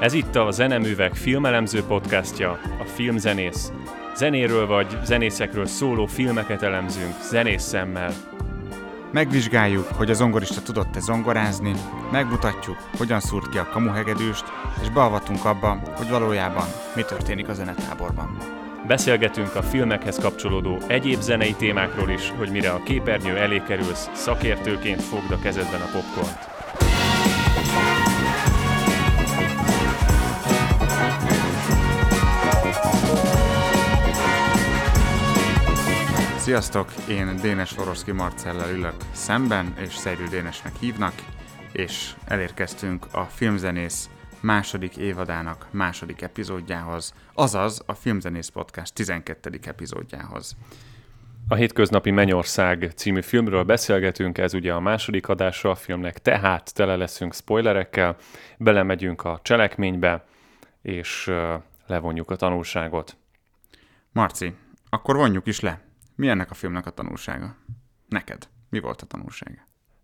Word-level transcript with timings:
Ez 0.00 0.12
itt 0.12 0.36
a 0.36 0.50
Zeneművek 0.50 1.14
filmelemző 1.14 1.82
podcastja, 1.82 2.50
a 2.80 2.84
Filmzenész. 2.84 3.72
Zenéről 4.16 4.66
vagy 4.66 4.98
zenészekről 5.04 5.66
szóló 5.66 6.06
filmeket 6.06 6.62
elemzünk 6.62 7.14
zenész 7.22 7.62
szemmel. 7.62 8.12
Megvizsgáljuk, 9.12 9.86
hogy 9.86 10.10
a 10.10 10.14
zongorista 10.14 10.62
tudott-e 10.62 11.00
zongorázni, 11.00 11.72
megmutatjuk, 12.12 12.76
hogyan 12.96 13.20
szúrt 13.20 13.48
ki 13.48 13.58
a 13.58 13.68
kamuhegedűst, 13.72 14.44
és 14.82 14.88
beavatunk 14.88 15.44
abba, 15.44 15.80
hogy 15.96 16.08
valójában 16.08 16.66
mi 16.94 17.02
történik 17.02 17.48
a 17.48 17.54
zenetáborban. 17.54 18.36
Beszélgetünk 18.86 19.54
a 19.54 19.62
filmekhez 19.62 20.18
kapcsolódó 20.18 20.78
egyéb 20.86 21.20
zenei 21.20 21.54
témákról 21.54 22.10
is, 22.10 22.32
hogy 22.38 22.50
mire 22.50 22.70
a 22.70 22.82
képernyő 22.82 23.36
elé 23.36 23.62
kerülsz, 23.66 24.10
szakértőként 24.12 25.02
fogd 25.02 25.30
a 25.30 25.38
kezedben 25.38 25.80
a 25.80 25.90
popcornt. 25.92 26.49
Sziasztok, 36.50 36.92
én 37.08 37.36
Dénes 37.36 37.78
Oroszki 37.78 38.12
Marcellel 38.12 38.70
ülök 38.70 38.94
szemben, 39.12 39.74
és 39.78 39.94
Szerű 39.94 40.24
Dénesnek 40.28 40.76
hívnak, 40.80 41.14
és 41.72 42.14
elérkeztünk 42.24 43.06
a 43.12 43.22
Filmzenész 43.22 44.10
második 44.40 44.96
évadának 44.96 45.66
második 45.70 46.22
epizódjához, 46.22 47.14
azaz 47.34 47.82
a 47.86 47.94
Filmzenész 47.94 48.48
Podcast 48.48 48.94
12. 48.94 49.60
epizódjához. 49.64 50.56
A 51.48 51.54
Hétköznapi 51.54 52.10
Mennyország 52.10 52.92
című 52.94 53.22
filmről 53.22 53.64
beszélgetünk, 53.64 54.38
ez 54.38 54.54
ugye 54.54 54.72
a 54.72 54.80
második 54.80 55.28
adása 55.28 55.70
a 55.70 55.74
filmnek, 55.74 56.18
tehát 56.18 56.74
tele 56.74 56.96
leszünk 56.96 57.34
spoilerekkel, 57.34 58.16
belemegyünk 58.58 59.24
a 59.24 59.40
cselekménybe, 59.42 60.24
és 60.82 61.30
levonjuk 61.86 62.30
a 62.30 62.36
tanulságot. 62.36 63.16
Marci, 64.12 64.54
akkor 64.88 65.16
vonjuk 65.16 65.46
is 65.46 65.60
le. 65.60 65.88
Mi 66.20 66.28
ennek 66.28 66.50
a 66.50 66.54
filmnek 66.54 66.86
a 66.86 66.90
tanulsága? 66.90 67.56
Neked. 68.08 68.48
Mi 68.68 68.80
volt 68.80 69.02
a 69.02 69.06
tanulsága? 69.06 69.58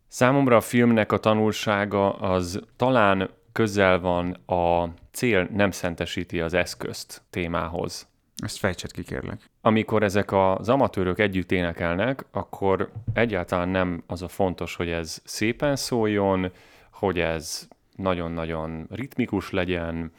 Számomra 0.09 0.57
a 0.57 0.61
filmnek 0.61 1.13
a 1.13 1.19
tanulsága 1.19 2.13
az 2.13 2.61
talán 2.77 3.31
közel 3.53 4.01
van 4.01 4.33
a 4.47 4.89
cél 5.11 5.49
nem 5.53 5.71
szentesíti 5.71 6.41
az 6.41 6.55
eszközt 6.55 7.23
témához. 7.31 8.09
Ezt 8.37 8.59
fejtsed 8.59 8.91
ki, 8.91 9.03
kérlek. 9.03 9.51
Amikor 9.61 10.03
ezek 10.03 10.33
az 10.33 10.69
amatőrök 10.69 11.19
együtt 11.19 11.53
énekelnek, 11.53 12.25
akkor 12.31 12.93
egyáltalán 13.13 13.69
nem 13.69 14.03
az 14.07 14.23
a 14.23 14.29
fontos, 14.29 14.75
hogy 14.75 14.89
ez 14.89 15.23
szépen 15.25 15.77
szóljon, 15.77 16.53
hogy 16.91 17.19
ez 17.19 17.69
nagyon-nagyon 17.97 18.87
ritmikus 18.91 19.51
legyen, 19.51 20.13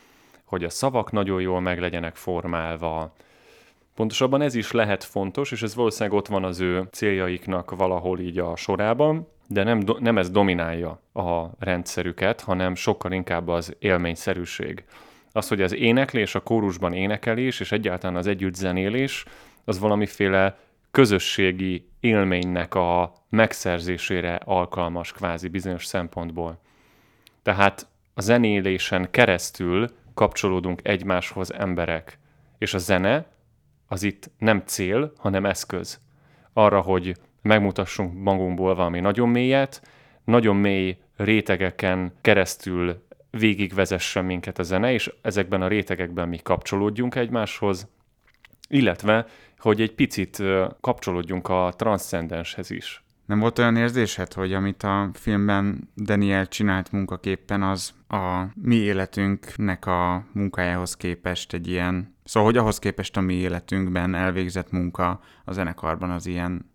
hogy 0.44 0.64
a 0.64 0.70
szavak 0.70 1.12
nagyon 1.12 1.42
jól 1.42 1.62
meg 1.62 1.80
legyenek 1.80 2.16
formálva, 2.16 3.14
Pontosabban 3.98 4.42
ez 4.42 4.56
is 4.56 4.72
lehet 4.72 5.04
fontos, 5.04 5.52
és 5.52 5.62
ez 5.62 5.76
valószínűleg 5.76 6.18
ott 6.18 6.28
van 6.28 6.44
az 6.44 6.60
ő 6.60 6.88
céljaiknak 6.92 7.76
valahol 7.76 8.20
így 8.20 8.40
a 8.40 8.56
sorában, 8.56 9.28
de 9.48 9.64
nem, 9.64 9.84
nem 10.00 10.18
ez 10.18 10.30
dominálja 10.30 11.02
a 11.14 11.46
rendszerüket, 11.60 12.42
hanem 12.42 12.76
sokkal 12.76 13.12
inkább 13.12 13.48
az 13.48 13.76
élményszerűség. 13.80 14.84
Az, 15.32 15.48
hogy 15.48 15.62
az 15.62 15.74
éneklés, 15.74 16.36
a 16.36 16.40
kórusban 16.40 16.94
énekelés, 16.94 17.60
és 17.60 17.72
egyáltalán 17.72 18.16
az 18.16 18.28
együtt 18.28 18.56
zenélés, 18.56 19.26
az 19.66 19.80
valamiféle 19.80 20.58
közösségi 20.92 21.88
élménynek 22.00 22.76
a 22.76 23.14
megszerzésére 23.30 24.40
alkalmas 24.46 25.12
kvázi 25.12 25.48
bizonyos 25.48 25.86
szempontból. 25.86 26.60
Tehát 27.44 27.88
a 28.14 28.22
zenélésen 28.22 29.08
keresztül 29.12 29.90
kapcsolódunk 30.14 30.80
egymáshoz 30.84 31.54
emberek, 31.54 32.20
és 32.58 32.74
a 32.74 32.78
zene 32.78 33.36
az 33.88 34.04
itt 34.04 34.30
nem 34.38 34.64
cél, 34.66 35.14
hanem 35.18 35.46
eszköz. 35.46 36.00
Arra, 36.54 36.82
hogy 36.82 37.16
megmutassunk 37.42 38.24
magunkból 38.24 38.76
valami 38.76 39.00
nagyon 39.00 39.30
mélyet, 39.30 39.82
nagyon 40.24 40.56
mély 40.56 40.98
rétegeken 41.16 42.14
keresztül 42.22 43.06
végigvezessen 43.30 44.26
minket 44.26 44.60
a 44.60 44.64
zene, 44.64 44.94
és 44.94 45.14
ezekben 45.22 45.62
a 45.62 45.68
rétegekben 45.68 46.30
mi 46.30 46.38
kapcsolódjunk 46.38 47.16
egymáshoz, 47.16 47.88
illetve, 48.70 49.26
hogy 49.58 49.82
egy 49.82 49.94
picit 49.94 50.44
kapcsolódjunk 50.82 51.50
a 51.50 51.74
transzcendenshez 51.76 52.70
is. 52.70 53.04
Nem 53.28 53.40
volt 53.40 53.60
olyan 53.60 53.76
érzésed, 53.76 54.34
hogy 54.34 54.54
amit 54.54 54.84
a 54.84 55.10
filmben 55.14 55.90
Daniel 55.96 56.48
csinált 56.48 56.92
munkaképpen, 56.92 57.64
az 57.64 57.94
a 58.08 58.44
mi 58.54 58.76
életünknek 58.76 59.86
a 59.86 60.26
munkájához 60.32 60.96
képest 60.96 61.54
egy 61.54 61.68
ilyen... 61.68 62.16
Szóval, 62.24 62.50
hogy 62.50 62.58
ahhoz 62.58 62.80
képest 62.80 63.18
a 63.18 63.22
mi 63.22 63.34
életünkben 63.34 64.16
elvégzett 64.16 64.72
munka 64.72 65.20
a 65.46 65.52
zenekarban 65.52 66.10
az 66.10 66.26
ilyen 66.26 66.72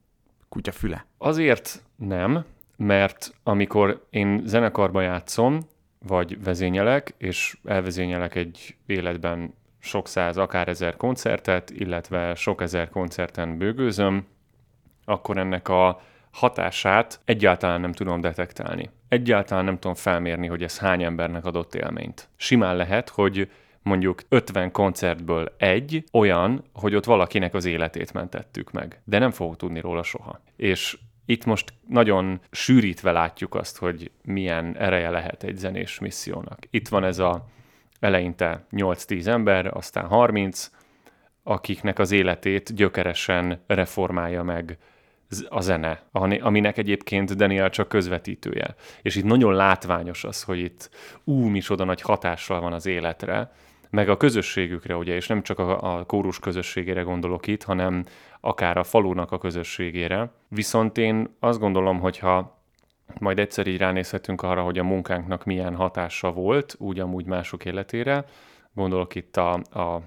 kutyafüle? 0.48 1.06
Azért 1.18 1.82
nem, 1.96 2.44
mert 2.76 3.34
amikor 3.42 4.06
én 4.10 4.42
zenekarba 4.44 5.00
játszom, 5.00 5.60
vagy 6.06 6.42
vezényelek, 6.42 7.14
és 7.18 7.58
elvezényelek 7.64 8.34
egy 8.34 8.76
életben 8.86 9.54
sok 9.78 10.08
száz, 10.08 10.36
akár 10.36 10.68
ezer 10.68 10.96
koncertet, 10.96 11.70
illetve 11.70 12.34
sok 12.34 12.60
ezer 12.60 12.88
koncerten 12.88 13.58
bőgőzöm, 13.58 14.26
akkor 15.04 15.36
ennek 15.36 15.68
a 15.68 16.02
hatását 16.32 17.20
egyáltalán 17.24 17.80
nem 17.80 17.92
tudom 17.92 18.20
detektálni. 18.20 18.90
Egyáltalán 19.08 19.64
nem 19.64 19.78
tudom 19.78 19.94
felmérni, 19.94 20.46
hogy 20.46 20.62
ez 20.62 20.78
hány 20.78 21.02
embernek 21.02 21.44
adott 21.44 21.74
élményt. 21.74 22.28
Simán 22.36 22.76
lehet, 22.76 23.08
hogy 23.08 23.50
mondjuk 23.82 24.22
50 24.28 24.70
koncertből 24.70 25.54
egy 25.58 26.04
olyan, 26.12 26.64
hogy 26.72 26.94
ott 26.94 27.04
valakinek 27.04 27.54
az 27.54 27.64
életét 27.64 28.12
mentettük 28.12 28.72
meg. 28.72 29.00
De 29.04 29.18
nem 29.18 29.30
fogok 29.30 29.56
tudni 29.56 29.80
róla 29.80 30.02
soha. 30.02 30.40
És 30.56 30.98
itt 31.24 31.44
most 31.44 31.72
nagyon 31.88 32.40
sűrítve 32.50 33.12
látjuk 33.12 33.54
azt, 33.54 33.78
hogy 33.78 34.10
milyen 34.24 34.76
ereje 34.76 35.10
lehet 35.10 35.42
egy 35.42 35.56
zenés 35.56 35.98
missziónak. 35.98 36.58
Itt 36.70 36.88
van 36.88 37.04
ez 37.04 37.18
a 37.18 37.46
eleinte 38.00 38.64
8-10 38.70 39.26
ember, 39.26 39.66
aztán 39.66 40.06
30, 40.06 40.70
akiknek 41.42 41.98
az 41.98 42.10
életét 42.10 42.74
gyökeresen 42.74 43.62
reformálja 43.66 44.42
meg 44.42 44.78
a 45.48 45.60
zene, 45.60 46.02
aminek 46.40 46.78
egyébként 46.78 47.36
Daniel 47.36 47.70
csak 47.70 47.88
közvetítője. 47.88 48.74
És 49.02 49.16
itt 49.16 49.24
nagyon 49.24 49.54
látványos 49.54 50.24
az, 50.24 50.42
hogy 50.42 50.58
itt 50.58 50.90
ú, 51.24 51.46
micsoda 51.46 51.84
nagy 51.84 52.00
hatással 52.00 52.60
van 52.60 52.72
az 52.72 52.86
életre, 52.86 53.52
meg 53.90 54.08
a 54.08 54.16
közösségükre, 54.16 54.96
ugye, 54.96 55.14
és 55.14 55.26
nem 55.26 55.42
csak 55.42 55.58
a, 55.58 55.98
a 55.98 56.04
kórus 56.04 56.38
közösségére 56.38 57.02
gondolok 57.02 57.46
itt, 57.46 57.62
hanem 57.62 58.04
akár 58.40 58.76
a 58.76 58.84
falunak 58.84 59.32
a 59.32 59.38
közösségére. 59.38 60.30
Viszont 60.48 60.98
én 60.98 61.36
azt 61.40 61.58
gondolom, 61.58 62.00
hogy 62.00 62.18
ha 62.18 62.60
majd 63.18 63.38
egyszer 63.38 63.66
így 63.66 63.78
ránézhetünk 63.78 64.42
arra, 64.42 64.62
hogy 64.62 64.78
a 64.78 64.84
munkánknak 64.84 65.44
milyen 65.44 65.74
hatása 65.74 66.32
volt, 66.32 66.74
úgy 66.78 67.00
amúgy 67.00 67.26
mások 67.26 67.64
életére, 67.64 68.24
gondolok 68.74 69.14
itt 69.14 69.36
a, 69.36 69.52
a 69.52 70.02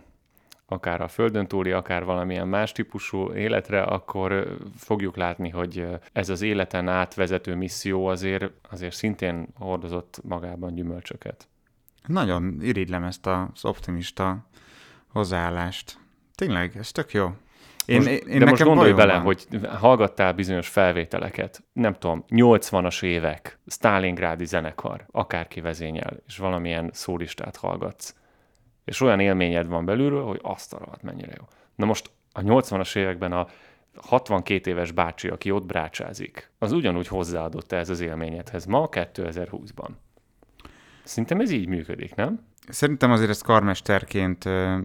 akár 0.67 1.01
a 1.01 1.07
földön 1.07 1.47
túli, 1.47 1.71
akár 1.71 2.03
valamilyen 2.03 2.47
más 2.47 2.71
típusú 2.71 3.33
életre, 3.33 3.81
akkor 3.81 4.57
fogjuk 4.77 5.15
látni, 5.15 5.49
hogy 5.49 5.87
ez 6.13 6.29
az 6.29 6.41
életen 6.41 6.87
átvezető 6.87 7.55
misszió 7.55 8.05
azért, 8.05 8.51
azért 8.69 8.95
szintén 8.95 9.47
hordozott 9.55 10.19
magában 10.23 10.73
gyümölcsöket. 10.73 11.47
Nagyon 12.05 12.57
irigylem 12.61 13.03
ezt 13.03 13.28
az 13.28 13.66
optimista 13.66 14.47
hozzáállást. 15.07 15.97
Tényleg, 16.35 16.78
ez 16.78 16.91
tök 16.91 17.11
jó. 17.11 17.29
Én, 17.85 17.97
most, 17.97 18.09
én 18.09 18.40
de 18.40 18.45
most 18.45 18.63
gondolj 18.63 18.91
bele, 18.91 19.13
van. 19.13 19.22
hogy 19.22 19.47
hallgattál 19.79 20.34
bizonyos 20.34 20.67
felvételeket, 20.67 21.63
nem 21.73 21.93
tudom, 21.93 22.25
80-as 22.29 23.03
évek, 23.03 23.59
Stalingrádi 23.67 24.45
zenekar, 24.45 25.05
akárki 25.11 25.61
vezényel, 25.61 26.17
és 26.28 26.37
valamilyen 26.37 26.90
szólistát 26.93 27.55
hallgatsz 27.55 28.16
és 28.85 29.02
olyan 29.02 29.20
élményed 29.20 29.67
van 29.67 29.85
belülről, 29.85 30.23
hogy 30.23 30.40
azt 30.43 30.73
a 30.73 30.78
rohadt 30.78 31.02
mennyire 31.02 31.34
jó. 31.37 31.43
Na 31.76 31.85
most 31.85 32.09
a 32.32 32.41
80-as 32.41 32.96
években 32.96 33.32
a 33.32 33.47
62 33.96 34.70
éves 34.70 34.91
bácsi, 34.91 35.28
aki 35.28 35.52
ott 35.52 35.66
brácsázik, 35.66 36.52
az 36.59 36.72
ugyanúgy 36.72 37.08
hozzáadott 37.08 37.72
ez 37.72 37.90
az 37.90 37.99
élményedhez 37.99 38.66
ma 38.66 38.87
2020-ban. 38.91 39.90
Szerintem 41.03 41.40
ez 41.40 41.52
így 41.52 41.67
működik, 41.67 42.16
nem? 42.16 42.40
Szerintem 42.67 43.11
azért 43.11 43.29
ezt 43.29 43.43
karmesterként 43.43 44.46
ö, 44.46 44.78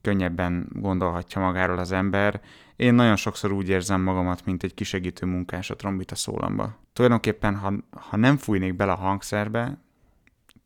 könnyebben 0.00 0.68
gondolhatja 0.72 1.40
magáról 1.40 1.78
az 1.78 1.92
ember. 1.92 2.40
Én 2.76 2.94
nagyon 2.94 3.16
sokszor 3.16 3.52
úgy 3.52 3.68
érzem 3.68 4.00
magamat, 4.00 4.44
mint 4.44 4.62
egy 4.62 4.74
kisegítő 4.74 5.26
munkás 5.26 5.70
a 5.70 5.76
trombita 5.76 6.14
szólamba. 6.14 6.78
Tulajdonképpen, 6.92 7.56
ha, 7.56 7.72
ha 7.90 8.16
nem 8.16 8.36
fújnék 8.36 8.74
bele 8.74 8.92
a 8.92 8.96
hangszerbe, 8.96 9.78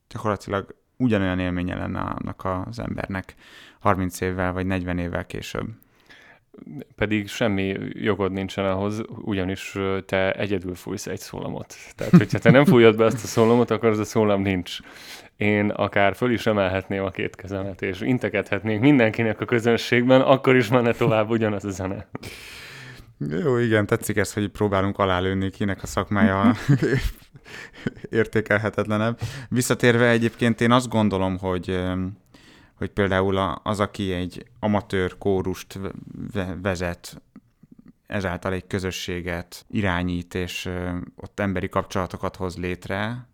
gyakorlatilag 0.08 0.74
ugyanolyan 1.00 1.38
élménye 1.38 1.76
lenne 1.76 2.00
annak 2.00 2.66
az 2.68 2.78
embernek 2.78 3.34
30 3.78 4.20
évvel 4.20 4.52
vagy 4.52 4.66
40 4.66 4.98
évvel 4.98 5.26
később. 5.26 5.66
Pedig 6.96 7.28
semmi 7.28 7.76
jogod 7.92 8.32
nincsen 8.32 8.64
ahhoz, 8.64 9.02
ugyanis 9.08 9.76
te 10.06 10.32
egyedül 10.32 10.74
fújsz 10.74 11.06
egy 11.06 11.18
szólamot. 11.18 11.74
Tehát, 11.96 12.12
hogyha 12.12 12.38
te 12.38 12.50
nem 12.50 12.64
fújod 12.64 12.96
be 12.96 13.04
ezt 13.04 13.24
a 13.24 13.26
szólamot, 13.26 13.70
akkor 13.70 13.88
az 13.88 13.98
a 13.98 14.04
szólam 14.04 14.42
nincs. 14.42 14.78
én 15.36 15.70
akár 15.70 16.14
föl 16.14 16.32
is 16.32 16.46
emelhetném 16.46 17.04
a 17.04 17.10
két 17.10 17.36
kezemet, 17.36 17.82
és 17.82 18.00
integethetnék 18.00 18.80
mindenkinek 18.80 19.40
a 19.40 19.44
közönségben, 19.44 20.20
akkor 20.20 20.56
is 20.56 20.68
menne 20.68 20.92
tovább 20.92 21.30
ugyanaz 21.30 21.64
a 21.64 21.70
zene. 21.70 22.06
Jó, 23.28 23.56
igen, 23.56 23.86
tetszik 23.86 24.16
ez, 24.16 24.32
hogy 24.32 24.48
próbálunk 24.48 24.98
alálőni, 24.98 25.50
kinek 25.50 25.82
a 25.82 25.86
szakmája 25.86 26.54
értékelhetetlenebb. 28.10 29.20
Visszatérve 29.48 30.08
egyébként 30.08 30.60
én 30.60 30.70
azt 30.70 30.88
gondolom, 30.88 31.38
hogy 31.38 31.80
hogy 32.74 32.90
például 32.90 33.36
az, 33.62 33.80
aki 33.80 34.12
egy 34.12 34.46
amatőr 34.60 35.18
kórust 35.18 35.78
vezet, 36.62 37.22
ezáltal 38.06 38.52
egy 38.52 38.66
közösséget 38.66 39.64
irányít, 39.70 40.34
és 40.34 40.70
ott 41.16 41.40
emberi 41.40 41.68
kapcsolatokat 41.68 42.36
hoz 42.36 42.56
létre, 42.56 43.28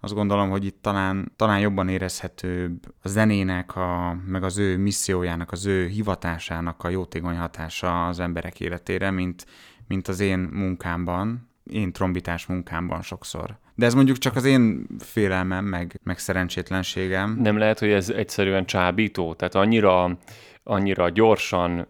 azt 0.00 0.14
gondolom, 0.14 0.50
hogy 0.50 0.64
itt 0.64 0.82
talán, 0.82 1.32
talán 1.36 1.60
jobban 1.60 1.88
érezhetőbb 1.88 2.94
a 3.02 3.08
zenének, 3.08 3.76
a, 3.76 4.16
meg 4.26 4.44
az 4.44 4.58
ő 4.58 4.76
missziójának, 4.76 5.52
az 5.52 5.66
ő 5.66 5.86
hivatásának 5.86 6.84
a 6.84 6.88
jótékony 6.88 7.36
hatása 7.36 8.06
az 8.06 8.20
emberek 8.20 8.60
életére, 8.60 9.10
mint, 9.10 9.46
mint 9.88 10.08
az 10.08 10.20
én 10.20 10.38
munkámban, 10.38 11.48
én 11.64 11.92
trombitás 11.92 12.46
munkámban 12.46 13.02
sokszor. 13.02 13.58
De 13.74 13.86
ez 13.86 13.94
mondjuk 13.94 14.18
csak 14.18 14.36
az 14.36 14.44
én 14.44 14.86
félelmem, 14.98 15.64
meg, 15.64 16.00
meg 16.02 16.18
szerencsétlenségem. 16.18 17.38
Nem 17.42 17.58
lehet, 17.58 17.78
hogy 17.78 17.90
ez 17.90 18.10
egyszerűen 18.10 18.64
csábító? 18.64 19.34
Tehát 19.34 19.54
annyira, 19.54 20.18
annyira 20.62 21.08
gyorsan 21.08 21.86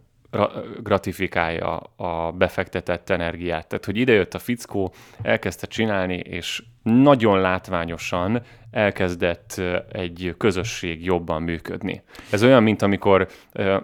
gratifikálja 0.83 1.77
a 1.97 2.33
befektetett 2.33 3.11
energiát. 3.11 3.67
Tehát, 3.67 3.85
hogy 3.85 3.97
idejött 3.97 4.35
a 4.35 4.39
fickó, 4.39 4.95
elkezdte 5.23 5.67
csinálni, 5.67 6.17
és 6.17 6.63
nagyon 6.83 7.41
látványosan 7.41 8.43
elkezdett 8.71 9.63
egy 9.93 10.35
közösség 10.39 11.05
jobban 11.05 11.43
működni. 11.43 12.03
Ez 12.31 12.43
olyan, 12.43 12.63
mint 12.63 12.83
amikor 12.83 13.29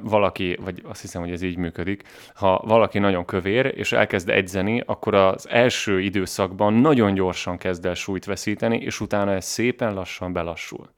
valaki, 0.00 0.58
vagy 0.60 0.82
azt 0.88 1.00
hiszem, 1.00 1.22
hogy 1.22 1.31
ez 1.31 1.43
így 1.43 1.56
működik, 1.56 2.02
ha 2.34 2.62
valaki 2.66 2.98
nagyon 2.98 3.25
kövér, 3.25 3.72
és 3.76 3.93
elkezd 3.93 4.28
edzeni, 4.28 4.82
akkor 4.87 5.14
az 5.14 5.48
első 5.48 6.00
időszakban 6.00 6.75
nagyon 6.75 7.14
gyorsan 7.14 7.58
kezd 7.58 7.87
el 7.87 7.94
súlyt 7.94 8.25
veszíteni, 8.25 8.76
és 8.76 9.00
utána 9.00 9.32
ez 9.32 9.44
szépen 9.44 9.94
lassan 9.94 10.32
belassul. 10.32 10.90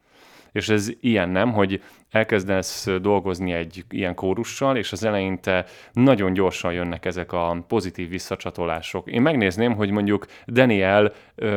És 0.52 0.68
ez 0.68 0.90
ilyen 1.00 1.28
nem, 1.28 1.52
hogy 1.52 1.82
elkezdesz 2.14 2.88
dolgozni 3.00 3.52
egy 3.52 3.84
ilyen 3.88 4.14
kórussal, 4.14 4.76
és 4.76 4.92
az 4.92 5.04
eleinte 5.04 5.64
nagyon 5.92 6.32
gyorsan 6.32 6.72
jönnek 6.72 7.04
ezek 7.04 7.32
a 7.32 7.64
pozitív 7.68 8.08
visszacsatolások. 8.08 9.10
Én 9.10 9.22
megnézném, 9.22 9.74
hogy 9.74 9.90
mondjuk 9.90 10.26
Daniel 10.46 11.12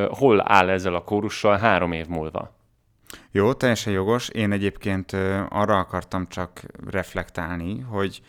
hol 0.09 0.51
áll 0.51 0.69
ezzel 0.69 0.95
a 0.95 1.03
kórussal 1.03 1.57
három 1.57 1.91
év 1.91 2.07
múlva. 2.07 2.55
Jó, 3.31 3.53
teljesen 3.53 3.93
jogos. 3.93 4.29
Én 4.29 4.51
egyébként 4.51 5.11
arra 5.49 5.77
akartam 5.77 6.27
csak 6.27 6.61
reflektálni, 6.89 7.79
hogy 7.79 8.21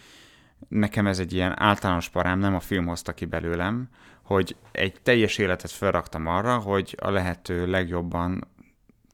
nekem 0.68 1.06
ez 1.06 1.18
egy 1.18 1.32
ilyen 1.32 1.60
általános 1.60 2.08
parám, 2.08 2.38
nem 2.38 2.54
a 2.54 2.60
film 2.60 2.86
hozta 2.86 3.12
ki 3.12 3.24
belőlem, 3.24 3.88
hogy 4.22 4.56
egy 4.72 4.94
teljes 5.02 5.38
életet 5.38 5.70
felraktam 5.70 6.26
arra, 6.26 6.56
hogy 6.56 6.96
a 7.00 7.10
lehető 7.10 7.66
legjobban 7.66 8.48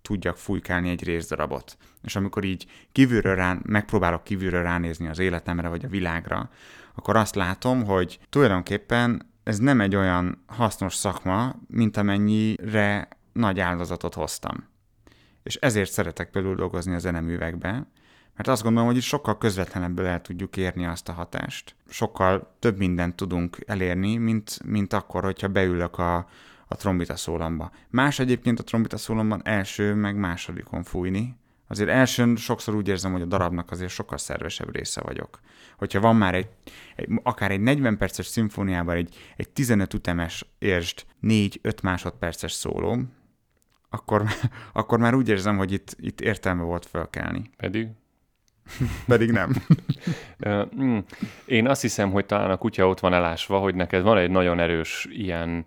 tudjak 0.05 0.37
fújkálni 0.37 0.91
egy 0.91 1.05
részdarabot. 1.05 1.77
És 2.03 2.17
amikor 2.17 2.45
így 2.45 2.67
kívülről 2.93 3.35
rá, 3.35 3.59
megpróbálok 3.63 4.25
kívülről 4.25 4.63
ránézni 4.63 5.09
az 5.09 5.19
életemre 5.19 5.69
vagy 5.69 5.85
a 5.85 5.89
világra, 5.89 6.51
akkor 6.95 7.17
azt 7.17 7.35
látom, 7.35 7.85
hogy 7.85 8.19
tulajdonképpen 8.31 9.33
ez 9.43 9.59
nem 9.59 9.81
egy 9.81 9.97
olyan 9.97 10.45
hasznos 10.47 10.95
szakma, 10.95 11.55
mint 11.67 11.97
amennyire 11.97 13.09
nagy 13.33 13.61
áldozatot 13.61 14.15
hoztam. 14.15 14.69
És 15.43 15.57
ezért 15.57 15.91
szeretek 15.91 16.31
például 16.31 16.55
dolgozni 16.55 16.95
a 16.95 16.99
zeneművekbe, 16.99 17.87
mert 18.37 18.49
azt 18.49 18.63
gondolom, 18.63 18.89
hogy 18.89 18.97
itt 18.97 19.03
sokkal 19.03 19.39
közvetlenebből 19.39 20.07
el 20.07 20.21
tudjuk 20.21 20.57
érni 20.57 20.87
azt 20.87 21.09
a 21.09 21.13
hatást. 21.13 21.75
Sokkal 21.89 22.57
több 22.59 22.79
mindent 22.79 23.17
tudunk 23.17 23.59
elérni, 23.67 24.17
mint, 24.17 24.59
mint 24.65 24.93
akkor, 24.93 25.25
hogyha 25.25 25.49
beülök 25.49 25.99
a, 25.99 26.29
a 26.75 26.77
trombita 26.77 27.17
szólamba. 27.17 27.71
Más 27.91 28.19
egyébként 28.19 28.59
a 28.59 28.63
trombita 28.63 28.97
szólamban 28.97 29.41
első, 29.45 29.95
meg 29.95 30.17
másodikon 30.17 30.83
fújni. 30.83 31.37
Azért 31.69 31.89
elsőn 31.89 32.37
sokszor 32.37 32.75
úgy 32.75 32.89
érzem, 32.89 33.13
hogy 33.13 33.23
a 33.23 33.27
darabnak 33.27 33.71
azért 33.71 33.91
sokkal 33.91 34.19
szervesebb 34.19 34.75
része 34.75 35.01
vagyok. 35.01 35.41
Hogyha 35.77 36.01
van 36.01 36.17
már 36.17 36.35
egy, 36.35 36.49
egy 36.97 37.09
akár 37.23 37.51
egy 37.51 37.61
40 37.61 37.97
perces 37.97 38.27
szimfóniában 38.27 38.97
egy, 38.97 39.17
egy 39.37 39.51
15 39.51 39.95
ütemes 39.95 40.47
értsd 40.59 41.05
4-5 41.23 41.83
másodperces 41.83 42.53
szóló, 42.53 42.99
akkor, 43.91 44.23
akkor 44.73 44.99
már 44.99 45.15
úgy 45.15 45.29
érzem, 45.29 45.57
hogy 45.57 45.73
itt, 45.73 45.97
itt 46.01 46.21
értelme 46.21 46.63
volt 46.63 46.87
fölkelni. 46.87 47.51
Pedig? 47.57 47.89
Pedig 49.07 49.31
nem. 49.31 49.53
Mm. 50.81 50.99
Én 51.47 51.69
azt 51.69 51.81
hiszem, 51.81 52.11
hogy 52.11 52.27
talán 52.27 52.51
a 52.51 52.57
kutya 52.57 52.89
ott 52.89 53.01
van 53.01 53.15
elásva, 53.15 53.59
hogy 53.59 53.75
neked 53.75 54.03
van 54.03 54.19
egy 54.19 54.31
nagyon 54.31 54.61
erős 54.61 55.07
ilyen 55.11 55.67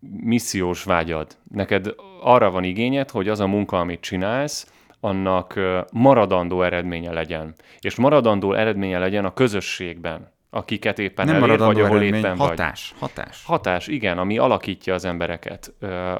missziós 0.00 0.84
vágyad. 0.84 1.36
Neked 1.50 1.94
arra 2.20 2.50
van 2.50 2.64
igényed, 2.64 3.10
hogy 3.10 3.28
az 3.28 3.40
a 3.40 3.46
munka, 3.46 3.78
amit 3.78 4.00
csinálsz, 4.00 4.72
annak 5.00 5.60
maradandó 5.92 6.62
eredménye 6.62 7.12
legyen. 7.12 7.54
És 7.80 7.96
maradandó 7.96 8.52
eredménye 8.52 8.98
legyen 8.98 9.24
a 9.24 9.32
közösségben, 9.32 10.32
akiket 10.50 10.98
éppen 10.98 11.26
Nem 11.26 11.42
elér, 11.42 11.58
vagy 11.58 11.80
ahol 11.80 11.96
eredmény, 11.96 12.20
éppen 12.20 12.36
hatás, 12.36 12.94
vagy. 12.98 13.10
Hatás, 13.10 13.44
hatás. 13.44 13.86
igen, 13.86 14.18
ami 14.18 14.38
alakítja 14.38 14.94
az 14.94 15.04
embereket. 15.04 15.74
Uh, 15.80 16.14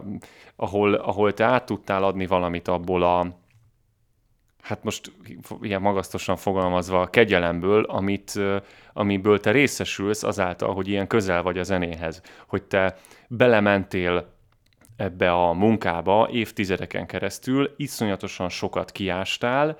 ahol, 0.57 0.95
ahol 0.95 1.35
te 1.35 1.45
át 1.45 1.67
tudtál 1.67 2.05
adni 2.05 2.27
valamit 2.27 2.69
abból 2.69 3.03
a, 3.03 3.27
hát 4.69 4.85
most 4.85 5.13
ilyen 5.61 5.81
magasztosan 5.81 6.37
fogalmazva, 6.37 7.07
kegyelemből, 7.07 7.85
amit, 7.85 8.41
amiből 8.93 9.41
te 9.41 9.51
részesülsz 9.51 10.23
azáltal, 10.23 10.75
hogy 10.75 10.89
ilyen 10.89 11.07
közel 11.07 11.43
vagy 11.43 11.59
a 11.59 11.63
zenéhez. 11.63 12.23
Hogy 12.47 12.63
te 12.63 12.97
belementél 13.29 14.37
ebbe 14.97 15.33
a 15.33 15.53
munkába 15.53 16.29
évtizedeken 16.33 17.07
keresztül, 17.07 17.75
iszonyatosan 17.77 18.49
sokat 18.49 18.93
kiástál 18.93 19.79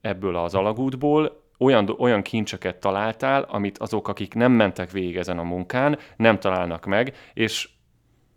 ebből 0.00 0.36
az 0.36 0.54
alagútból, 0.54 1.44
olyan, 1.58 1.94
olyan 1.98 2.22
kincseket 2.22 2.76
találtál, 2.76 3.42
amit 3.42 3.78
azok, 3.78 4.08
akik 4.08 4.34
nem 4.34 4.52
mentek 4.52 4.90
végig 4.90 5.16
ezen 5.16 5.38
a 5.38 5.42
munkán, 5.42 5.98
nem 6.16 6.38
találnak 6.38 6.84
meg, 6.84 7.14
és 7.34 7.68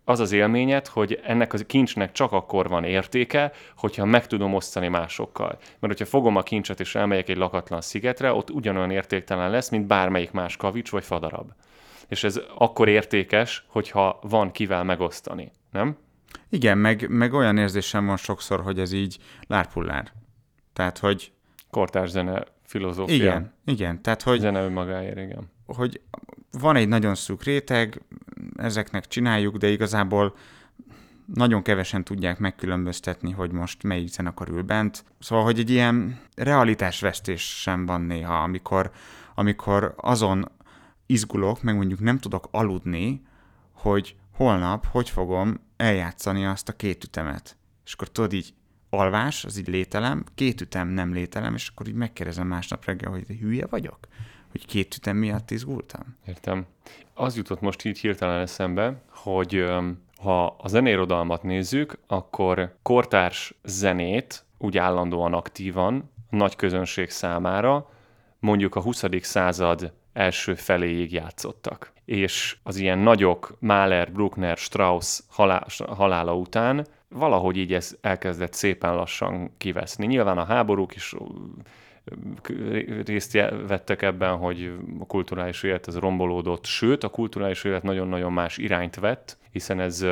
az 0.04 0.20
az 0.20 0.32
élményed, 0.32 0.86
hogy 0.86 1.20
ennek 1.24 1.52
a 1.52 1.58
kincsnek 1.58 2.12
csak 2.12 2.32
akkor 2.32 2.68
van 2.68 2.84
értéke, 2.84 3.52
hogyha 3.76 4.04
meg 4.04 4.26
tudom 4.26 4.54
osztani 4.54 4.88
másokkal. 4.88 5.48
Mert 5.48 5.92
hogyha 5.92 6.04
fogom 6.04 6.36
a 6.36 6.42
kincset 6.42 6.80
és 6.80 6.94
elmegyek 6.94 7.28
egy 7.28 7.36
lakatlan 7.36 7.80
szigetre, 7.80 8.32
ott 8.32 8.50
ugyanolyan 8.50 8.90
értéktelen 8.90 9.50
lesz, 9.50 9.68
mint 9.68 9.86
bármelyik 9.86 10.30
más 10.30 10.56
kavics 10.56 10.90
vagy 10.90 11.04
fadarab. 11.04 11.52
És 12.08 12.24
ez 12.24 12.40
akkor 12.54 12.88
értékes, 12.88 13.64
hogyha 13.66 14.18
van 14.22 14.50
kivel 14.50 14.84
megosztani, 14.84 15.52
nem? 15.70 15.96
Igen, 16.48 16.78
meg, 16.78 17.08
meg 17.08 17.32
olyan 17.32 17.58
érzésem 17.58 18.06
van 18.06 18.16
sokszor, 18.16 18.60
hogy 18.60 18.78
ez 18.78 18.92
így 18.92 19.18
lárpullár. 19.46 20.12
Tehát, 20.72 20.98
hogy... 20.98 21.32
Kortárs 21.70 22.10
zene 22.10 22.44
filozófia. 22.62 23.14
Igen, 23.14 23.54
igen. 23.64 24.02
Tehát, 24.02 24.22
hogy... 24.22 24.40
Zene 24.40 24.62
önmagáért, 24.62 25.18
igen. 25.18 25.50
Hogy 25.66 26.00
van 26.52 26.76
egy 26.76 26.88
nagyon 26.88 27.14
szűk 27.14 27.42
réteg, 27.42 28.02
ezeknek 28.56 29.06
csináljuk, 29.06 29.56
de 29.56 29.68
igazából 29.68 30.34
nagyon 31.34 31.62
kevesen 31.62 32.04
tudják 32.04 32.38
megkülönböztetni, 32.38 33.30
hogy 33.30 33.50
most 33.50 33.82
melyik 33.82 34.08
zenekar 34.08 34.48
ül 34.48 34.62
bent. 34.62 35.04
Szóval, 35.18 35.44
hogy 35.44 35.58
egy 35.58 35.70
ilyen 35.70 36.20
realitásvesztés 36.34 37.60
sem 37.60 37.86
van 37.86 38.00
néha, 38.00 38.42
amikor, 38.42 38.90
amikor 39.34 39.94
azon 39.96 40.52
izgulok, 41.06 41.62
meg 41.62 41.76
mondjuk 41.76 42.00
nem 42.00 42.18
tudok 42.18 42.48
aludni, 42.50 43.22
hogy 43.72 44.16
holnap 44.32 44.86
hogy 44.86 45.10
fogom 45.10 45.60
eljátszani 45.76 46.44
azt 46.46 46.68
a 46.68 46.72
két 46.72 47.04
ütemet. 47.04 47.56
És 47.84 47.92
akkor 47.92 48.08
tudod 48.08 48.32
így, 48.32 48.54
alvás, 48.90 49.44
az 49.44 49.58
így 49.58 49.68
lételem, 49.68 50.24
két 50.34 50.60
ütem 50.60 50.88
nem 50.88 51.12
lételem, 51.12 51.54
és 51.54 51.68
akkor 51.68 51.88
így 51.88 51.94
megkérdezem 51.94 52.46
másnap 52.46 52.84
reggel, 52.84 53.10
hogy 53.10 53.26
hülye 53.26 53.66
vagyok? 53.66 53.98
Hogy 54.50 54.66
két 54.66 54.96
ütem 54.96 55.16
miatt 55.16 55.50
izgultam? 55.50 56.16
Értem. 56.26 56.66
Az 57.20 57.36
jutott 57.36 57.60
most 57.60 57.84
így 57.84 57.98
hirtelen 57.98 58.40
eszembe, 58.40 59.02
hogy 59.10 59.64
ha 60.22 60.46
a 60.46 60.68
zenérodalmat 60.68 61.42
nézzük, 61.42 61.98
akkor 62.06 62.74
kortárs 62.82 63.54
zenét 63.64 64.44
úgy 64.58 64.78
állandóan 64.78 65.34
aktívan, 65.34 66.10
nagy 66.30 66.56
közönség 66.56 67.10
számára, 67.10 67.90
mondjuk 68.38 68.74
a 68.74 68.80
20. 68.80 69.04
század 69.20 69.92
első 70.12 70.54
feléig 70.54 71.12
játszottak. 71.12 71.92
És 72.04 72.56
az 72.62 72.76
ilyen 72.76 72.98
nagyok, 72.98 73.56
Mahler, 73.58 74.12
Bruckner, 74.12 74.56
Strauss 74.56 75.20
halála 75.88 76.34
után 76.36 76.86
valahogy 77.08 77.56
így 77.56 77.72
ez 77.72 77.96
elkezdett 78.00 78.52
szépen 78.52 78.94
lassan 78.94 79.54
kiveszni. 79.58 80.06
Nyilván 80.06 80.38
a 80.38 80.44
háborúk 80.44 80.94
is 80.94 81.14
részt 83.04 83.32
vettek 83.66 84.02
ebben, 84.02 84.36
hogy 84.36 84.72
a 84.98 85.06
kulturális 85.06 85.62
élet 85.62 85.86
az 85.86 85.96
rombolódott, 85.96 86.64
sőt, 86.64 87.04
a 87.04 87.08
kulturális 87.08 87.64
élet 87.64 87.82
nagyon-nagyon 87.82 88.32
más 88.32 88.58
irányt 88.58 88.96
vett, 88.96 89.38
hiszen 89.50 89.80
ez 89.80 90.06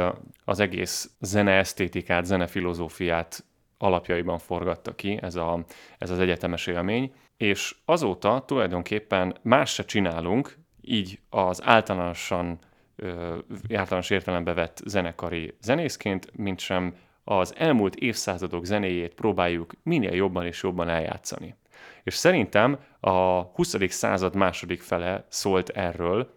az 0.44 0.60
egész 0.60 1.10
zene 1.20 1.52
esztétikát, 1.52 2.24
zene 2.24 2.46
filozófiát 2.46 3.44
alapjaiban 3.78 4.38
forgatta 4.38 4.94
ki 4.94 5.18
ez, 5.22 5.34
a, 5.34 5.64
ez 5.98 6.10
az 6.10 6.18
egyetemes 6.18 6.66
élmény, 6.66 7.12
és 7.36 7.76
azóta 7.84 8.44
tulajdonképpen 8.46 9.36
más 9.42 9.72
se 9.72 9.84
csinálunk, 9.84 10.58
így 10.80 11.20
az 11.30 11.62
általánosan 11.64 12.58
általános 13.74 14.10
értelembe 14.10 14.52
vett 14.52 14.80
zenekari 14.84 15.54
zenészként, 15.60 16.36
mint 16.36 16.58
sem 16.58 16.94
az 17.24 17.54
elmúlt 17.56 17.94
évszázadok 17.94 18.64
zenéjét 18.64 19.14
próbáljuk 19.14 19.72
minél 19.82 20.14
jobban 20.14 20.46
és 20.46 20.62
jobban 20.62 20.88
eljátszani. 20.88 21.54
És 22.02 22.14
szerintem 22.14 22.78
a 23.00 23.42
20. 23.42 23.76
század 23.88 24.34
második 24.34 24.80
fele 24.80 25.26
szólt 25.28 25.68
erről, 25.68 26.36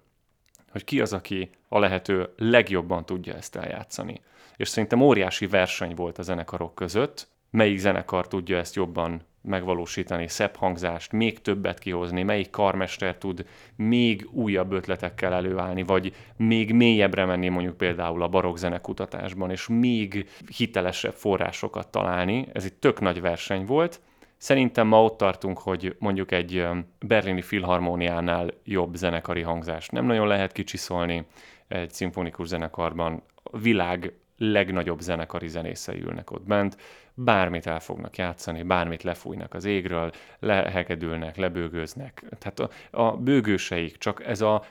hogy 0.72 0.84
ki 0.84 1.02
az, 1.02 1.14
aki 1.14 1.50
a 1.68 1.80
lehető 1.80 2.34
legjobban 2.38 3.06
tudja 3.06 3.34
ezt 3.34 3.56
eljátszani. 3.56 4.22
És 4.56 4.70
szerintem 4.70 5.02
óriási 5.02 5.48
verseny 5.48 5.96
volt 5.96 6.18
a 6.18 6.22
zenekarok 6.22 6.76
között, 6.76 7.28
melyik 7.50 7.78
zenekar 7.78 8.28
tudja 8.28 8.58
ezt 8.58 8.76
jobban 8.76 9.22
megvalósítani, 9.42 10.28
szebb 10.28 10.56
hangzást, 10.56 11.12
még 11.12 11.42
többet 11.42 11.80
kihozni, 11.80 12.24
melyik 12.24 12.50
karmester 12.50 13.18
tud 13.18 13.46
még 13.76 14.28
újabb 14.32 14.72
ötletekkel 14.72 15.34
előállni, 15.34 15.84
vagy 15.84 16.16
még 16.38 16.74
mélyebbre 16.74 17.26
menni 17.26 17.50
mondjuk 17.50 17.78
például 17.78 18.22
a 18.22 18.28
barokk 18.28 18.58
zenekutatásban, 18.58 19.52
és 19.52 19.68
még 19.68 20.30
hitelesebb 20.56 21.14
forrásokat 21.14 21.88
találni. 21.88 22.48
Ez 22.54 22.64
egy 22.64 22.74
tök 22.74 23.00
nagy 23.00 23.22
verseny 23.22 23.66
volt. 23.66 24.02
Szerintem 24.42 24.88
ma 24.88 25.04
ott 25.04 25.18
tartunk, 25.18 25.58
hogy 25.58 25.96
mondjuk 26.00 26.32
egy 26.32 26.68
berlini 27.00 27.42
filharmóniánál 27.42 28.50
jobb 28.64 28.96
zenekari 28.96 29.42
hangzást 29.42 29.92
nem 29.92 30.06
nagyon 30.06 30.28
lehet 30.28 30.52
kicsiszolni 30.52 31.26
egy 31.68 31.92
szimfonikus 31.92 32.48
zenekarban. 32.48 33.24
A 33.44 33.58
világ 33.58 34.14
legnagyobb 34.38 35.00
zenekari 35.00 35.48
zenészei 35.48 36.02
ülnek 36.02 36.32
ott 36.32 36.44
bent, 36.44 36.78
bármit 37.14 37.68
el 37.68 37.80
fognak 37.80 38.18
játszani, 38.18 38.64
bármit 38.64 39.04
lefújnak 39.04 39.54
az 39.54 39.66
égről, 39.66 40.12
lehekedülnek, 40.40 41.38
lebőgőznek. 41.38 42.24
Tehát 42.40 42.60
a, 42.60 42.70
a 43.04 43.18
bőgőseik, 43.18 43.98
csak 43.98 44.26
ez 44.26 44.42
a 44.42 44.64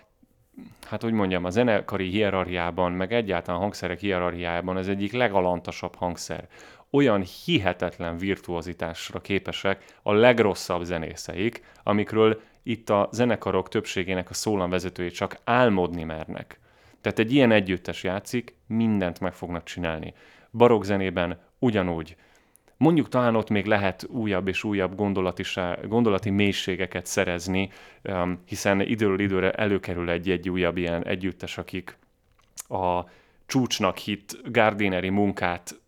hát 0.87 1.05
úgy 1.05 1.13
mondjam, 1.13 1.45
a 1.45 1.51
zenekari 1.51 2.09
hierarchiában, 2.09 2.93
meg 2.93 3.13
egyáltalán 3.13 3.61
a 3.61 3.63
hangszerek 3.63 3.99
hierarchiában 3.99 4.77
ez 4.77 4.89
egyik 4.89 5.13
legalantasabb 5.13 5.95
hangszer. 5.95 6.49
Olyan 6.91 7.23
hihetetlen 7.45 8.19
virtuozitásra 8.19 9.21
képesek 9.21 9.85
a 10.03 10.13
legrosszabb 10.13 10.83
zenészeik, 10.83 11.65
amikről 11.83 12.41
itt 12.63 12.91
a 12.91 13.09
zenekarok 13.13 13.69
többségének 13.69 14.31
a 14.31 14.35
szólamvezetői 14.35 15.11
csak 15.11 15.39
álmodni 15.45 16.05
mernek. 16.05 16.59
Tehát 17.01 17.19
egy 17.19 17.33
ilyen 17.33 17.53
együttes 17.53 18.03
játszik, 18.03 18.55
mindent 18.67 19.21
meg 19.21 19.33
fognak 19.33 19.65
csinálni. 19.65 20.15
Barokk 20.53 20.85
zenében 20.85 21.41
ugyanúgy. 21.59 22.17
Mondjuk 22.77 23.09
talán 23.09 23.37
ott 23.37 23.51
még 23.51 23.65
lehet 23.65 24.07
újabb 24.09 24.49
és 24.49 24.65
újabb 24.65 24.95
gondolati, 24.95 25.43
gondolati 25.89 26.31
mélységeket 26.31 27.07
szerezni, 27.07 27.71
um, 28.03 28.43
hiszen 28.47 28.81
időről 28.81 29.21
időre 29.21 29.51
előkerül 29.51 30.11
egy-egy 30.11 30.51
újabb 30.51 30.77
ilyen 30.77 31.07
együttes, 31.07 31.59
akik 31.59 31.97
a 32.69 33.05
csúcsnak 33.47 33.97
hit 33.97 34.53
Gardineri 34.53 35.09
munkát, 35.09 35.80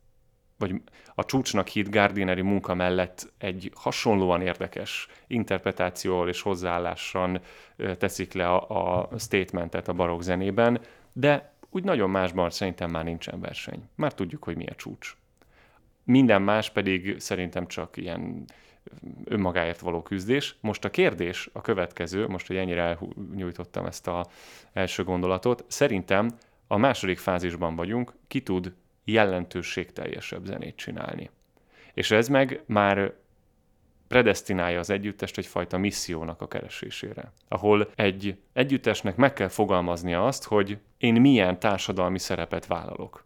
vagy 0.69 0.81
a 1.15 1.25
csúcsnak 1.25 1.69
hit 1.69 1.91
Gardineri 1.91 2.41
munka 2.41 2.75
mellett 2.75 3.33
egy 3.39 3.73
hasonlóan 3.75 4.43
érdekes 4.43 5.09
interpretációval 5.27 6.29
és 6.29 6.41
hozzáállással 6.41 7.41
teszik 7.99 8.33
le 8.33 8.49
a, 8.49 9.09
a 9.11 9.19
statementet 9.19 9.89
a 9.89 9.93
barokk 9.93 10.21
zenében, 10.21 10.81
de 11.13 11.53
úgy 11.71 11.85
nagyon 11.85 12.11
másban 12.11 12.51
szerintem 12.51 12.91
már 12.91 13.05
nincsen 13.05 13.41
verseny. 13.41 13.89
Már 13.95 14.15
tudjuk, 14.15 14.45
hogy 14.45 14.57
mi 14.57 14.67
a 14.67 14.75
csúcs. 14.75 15.17
Minden 16.05 16.43
más 16.43 16.71
pedig 16.71 17.21
szerintem 17.21 17.67
csak 17.67 17.97
ilyen 17.97 18.45
önmagáért 19.25 19.81
való 19.81 20.03
küzdés. 20.03 20.57
Most 20.61 20.85
a 20.85 20.91
kérdés 20.91 21.51
a 21.53 21.61
következő, 21.61 22.27
most, 22.27 22.47
hogy 22.47 22.57
ennyire 22.57 22.83
elnyújtottam 22.83 23.87
ezt 23.87 24.07
az 24.07 24.27
első 24.73 25.05
gondolatot, 25.05 25.65
szerintem 25.69 26.31
a 26.67 26.77
második 26.77 27.19
fázisban 27.19 27.77
vagyunk, 27.77 28.13
ki 28.29 28.43
tud 28.43 28.73
jelentőségteljesebb 29.05 30.45
zenét 30.45 30.77
csinálni. 30.77 31.31
És 31.95 32.11
ez 32.11 32.29
meg 32.29 32.63
már 32.67 33.13
predestinálja 34.09 34.79
az 34.79 34.91
együttest 34.91 35.39
egyfajta 35.39 35.79
missziónak 35.79 36.41
a 36.41 36.49
keresésére, 36.49 37.33
ahol 37.49 37.91
egy 37.95 38.39
együttesnek 38.53 39.17
meg 39.17 39.33
kell 39.33 39.49
fogalmaznia 39.49 40.27
azt, 40.27 40.45
hogy 40.45 40.79
én 40.99 41.21
milyen 41.21 41.59
társadalmi 41.59 42.19
szerepet 42.19 42.67
vállalok, 42.67 43.25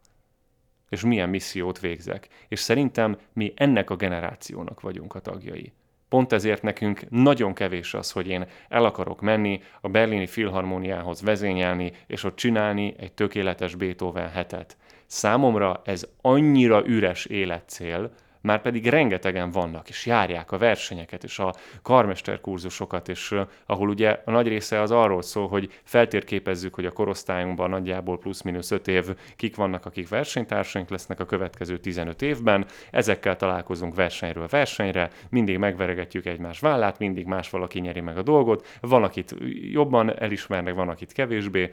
és 0.89 1.03
milyen 1.03 1.29
missziót 1.29 1.81
végzek. 1.81 2.29
És 2.49 2.61
szerintem 2.61 3.19
mi 3.33 3.53
ennek 3.57 3.91
a 3.91 3.97
generációnak 3.97 4.81
vagyunk 4.81 5.15
a 5.15 5.21
tagjai. 5.21 5.73
Pont 6.09 6.33
ezért 6.33 6.63
nekünk 6.63 7.11
nagyon 7.11 7.55
kevés 7.55 7.95
az, 7.95 8.11
hogy 8.11 8.29
én 8.29 8.47
el 8.69 8.85
akarok 8.85 9.21
menni 9.21 9.63
a 9.81 9.89
berlini 9.89 10.27
filharmóniához 10.27 11.23
vezényelni, 11.23 11.93
és 12.07 12.25
ott 12.25 12.37
csinálni 12.37 12.95
egy 12.99 13.13
tökéletes 13.13 13.75
Beethoven 13.75 14.31
hetet. 14.31 14.77
Számomra 15.07 15.83
ez 15.85 16.07
annyira 16.21 16.87
üres 16.87 17.25
életcél, 17.25 18.11
már 18.47 18.61
pedig 18.61 18.89
rengetegen 18.89 19.51
vannak, 19.51 19.89
és 19.89 20.07
járják 20.07 20.53
a 20.53 20.59
versenyeket, 20.59 21.25
és 21.25 21.39
a 21.39 21.55
karmesterkurzusokat, 21.83 23.09
és 23.09 23.31
uh, 23.31 23.41
ahol 23.67 23.89
ugye 23.89 24.21
a 24.25 24.31
nagy 24.31 24.49
része 24.49 24.81
az 24.81 24.91
arról 24.91 25.23
szól, 25.23 25.49
hogy 25.49 25.81
feltérképezzük, 25.83 26.75
hogy 26.75 26.87
a 26.87 26.93
korosztályunkban 26.93 27.71
nagyjából 27.71 28.19
plusz-minusz 28.19 28.71
5 28.71 28.89
év 28.89 29.05
kik 29.37 29.57
vannak, 29.57 29.87
akik 29.87 30.09
versenytársaink 30.09 30.91
lesznek 30.91 31.21
a 31.21 31.25
következő 31.25 31.79
15 31.79 32.23
évben, 32.23 32.67
ezekkel 32.91 33.37
találkozunk 33.37 33.95
versenyről 33.95 34.47
versenyre, 34.47 35.11
mindig 35.31 35.59
megveregetjük 35.59 36.27
egymás 36.27 36.61
vállát, 36.61 36.99
mindig 36.99 37.27
más 37.27 37.51
valaki 37.51 37.81
nyeri 37.81 38.01
meg 38.01 38.19
a 38.19 38.23
dolgot, 38.23 38.67
van, 38.81 39.03
akit 39.03 39.35
jobban 39.73 40.19
elismernek, 40.19 40.75
van, 40.75 40.89
akit 40.89 41.13
kevésbé, 41.13 41.71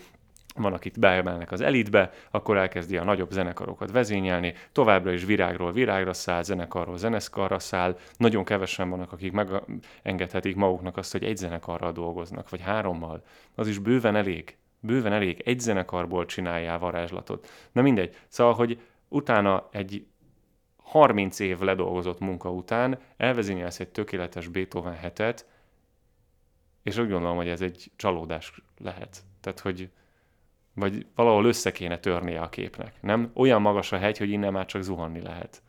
van, 0.55 0.73
akit 0.73 0.99
beemelnek 0.99 1.51
az 1.51 1.61
elitbe, 1.61 2.11
akkor 2.31 2.57
elkezdi 2.57 2.97
a 2.97 3.03
nagyobb 3.03 3.31
zenekarokat 3.31 3.91
vezényelni, 3.91 4.53
továbbra 4.71 5.11
is 5.11 5.25
virágról 5.25 5.71
virágra 5.71 6.13
száll, 6.13 6.43
zenekarról 6.43 6.97
zeneszkarra 6.97 7.59
száll, 7.59 7.97
nagyon 8.17 8.43
kevesen 8.43 8.89
vannak, 8.89 9.11
akik 9.11 9.31
megengedhetik 9.31 10.55
maguknak 10.55 10.97
azt, 10.97 11.11
hogy 11.11 11.23
egy 11.23 11.37
zenekarral 11.37 11.91
dolgoznak, 11.91 12.49
vagy 12.49 12.61
hárommal. 12.61 13.23
Az 13.55 13.67
is 13.67 13.77
bőven 13.79 14.15
elég. 14.15 14.57
Bőven 14.79 15.13
elég. 15.13 15.41
Egy 15.45 15.59
zenekarból 15.59 16.25
csináljál 16.25 16.79
varázslatot. 16.79 17.49
Na 17.71 17.81
mindegy. 17.81 18.15
Szóval, 18.27 18.53
hogy 18.53 18.81
utána 19.07 19.67
egy 19.71 20.05
30 20.83 21.39
év 21.39 21.59
ledolgozott 21.59 22.19
munka 22.19 22.51
után 22.51 22.99
elvezényelsz 23.17 23.79
egy 23.79 23.89
tökéletes 23.89 24.47
Beethoven 24.47 24.93
hetet, 24.93 25.45
és 26.83 26.97
úgy 26.97 27.09
gondolom, 27.09 27.35
hogy 27.35 27.47
ez 27.47 27.61
egy 27.61 27.91
csalódás 27.95 28.61
lehet. 28.77 29.23
Tehát, 29.41 29.59
hogy 29.59 29.89
vagy 30.73 31.05
valahol 31.15 31.45
össze 31.45 31.71
kéne 31.71 31.97
törnie 31.97 32.41
a 32.41 32.49
képnek, 32.49 32.93
nem? 33.01 33.31
Olyan 33.33 33.61
magas 33.61 33.91
a 33.91 33.97
hegy, 33.97 34.17
hogy 34.17 34.29
innen 34.29 34.51
már 34.51 34.65
csak 34.65 34.81
zuhanni 34.81 35.21
lehet. 35.21 35.61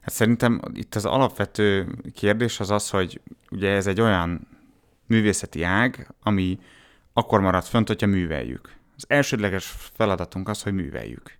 Hát 0.00 0.12
szerintem 0.12 0.60
itt 0.72 0.94
az 0.94 1.04
alapvető 1.04 1.86
kérdés 2.14 2.60
az 2.60 2.70
az, 2.70 2.90
hogy 2.90 3.20
ugye 3.50 3.70
ez 3.70 3.86
egy 3.86 4.00
olyan 4.00 4.48
művészeti 5.06 5.62
ág, 5.62 6.08
ami 6.22 6.58
akkor 7.12 7.40
marad 7.40 7.64
fönt, 7.64 7.88
hogyha 7.88 8.06
műveljük. 8.06 8.76
Az 8.96 9.04
elsődleges 9.08 9.74
feladatunk 9.94 10.48
az, 10.48 10.62
hogy 10.62 10.72
műveljük. 10.72 11.38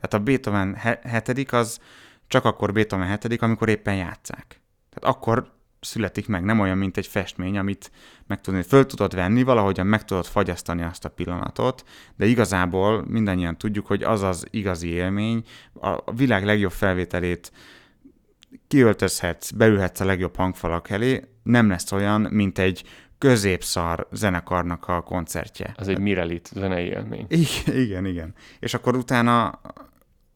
Tehát 0.00 0.14
a 0.14 0.18
Beethoven 0.18 0.74
hetedik 1.02 1.52
az 1.52 1.80
csak 2.26 2.44
akkor 2.44 2.72
Beethoven 2.72 3.06
hetedik, 3.06 3.42
amikor 3.42 3.68
éppen 3.68 3.96
játszák. 3.96 4.60
Tehát 4.90 5.16
akkor 5.16 5.52
születik 5.80 6.28
meg, 6.28 6.44
nem 6.44 6.60
olyan, 6.60 6.78
mint 6.78 6.96
egy 6.96 7.06
festmény, 7.06 7.58
amit 7.58 7.90
meg 8.26 8.40
tudod, 8.40 8.64
föl 8.64 8.86
tudod 8.86 9.14
venni, 9.14 9.42
valahogyan 9.42 9.86
meg 9.86 10.04
tudod 10.04 10.26
fagyasztani 10.26 10.82
azt 10.82 11.04
a 11.04 11.08
pillanatot, 11.08 11.84
de 12.16 12.26
igazából 12.26 13.04
mindannyian 13.08 13.58
tudjuk, 13.58 13.86
hogy 13.86 14.02
az 14.02 14.22
az 14.22 14.46
igazi 14.50 14.88
élmény, 14.88 15.44
a 15.80 16.12
világ 16.12 16.44
legjobb 16.44 16.72
felvételét 16.72 17.52
kiöltözhetsz, 18.68 19.50
beülhetsz 19.50 20.00
a 20.00 20.04
legjobb 20.04 20.36
hangfalak 20.36 20.90
elé, 20.90 21.24
nem 21.42 21.68
lesz 21.68 21.92
olyan, 21.92 22.20
mint 22.20 22.58
egy 22.58 22.84
középszar 23.18 24.06
zenekarnak 24.12 24.88
a 24.88 25.00
koncertje. 25.02 25.74
Az 25.76 25.88
egy 25.88 25.98
Mirelit 25.98 26.50
zenei 26.54 26.86
élmény. 26.86 27.26
Igen, 27.28 27.80
igen, 27.80 28.06
igen. 28.06 28.34
És 28.58 28.74
akkor 28.74 28.96
utána, 28.96 29.60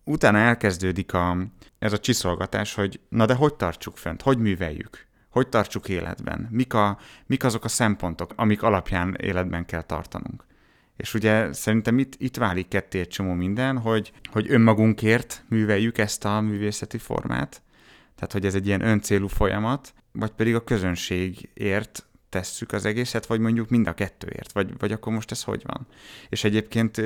utána 0.05 0.39
elkezdődik 0.39 1.15
a, 1.15 1.37
ez 1.79 1.93
a 1.93 1.99
csiszolgatás, 1.99 2.75
hogy 2.75 3.01
na 3.09 3.27
de 3.27 3.35
hogy 3.35 3.55
tartsuk 3.55 3.97
fent, 3.97 4.23
hogy 4.23 4.39
műveljük? 4.39 5.07
Hogy 5.35 5.49
tartsuk 5.49 5.89
életben, 5.89 6.49
mik, 6.51 6.75
a, 6.75 6.99
mik 7.27 7.45
azok 7.45 7.65
a 7.65 7.69
szempontok, 7.69 8.33
amik 8.37 8.63
alapján 8.63 9.15
életben 9.21 9.67
kell 9.67 9.83
tartanunk. 9.83 10.45
És 10.97 11.15
ugye 11.15 11.53
szerintem 11.53 11.99
itt, 11.99 12.15
itt 12.19 12.37
válik 12.37 12.69
ketté 12.69 12.99
egy 12.99 13.09
csomó 13.09 13.33
minden, 13.33 13.79
hogy, 13.79 14.13
hogy 14.33 14.51
önmagunkért 14.51 15.45
műveljük 15.49 15.99
ezt 15.99 16.25
a 16.25 16.41
művészeti 16.41 16.99
formát, 16.99 17.63
tehát 18.15 18.33
hogy 18.33 18.47
ez 18.47 18.55
egy 18.55 18.67
ilyen 18.67 18.81
öncélú 18.81 19.27
folyamat, 19.27 19.95
vagy 20.13 20.31
pedig 20.31 20.55
a 20.55 20.65
közönségért 20.65 22.07
tesszük 22.29 22.73
az 22.73 22.85
egészet, 22.85 23.27
vagy 23.27 23.41
mondjuk 23.41 23.69
mind 23.69 23.87
a 23.87 23.95
kettőért, 23.95 24.53
vagy, 24.53 24.79
vagy 24.79 24.93
akkor 24.93 25.13
most 25.13 25.31
ez 25.31 25.43
hogy 25.43 25.63
van. 25.67 25.87
És 26.29 26.45
egyébként 26.45 27.01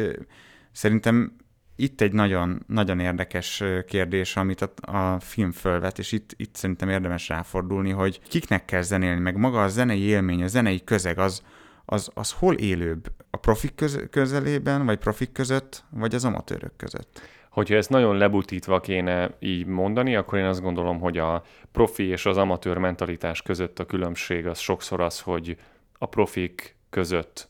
szerintem 0.72 1.36
itt 1.80 2.00
egy 2.00 2.12
nagyon, 2.12 2.62
nagyon 2.66 3.00
érdekes 3.00 3.62
kérdés, 3.86 4.36
amit 4.36 4.62
a, 4.62 4.96
a 4.98 5.20
film 5.20 5.52
fölvet, 5.52 5.98
és 5.98 6.12
itt, 6.12 6.34
itt 6.36 6.54
szerintem 6.54 6.88
érdemes 6.88 7.28
ráfordulni, 7.28 7.90
hogy 7.90 8.20
kiknek 8.28 8.64
kell 8.64 8.82
zenélni, 8.82 9.20
meg 9.20 9.36
maga 9.36 9.62
a 9.62 9.68
zenei 9.68 10.00
élmény, 10.00 10.42
a 10.42 10.46
zenei 10.46 10.84
közeg, 10.84 11.18
az, 11.18 11.42
az, 11.84 12.10
az 12.14 12.32
hol 12.32 12.54
élőbb? 12.54 13.12
A 13.30 13.36
profik 13.36 13.74
köz, 13.74 14.00
közelében, 14.10 14.86
vagy 14.86 14.98
profik 14.98 15.32
között, 15.32 15.84
vagy 15.90 16.14
az 16.14 16.24
amatőrök 16.24 16.76
között? 16.76 17.20
Hogyha 17.50 17.74
ezt 17.74 17.90
nagyon 17.90 18.16
lebutítva 18.16 18.80
kéne 18.80 19.36
így 19.38 19.66
mondani, 19.66 20.16
akkor 20.16 20.38
én 20.38 20.44
azt 20.44 20.62
gondolom, 20.62 21.00
hogy 21.00 21.18
a 21.18 21.42
profi 21.72 22.04
és 22.04 22.26
az 22.26 22.36
amatőr 22.36 22.78
mentalitás 22.78 23.42
között 23.42 23.78
a 23.78 23.86
különbség 23.86 24.46
az 24.46 24.58
sokszor 24.58 25.00
az, 25.00 25.20
hogy 25.20 25.56
a 25.98 26.06
profik 26.06 26.76
között 26.90 27.48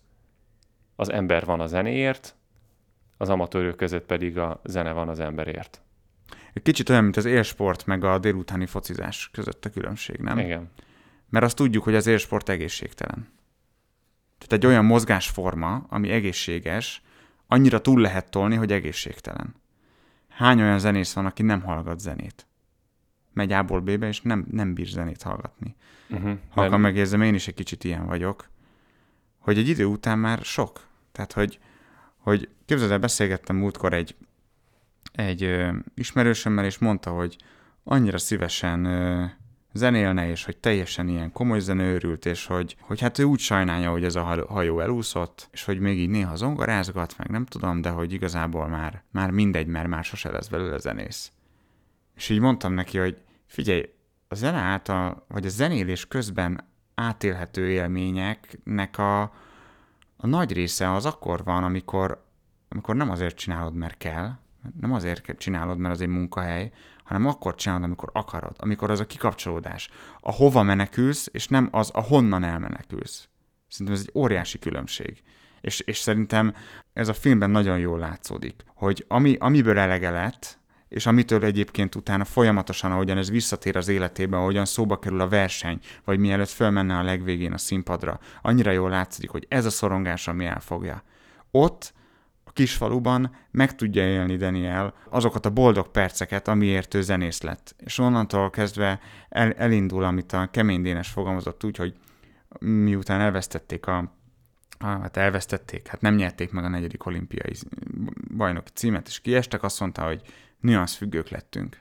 az 0.96 1.10
ember 1.10 1.44
van 1.44 1.60
a 1.60 1.66
zenéért, 1.66 2.37
az 3.18 3.28
amatőrök 3.28 3.76
között 3.76 4.06
pedig 4.06 4.38
a 4.38 4.60
zene 4.64 4.92
van 4.92 5.08
az 5.08 5.20
emberért. 5.20 5.82
Egy 6.52 6.62
kicsit 6.62 6.88
olyan, 6.88 7.02
mint 7.02 7.16
az 7.16 7.24
élsport 7.24 7.86
meg 7.86 8.04
a 8.04 8.18
délutáni 8.18 8.66
focizás 8.66 9.30
között 9.32 9.64
a 9.64 9.70
különbség, 9.70 10.18
nem? 10.18 10.38
Igen. 10.38 10.70
Mert 11.28 11.44
azt 11.44 11.56
tudjuk, 11.56 11.84
hogy 11.84 11.94
az 11.94 12.06
élsport 12.06 12.48
egészségtelen. 12.48 13.28
Tehát 14.38 14.52
egy 14.52 14.66
olyan 14.66 14.84
mozgásforma, 14.84 15.86
ami 15.88 16.10
egészséges, 16.10 17.02
annyira 17.46 17.80
túl 17.80 18.00
lehet 18.00 18.30
tolni, 18.30 18.54
hogy 18.54 18.72
egészségtelen. 18.72 19.54
Hány 20.28 20.60
olyan 20.60 20.78
zenész 20.78 21.12
van, 21.12 21.26
aki 21.26 21.42
nem 21.42 21.62
hallgat 21.62 22.00
zenét? 22.00 22.46
Megy 23.32 23.52
A-ból 23.52 23.80
B-be, 23.80 24.08
és 24.08 24.20
nem, 24.20 24.46
nem 24.50 24.74
bír 24.74 24.86
zenét 24.86 25.22
hallgatni. 25.22 25.76
Uh-huh. 26.10 26.38
Ha 26.50 26.60
mert... 26.60 26.82
megérzem, 26.82 27.22
én 27.22 27.34
is 27.34 27.48
egy 27.48 27.54
kicsit 27.54 27.84
ilyen 27.84 28.06
vagyok, 28.06 28.48
hogy 29.38 29.58
egy 29.58 29.68
idő 29.68 29.84
után 29.84 30.18
már 30.18 30.38
sok. 30.42 30.86
Tehát, 31.12 31.32
hogy, 31.32 31.58
hogy 32.28 32.48
képzeld 32.66 32.90
el, 32.90 32.98
beszélgettem 32.98 33.56
múltkor 33.56 33.92
egy, 33.92 34.16
egy 35.12 35.42
ö, 35.42 35.72
ismerősömmel, 35.94 36.64
és 36.64 36.78
mondta, 36.78 37.10
hogy 37.10 37.36
annyira 37.84 38.18
szívesen 38.18 38.84
ö, 38.84 39.24
zenélne, 39.72 40.28
és 40.30 40.44
hogy 40.44 40.56
teljesen 40.56 41.08
ilyen 41.08 41.32
komoly 41.32 41.60
zenőrült, 41.60 42.26
és 42.26 42.46
hogy, 42.46 42.76
hogy 42.80 43.00
hát 43.00 43.18
ő 43.18 43.24
úgy 43.24 43.38
sajnálja, 43.38 43.90
hogy 43.90 44.04
ez 44.04 44.14
a 44.14 44.44
hajó 44.48 44.80
elúszott, 44.80 45.48
és 45.52 45.64
hogy 45.64 45.78
még 45.78 45.98
így 45.98 46.08
néha 46.08 46.36
zongorázgat, 46.36 47.18
meg 47.18 47.30
nem 47.30 47.44
tudom, 47.44 47.80
de 47.80 47.88
hogy 47.90 48.12
igazából 48.12 48.68
már, 48.68 49.02
már 49.10 49.30
mindegy, 49.30 49.66
mert 49.66 49.88
már 49.88 50.04
sose 50.04 50.30
lesz 50.30 50.48
belőle 50.48 50.78
zenész. 50.78 51.32
És 52.16 52.28
így 52.28 52.40
mondtam 52.40 52.72
neki, 52.72 52.98
hogy 52.98 53.16
figyelj, 53.46 53.88
a 54.28 54.34
zene 54.34 54.58
által, 54.58 55.24
vagy 55.28 55.46
a 55.46 55.48
zenélés 55.48 56.06
közben 56.06 56.64
átélhető 56.94 57.68
élményeknek 57.68 58.98
a, 58.98 59.32
a 60.20 60.26
nagy 60.26 60.52
része 60.52 60.92
az 60.92 61.06
akkor 61.06 61.44
van, 61.44 61.64
amikor, 61.64 62.24
amikor 62.68 62.96
nem 62.96 63.10
azért 63.10 63.36
csinálod, 63.36 63.74
mert 63.74 63.96
kell, 63.96 64.32
nem 64.80 64.92
azért 64.92 65.38
csinálod, 65.38 65.78
mert 65.78 65.94
az 65.94 66.00
egy 66.00 66.08
munkahely, 66.08 66.72
hanem 67.04 67.26
akkor 67.26 67.54
csinálod, 67.54 67.84
amikor 67.84 68.10
akarod, 68.12 68.56
amikor 68.58 68.90
az 68.90 69.00
a 69.00 69.06
kikapcsolódás. 69.06 69.90
A 70.20 70.32
hova 70.32 70.62
menekülsz, 70.62 71.28
és 71.32 71.48
nem 71.48 71.68
az, 71.70 71.90
a 71.94 72.00
honnan 72.00 72.44
elmenekülsz. 72.44 73.28
Szerintem 73.68 73.96
ez 73.96 74.04
egy 74.06 74.20
óriási 74.20 74.58
különbség. 74.58 75.22
És, 75.60 75.80
és 75.80 75.98
szerintem 75.98 76.54
ez 76.92 77.08
a 77.08 77.14
filmben 77.14 77.50
nagyon 77.50 77.78
jól 77.78 77.98
látszódik, 77.98 78.64
hogy 78.74 79.04
ami, 79.08 79.36
amiből 79.38 79.78
elege 79.78 80.10
lett, 80.10 80.57
és 80.88 81.06
amitől 81.06 81.44
egyébként 81.44 81.94
utána 81.94 82.24
folyamatosan, 82.24 82.92
ahogyan 82.92 83.18
ez 83.18 83.30
visszatér 83.30 83.76
az 83.76 83.88
életébe, 83.88 84.36
ahogyan 84.36 84.64
szóba 84.64 84.98
kerül 84.98 85.20
a 85.20 85.28
verseny, 85.28 85.78
vagy 86.04 86.18
mielőtt 86.18 86.48
fölmenne 86.48 86.96
a 86.96 87.02
legvégén 87.02 87.52
a 87.52 87.58
színpadra, 87.58 88.18
annyira 88.42 88.70
jól 88.70 88.90
látszik, 88.90 89.30
hogy 89.30 89.46
ez 89.48 89.64
a 89.64 89.70
szorongás, 89.70 90.28
ami 90.28 90.44
elfogja. 90.44 91.02
Ott 91.50 91.96
kisfaluban 92.58 93.30
meg 93.50 93.74
tudja 93.74 94.06
élni 94.06 94.36
Daniel 94.36 94.94
azokat 95.10 95.46
a 95.46 95.50
boldog 95.50 95.88
perceket, 95.90 96.48
amiért 96.48 96.94
ő 96.94 97.02
zenész 97.02 97.42
lett. 97.42 97.74
És 97.78 97.98
onnantól 97.98 98.50
kezdve 98.50 99.00
el, 99.28 99.52
elindul, 99.52 100.04
amit 100.04 100.32
a 100.32 100.48
Kemény 100.50 100.82
Dénes 100.82 101.08
fogalmazott 101.08 101.64
úgy, 101.64 101.76
hogy 101.76 101.94
miután 102.60 103.20
elvesztették 103.20 103.86
a 103.86 104.17
hát 104.78 105.16
elvesztették, 105.16 105.86
hát 105.86 106.00
nem 106.00 106.14
nyerték 106.14 106.50
meg 106.50 106.64
a 106.64 106.68
negyedik 106.68 107.06
olimpiai 107.06 107.54
bajnoki 108.36 108.70
címet, 108.74 109.06
és 109.06 109.20
kiestek, 109.20 109.62
azt 109.62 109.80
mondta, 109.80 110.04
hogy 110.04 110.22
nüansz 110.60 110.94
függők 110.94 111.28
lettünk. 111.28 111.80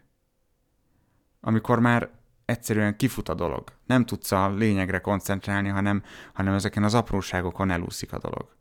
Amikor 1.41 1.79
már 1.79 2.09
egyszerűen 2.45 2.97
kifut 2.97 3.29
a 3.29 3.33
dolog. 3.33 3.63
Nem 3.85 4.05
tudsz 4.05 4.31
a 4.31 4.53
lényegre 4.53 4.99
koncentrálni, 4.99 5.69
hanem, 5.69 6.03
hanem 6.33 6.53
ezeken 6.53 6.83
az 6.83 6.93
apróságokon 6.93 7.71
elúszik 7.71 8.13
a 8.13 8.19
dolog 8.19 8.55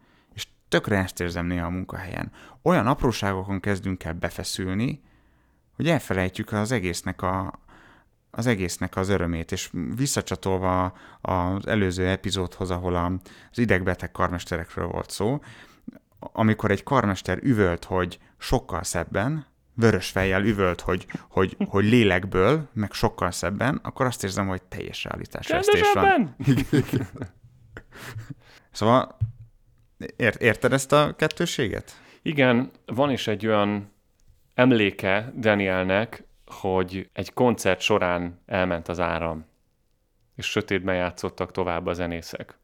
tökre 0.68 0.98
ezt 0.98 1.20
érzem 1.20 1.46
néha 1.46 1.66
a 1.66 1.70
munkahelyen. 1.70 2.32
Olyan 2.62 2.86
apróságokon 2.86 3.60
kezdünk 3.60 4.04
el 4.04 4.12
befeszülni, 4.12 5.02
hogy 5.76 5.88
elfelejtjük 5.88 6.52
az 6.52 6.72
egésznek 6.72 7.22
a, 7.22 7.60
az 8.36 8.46
egésznek 8.46 8.96
az 8.96 9.08
örömét, 9.08 9.52
és 9.52 9.70
visszacsatolva 9.96 10.92
az 11.20 11.66
előző 11.66 12.06
epizódhoz, 12.06 12.70
ahol 12.70 13.20
az 13.50 13.58
idegbeteg 13.58 14.12
karmesterekről 14.12 14.86
volt 14.86 15.10
szó, 15.10 15.40
amikor 16.18 16.70
egy 16.70 16.82
karmester 16.82 17.38
üvölt, 17.42 17.84
hogy 17.84 18.18
sokkal 18.38 18.82
szebben, 18.82 19.46
vörös 19.74 20.08
fejjel 20.08 20.44
üvölt, 20.44 20.80
hogy, 20.80 21.06
hogy, 21.28 21.56
hogy 21.68 21.84
lélekből, 21.84 22.68
meg 22.72 22.92
sokkal 22.92 23.30
szebben, 23.30 23.80
akkor 23.82 24.06
azt 24.06 24.24
érzem, 24.24 24.48
hogy 24.48 24.62
teljes 24.62 25.04
realitás 25.04 25.46
van. 25.94 26.36
szóval 28.72 29.16
Ért, 30.16 30.42
érted 30.42 30.72
ezt 30.72 30.92
a 30.92 31.14
kettőséget? 31.16 31.92
Igen, 32.22 32.70
van 32.86 33.10
is 33.10 33.26
egy 33.26 33.46
olyan 33.46 33.92
emléke 34.54 35.32
Danielnek, 35.38 36.25
hogy 36.46 37.08
egy 37.12 37.32
koncert 37.32 37.80
során 37.80 38.40
elment 38.46 38.88
az 38.88 39.00
áram, 39.00 39.46
és 40.36 40.46
sötétben 40.46 40.94
játszottak 40.94 41.52
tovább 41.52 41.86
a 41.86 41.92
zenészek. 41.92 42.58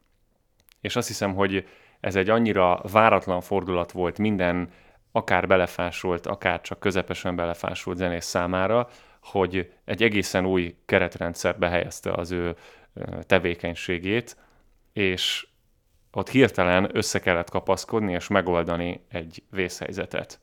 És 0.81 0.97
azt 0.97 1.09
hiszem, 1.09 1.35
hogy 1.35 1.67
ez 2.01 2.17
egy 2.17 2.31
annyira 2.31 2.81
váratlan 2.93 3.41
fordulat 3.41 3.93
volt 3.93 4.19
minden 4.19 4.71
akár 5.13 5.47
belefásult, 5.47 6.27
akár 6.27 6.61
csak 6.61 6.81
közepesen 6.81 7.37
belefásult 7.37 7.97
zenész 7.97 8.25
számára, 8.25 8.89
hogy 9.23 9.73
egy 9.85 10.03
egészen 10.03 10.47
új 10.47 10.77
keretrendszerbe 10.85 11.69
helyezte 11.69 12.13
az 12.13 12.31
ő 12.31 12.57
tevékenységét, 13.21 14.37
és 14.93 15.47
ott 16.13 16.29
hirtelen 16.29 16.97
össze 16.97 17.19
kellett 17.21 17.51
kapaszkodni 17.51 18.13
és 18.13 18.29
megoldani 18.29 19.05
egy 19.09 19.43
vészhelyzetet. 19.51 20.41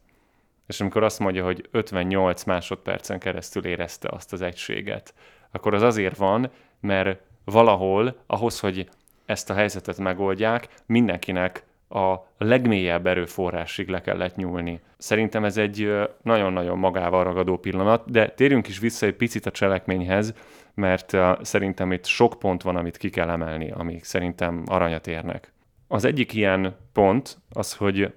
És 0.70 0.82
amikor 0.82 1.04
azt 1.04 1.20
mondja, 1.20 1.44
hogy 1.44 1.68
58 1.72 2.44
másodpercen 2.44 3.20
keresztül 3.20 3.66
érezte 3.66 4.10
azt 4.12 4.34
az 4.34 4.42
egységet, 4.42 5.14
akkor 5.52 5.74
az 5.74 5.82
azért 5.82 6.18
van, 6.18 6.52
mert 6.80 7.22
valahol 7.46 8.16
ahhoz, 8.28 8.60
hogy 8.60 8.90
ezt 9.26 9.50
a 9.50 9.54
helyzetet 9.54 9.98
megoldják, 9.98 10.68
mindenkinek 10.86 11.64
a 11.90 12.16
legmélyebb 12.38 13.08
erőforrásig 13.08 13.88
le 13.88 14.02
kellett 14.02 14.36
nyúlni. 14.36 14.80
Szerintem 14.98 15.44
ez 15.44 15.58
egy 15.58 15.92
nagyon-nagyon 16.22 16.78
magával 16.78 17.24
ragadó 17.24 17.58
pillanat, 17.58 18.12
de 18.12 18.30
térjünk 18.30 18.68
is 18.68 18.80
vissza 18.80 19.06
egy 19.06 19.16
picit 19.16 19.46
a 19.46 19.52
cselekményhez, 19.52 20.34
mert 20.74 21.18
szerintem 21.42 21.92
itt 21.92 22.06
sok 22.06 22.40
pont 22.40 22.62
van, 22.62 22.76
amit 22.76 22.98
ki 22.98 23.10
kell 23.10 23.30
emelni, 23.30 23.72
amik 23.72 24.04
szerintem 24.04 24.64
aranyat 24.66 25.08
érnek. 25.08 25.54
Az 25.88 26.06
egyik 26.06 26.34
ilyen 26.34 26.76
pont 26.94 27.38
az, 27.50 27.76
hogy 27.76 28.14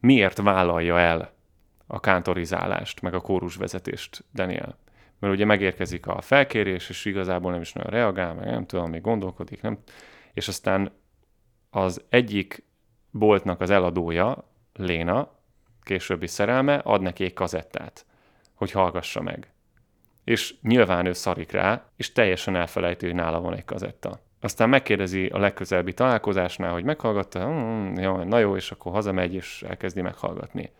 miért 0.00 0.38
vállalja 0.38 0.98
el 0.98 1.34
a 1.86 2.00
kántorizálást, 2.00 3.00
meg 3.00 3.14
a 3.14 3.20
kórusvezetést 3.20 4.24
Daniel. 4.34 4.78
Mert 5.18 5.34
ugye 5.34 5.44
megérkezik 5.44 6.06
a 6.06 6.20
felkérés, 6.20 6.88
és 6.88 7.04
igazából 7.04 7.50
nem 7.52 7.60
is 7.60 7.72
nagyon 7.72 7.90
reagál, 7.90 8.34
meg 8.34 8.46
nem 8.46 8.66
tudom, 8.66 8.90
még 8.90 9.00
gondolkodik, 9.00 9.62
nem? 9.62 9.78
És 10.32 10.48
aztán 10.48 10.92
az 11.70 12.04
egyik 12.08 12.64
boltnak 13.10 13.60
az 13.60 13.70
eladója, 13.70 14.50
Léna, 14.72 15.30
későbbi 15.82 16.26
szerelme, 16.26 16.74
ad 16.74 17.02
neki 17.02 17.24
egy 17.24 17.32
kazettát, 17.32 18.06
hogy 18.54 18.70
hallgassa 18.70 19.22
meg. 19.22 19.50
És 20.24 20.54
nyilván 20.62 21.06
ő 21.06 21.12
szarik 21.12 21.50
rá, 21.50 21.84
és 21.96 22.12
teljesen 22.12 22.56
elfelejti, 22.56 23.06
hogy 23.06 23.14
nála 23.14 23.40
van 23.40 23.54
egy 23.54 23.64
kazetta. 23.64 24.20
Aztán 24.40 24.68
megkérdezi 24.68 25.26
a 25.26 25.38
legközelebbi 25.38 25.92
találkozásnál, 25.92 26.72
hogy 26.72 26.84
meghallgatta, 26.84 27.44
hmm, 27.44 27.94
jó, 27.94 28.22
na 28.22 28.38
jó, 28.38 28.56
és 28.56 28.70
akkor 28.70 28.92
hazamegy, 28.92 29.34
és 29.34 29.62
elkezdi 29.62 30.00
meghallgatni. 30.00 30.70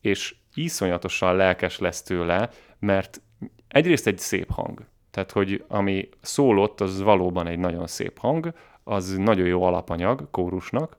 És 0.00 0.34
iszonyatosan 0.54 1.36
lelkes 1.36 1.78
lesz 1.78 2.02
tőle, 2.02 2.50
mert 2.78 3.20
egyrészt 3.68 4.06
egy 4.06 4.18
szép 4.18 4.50
hang. 4.50 4.84
Tehát, 5.10 5.30
hogy 5.30 5.64
ami 5.68 6.08
szólott, 6.20 6.80
az 6.80 7.00
valóban 7.00 7.46
egy 7.46 7.58
nagyon 7.58 7.86
szép 7.86 8.18
hang, 8.18 8.52
az 8.84 9.16
nagyon 9.16 9.46
jó 9.46 9.62
alapanyag 9.62 10.30
kórusnak. 10.30 10.96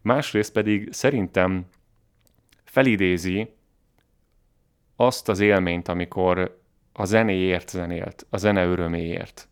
Másrészt 0.00 0.52
pedig 0.52 0.92
szerintem 0.92 1.66
felidézi 2.64 3.54
azt 4.96 5.28
az 5.28 5.40
élményt, 5.40 5.88
amikor 5.88 6.60
a 6.92 7.04
zenéért 7.04 7.68
zenélt, 7.68 8.26
a 8.30 8.36
zene 8.36 8.64
öröméért. 8.64 9.48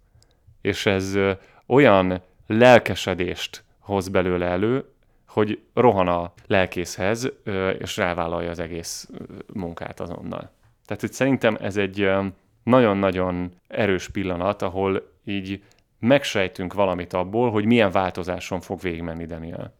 És 0.61 0.87
ez 0.87 1.19
olyan 1.67 2.23
lelkesedést 2.47 3.65
hoz 3.79 4.09
belőle 4.09 4.47
elő, 4.47 4.85
hogy 5.31 5.61
rohan 5.75 6.09
a 6.09 6.33
lelkészhez, 6.47 7.33
és 7.79 7.97
rávállalja 7.97 8.51
az 8.51 8.59
egész 8.59 9.09
munkát 9.53 10.01
azonnal. 10.01 10.51
Tehát 10.87 11.01
hogy 11.01 11.13
szerintem 11.13 11.57
ez 11.61 11.77
egy 11.77 12.11
nagyon-nagyon 12.63 13.53
erős 13.69 14.09
pillanat, 14.09 14.63
ahol 14.63 15.13
így 15.25 15.63
megsejtünk 15.99 16.75
valamit 16.75 17.13
abból, 17.13 17.51
hogy 17.51 17.65
milyen 17.65 17.91
változáson 17.91 18.61
fog 18.61 18.81
végigmenni 18.81 19.27
Daniel. 19.27 19.75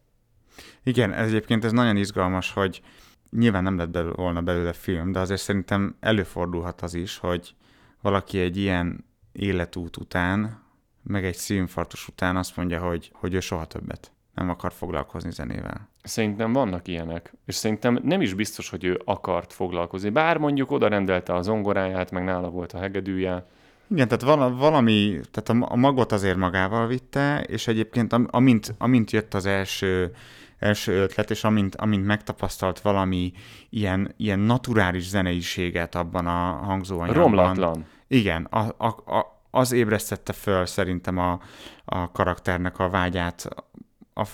Igen, 0.83 1.13
ez 1.13 1.27
egyébként 1.27 1.63
ez 1.63 1.71
nagyon 1.71 1.97
izgalmas, 1.97 2.51
hogy 2.51 2.81
nyilván 3.29 3.63
nem 3.63 3.77
lett 3.77 3.89
belőle, 3.89 4.15
volna 4.15 4.41
belőle 4.41 4.73
film, 4.73 5.11
de 5.11 5.19
azért 5.19 5.41
szerintem 5.41 5.95
előfordulhat 5.99 6.81
az 6.81 6.93
is, 6.93 7.17
hogy 7.17 7.55
valaki 8.01 8.39
egy 8.39 8.57
ilyen 8.57 9.05
életút 9.31 9.97
után, 9.97 10.63
meg 11.03 11.25
egy 11.25 11.35
szívinfarktus 11.35 12.07
után 12.07 12.37
azt 12.37 12.57
mondja, 12.57 12.79
hogy, 12.79 13.11
hogy 13.13 13.33
ő 13.33 13.39
soha 13.39 13.65
többet 13.65 14.11
nem 14.33 14.49
akar 14.49 14.71
foglalkozni 14.73 15.31
zenével. 15.31 15.89
Szerintem 16.03 16.53
vannak 16.53 16.87
ilyenek, 16.87 17.33
és 17.45 17.55
szerintem 17.55 17.99
nem 18.03 18.21
is 18.21 18.33
biztos, 18.33 18.69
hogy 18.69 18.83
ő 18.83 19.01
akart 19.05 19.53
foglalkozni. 19.53 20.09
Bár 20.09 20.37
mondjuk 20.37 20.71
oda 20.71 20.87
rendelte 20.87 21.33
a 21.33 21.41
zongoráját, 21.41 22.11
meg 22.11 22.23
nála 22.23 22.49
volt 22.49 22.73
a 22.73 22.79
hegedűje. 22.79 23.45
Igen, 23.87 24.07
tehát 24.07 24.55
valami, 24.57 25.19
tehát 25.31 25.71
a 25.71 25.75
magot 25.75 26.11
azért 26.11 26.37
magával 26.37 26.87
vitte, 26.87 27.41
és 27.41 27.67
egyébként 27.67 28.13
amint, 28.13 28.75
amint 28.77 29.11
jött 29.11 29.33
az 29.33 29.45
első, 29.45 30.13
első 30.59 31.01
ötlet, 31.01 31.29
és 31.29 31.43
amint, 31.43 31.75
amint 31.75 32.05
megtapasztalt 32.05 32.79
valami 32.79 33.31
ilyen, 33.69 34.13
ilyen 34.17 34.39
naturális 34.39 35.07
zeneiséget 35.07 35.95
abban 35.95 36.27
a 36.27 36.51
hangzóanyagban. 36.51 37.23
Romlatlan. 37.23 37.85
Igen, 38.07 38.43
a, 38.43 38.59
a, 38.77 38.87
a, 38.87 39.41
az 39.51 39.71
ébresztette 39.71 40.33
föl 40.33 40.65
szerintem 40.65 41.17
a, 41.17 41.39
a 41.85 42.11
karakternek 42.11 42.79
a 42.79 42.89
vágyát 42.89 43.47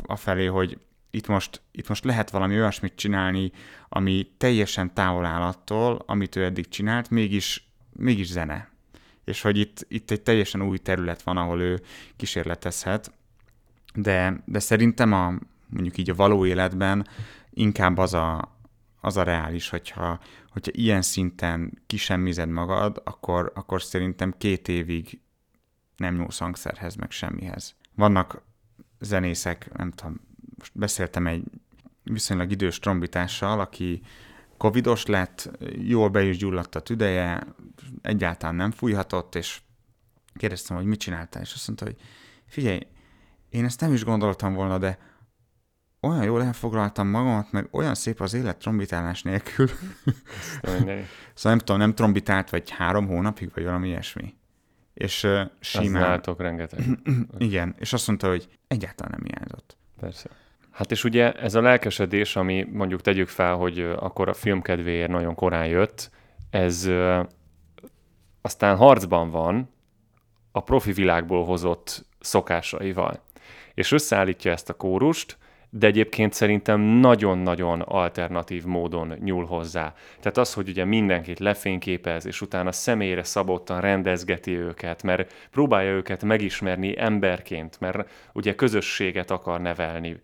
a 0.05 0.15
felé, 0.15 0.45
hogy 0.45 0.79
itt 1.11 1.27
most, 1.27 1.61
itt 1.71 1.87
most 1.87 2.03
lehet 2.03 2.29
valami 2.29 2.55
olyasmit 2.55 2.95
csinálni, 2.95 3.51
ami 3.89 4.31
teljesen 4.37 4.93
távol 4.93 5.25
áll 5.25 5.41
attól, 5.41 6.03
amit 6.05 6.35
ő 6.35 6.43
eddig 6.43 6.67
csinált, 6.67 7.09
mégis, 7.09 7.69
mégis 7.93 8.27
zene. 8.27 8.69
És 9.23 9.41
hogy 9.41 9.57
itt, 9.57 9.85
itt 9.87 10.11
egy 10.11 10.21
teljesen 10.21 10.61
új 10.61 10.77
terület 10.77 11.21
van, 11.21 11.37
ahol 11.37 11.61
ő 11.61 11.81
kísérletezhet, 12.15 13.11
de, 13.93 14.43
de 14.45 14.59
szerintem 14.59 15.13
a, 15.13 15.33
mondjuk 15.67 15.97
így 15.97 16.09
a 16.09 16.15
való 16.15 16.45
életben 16.45 17.07
inkább 17.49 17.97
az 17.97 18.13
a, 18.13 18.57
az 19.01 19.17
a 19.17 19.23
reális, 19.23 19.69
hogyha, 19.69 20.19
hogyha 20.49 20.71
ilyen 20.75 21.01
szinten 21.01 21.81
kisemmized 21.87 22.49
magad, 22.49 23.01
akkor, 23.03 23.51
akkor 23.55 23.81
szerintem 23.81 24.33
két 24.37 24.67
évig 24.67 25.19
nem 25.97 26.15
nyúlsz 26.15 26.39
hangszerhez, 26.39 26.95
meg 26.95 27.11
semmihez. 27.11 27.75
Vannak 27.95 28.41
zenészek, 28.99 29.77
nem 29.77 29.91
tudom, 29.91 30.19
most 30.57 30.71
beszéltem 30.75 31.27
egy 31.27 31.43
viszonylag 32.03 32.51
idős 32.51 32.79
trombitással, 32.79 33.59
aki 33.59 34.01
covidos 34.57 35.05
lett, 35.05 35.51
jól 35.77 36.09
be 36.09 36.23
is 36.23 36.37
gyulladt 36.37 36.75
a 36.75 36.79
tüdeje, 36.79 37.43
egyáltalán 38.01 38.55
nem 38.55 38.71
fújhatott, 38.71 39.35
és 39.35 39.61
kérdeztem, 40.33 40.77
hogy 40.77 40.85
mit 40.85 40.99
csináltál, 40.99 41.41
és 41.41 41.53
azt 41.53 41.67
mondta, 41.67 41.85
hogy 41.85 41.95
figyelj, 42.45 42.79
én 43.49 43.65
ezt 43.65 43.81
nem 43.81 43.93
is 43.93 44.03
gondoltam 44.03 44.53
volna, 44.53 44.77
de 44.77 44.99
olyan 46.01 46.23
jól 46.23 46.43
elfoglaltam 46.43 47.07
magamat, 47.07 47.51
meg 47.51 47.67
olyan 47.71 47.95
szép 47.95 48.21
az 48.21 48.33
élet 48.33 48.57
trombitálás 48.57 49.21
nélkül. 49.21 49.67
szóval 50.63 51.05
nem 51.43 51.57
tudom, 51.57 51.77
nem 51.77 51.93
trombitált 51.93 52.49
vagy 52.49 52.69
három 52.69 53.07
hónapig, 53.07 53.51
vagy 53.53 53.63
valami 53.63 53.87
ilyesmi 53.87 54.35
és 54.97 55.23
uh, 55.23 55.41
simán... 55.59 56.01
látok 56.01 56.41
rengeteg. 56.41 56.79
Igen, 57.37 57.75
és 57.79 57.93
azt 57.93 58.07
mondta, 58.07 58.27
hogy 58.27 58.47
egyáltalán 58.67 59.11
nem 59.17 59.27
hiányzott. 59.31 59.77
Persze. 59.99 60.29
Hát 60.71 60.91
és 60.91 61.03
ugye 61.03 61.31
ez 61.31 61.55
a 61.55 61.61
lelkesedés, 61.61 62.35
ami 62.35 62.67
mondjuk 62.71 63.01
tegyük 63.01 63.27
fel, 63.27 63.55
hogy 63.55 63.79
akkor 63.79 64.29
a 64.29 64.33
film 64.33 64.61
kedvéért 64.61 65.09
nagyon 65.09 65.35
korán 65.35 65.67
jött, 65.67 66.11
ez 66.49 66.85
uh, 66.85 67.25
aztán 68.41 68.75
harcban 68.75 69.29
van 69.29 69.69
a 70.51 70.59
profi 70.59 70.91
világból 70.91 71.45
hozott 71.45 72.05
szokásaival. 72.19 73.23
És 73.73 73.91
összeállítja 73.91 74.51
ezt 74.51 74.69
a 74.69 74.73
kórust, 74.73 75.37
de 75.69 75.87
egyébként 75.87 76.33
szerintem 76.33 76.81
nagyon-nagyon 76.81 77.81
alternatív 77.81 78.65
módon 78.65 79.13
nyúl 79.23 79.45
hozzá. 79.45 79.93
Tehát 80.19 80.37
az, 80.37 80.53
hogy 80.53 80.69
ugye 80.69 80.85
mindenkit 80.85 81.39
lefényképez, 81.39 82.25
és 82.25 82.41
utána 82.41 82.71
személyre 82.71 83.23
szabottan 83.23 83.81
rendezgeti 83.81 84.57
őket, 84.57 85.03
mert 85.03 85.33
próbálja 85.51 85.91
őket 85.91 86.23
megismerni 86.23 86.99
emberként, 86.99 87.79
mert 87.79 88.09
ugye 88.33 88.55
közösséget 88.55 89.31
akar 89.31 89.61
nevelni, 89.61 90.19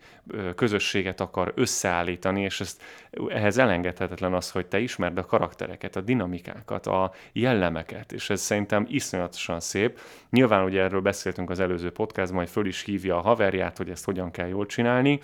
közösséget 0.54 1.20
akar 1.20 1.52
összeállítani, 1.56 2.42
és 2.42 2.60
ezt, 2.60 2.82
ehhez 3.28 3.58
elengedhetetlen 3.58 4.34
az, 4.34 4.50
hogy 4.50 4.66
te 4.66 4.78
ismerd 4.78 5.18
a 5.18 5.24
karaktereket, 5.24 5.96
a 5.96 6.00
dinamikákat, 6.00 6.86
a 6.86 7.12
jellemeket, 7.32 8.12
és 8.12 8.30
ez 8.30 8.40
szerintem 8.40 8.86
iszonyatosan 8.88 9.60
szép. 9.60 9.98
Nyilván 10.30 10.64
ugye 10.64 10.82
erről 10.82 11.00
beszéltünk 11.00 11.50
az 11.50 11.60
előző 11.60 11.90
podcastban, 11.90 12.40
hogy 12.40 12.50
föl 12.50 12.66
is 12.66 12.82
hívja 12.82 13.16
a 13.16 13.20
haverját, 13.20 13.76
hogy 13.76 13.90
ezt 13.90 14.04
hogyan 14.04 14.30
kell 14.30 14.48
jól 14.48 14.66
csinálni, 14.66 15.20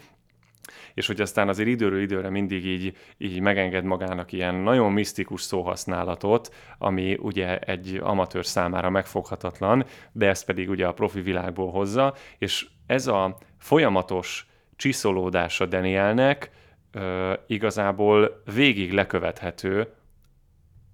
és 0.94 1.06
hogy 1.06 1.20
aztán 1.20 1.48
azért 1.48 1.68
időről 1.68 2.00
időre 2.00 2.30
mindig 2.30 2.66
így, 2.66 2.96
így 3.18 3.40
megenged 3.40 3.84
magának 3.84 4.32
ilyen 4.32 4.54
nagyon 4.54 4.92
misztikus 4.92 5.42
szóhasználatot, 5.42 6.54
ami 6.78 7.16
ugye 7.20 7.58
egy 7.58 8.00
amatőr 8.02 8.46
számára 8.46 8.90
megfoghatatlan, 8.90 9.84
de 10.12 10.28
ezt 10.28 10.44
pedig 10.44 10.70
ugye 10.70 10.86
a 10.86 10.92
profi 10.92 11.20
világból 11.20 11.70
hozza, 11.70 12.14
és 12.38 12.66
ez 12.86 13.06
a 13.06 13.38
folyamatos 13.58 14.48
csiszolódása 14.76 15.66
Danielnek 15.66 16.50
ö, 16.92 17.32
igazából 17.46 18.42
végig 18.54 18.92
lekövethető 18.92 19.88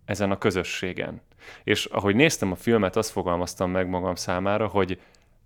ezen 0.04 0.30
a 0.30 0.38
közösségen. 0.38 1.20
És 1.64 1.84
ahogy 1.84 2.14
néztem 2.14 2.52
a 2.52 2.56
filmet, 2.56 2.96
azt 2.96 3.10
fogalmaztam 3.10 3.70
meg 3.70 3.88
magam 3.88 4.14
számára, 4.14 4.66
hogy 4.66 5.00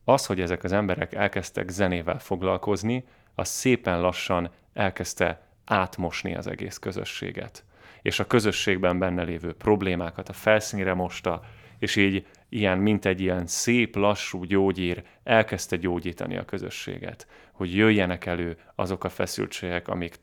az, 0.05 0.27
hogy 0.27 0.41
ezek 0.41 0.65
az 0.65 0.73
emberek 0.73 1.15
elkezdtek 1.15 1.69
zenével 1.69 2.19
foglalkozni, 2.19 3.05
az 3.41 3.49
szépen 3.49 4.01
lassan 4.01 4.51
elkezdte 4.73 5.41
átmosni 5.65 6.35
az 6.35 6.47
egész 6.47 6.79
közösséget. 6.79 7.65
És 8.03 8.19
a 8.19 8.27
közösségben 8.27 8.99
benne 8.99 9.23
lévő 9.23 9.53
problémákat 9.53 10.29
a 10.29 10.33
felszínre 10.33 10.95
mosta, 10.95 11.43
és 11.79 11.97
így 11.97 12.27
ilyen, 12.49 12.79
mint 12.79 13.05
egy 13.07 13.21
ilyen 13.21 13.47
szép, 13.47 13.97
lassú 13.97 14.45
gyógyír 14.45 15.03
elkezdte 15.23 15.77
gyógyítani 15.77 16.37
a 16.37 16.45
közösséget, 16.45 17.27
hogy 17.53 17.75
jöjjenek 17.75 18.27
elő 18.27 18.57
azok 18.75 19.05
a 19.05 19.09
feszültségek, 19.09 19.89
amik 19.89 20.19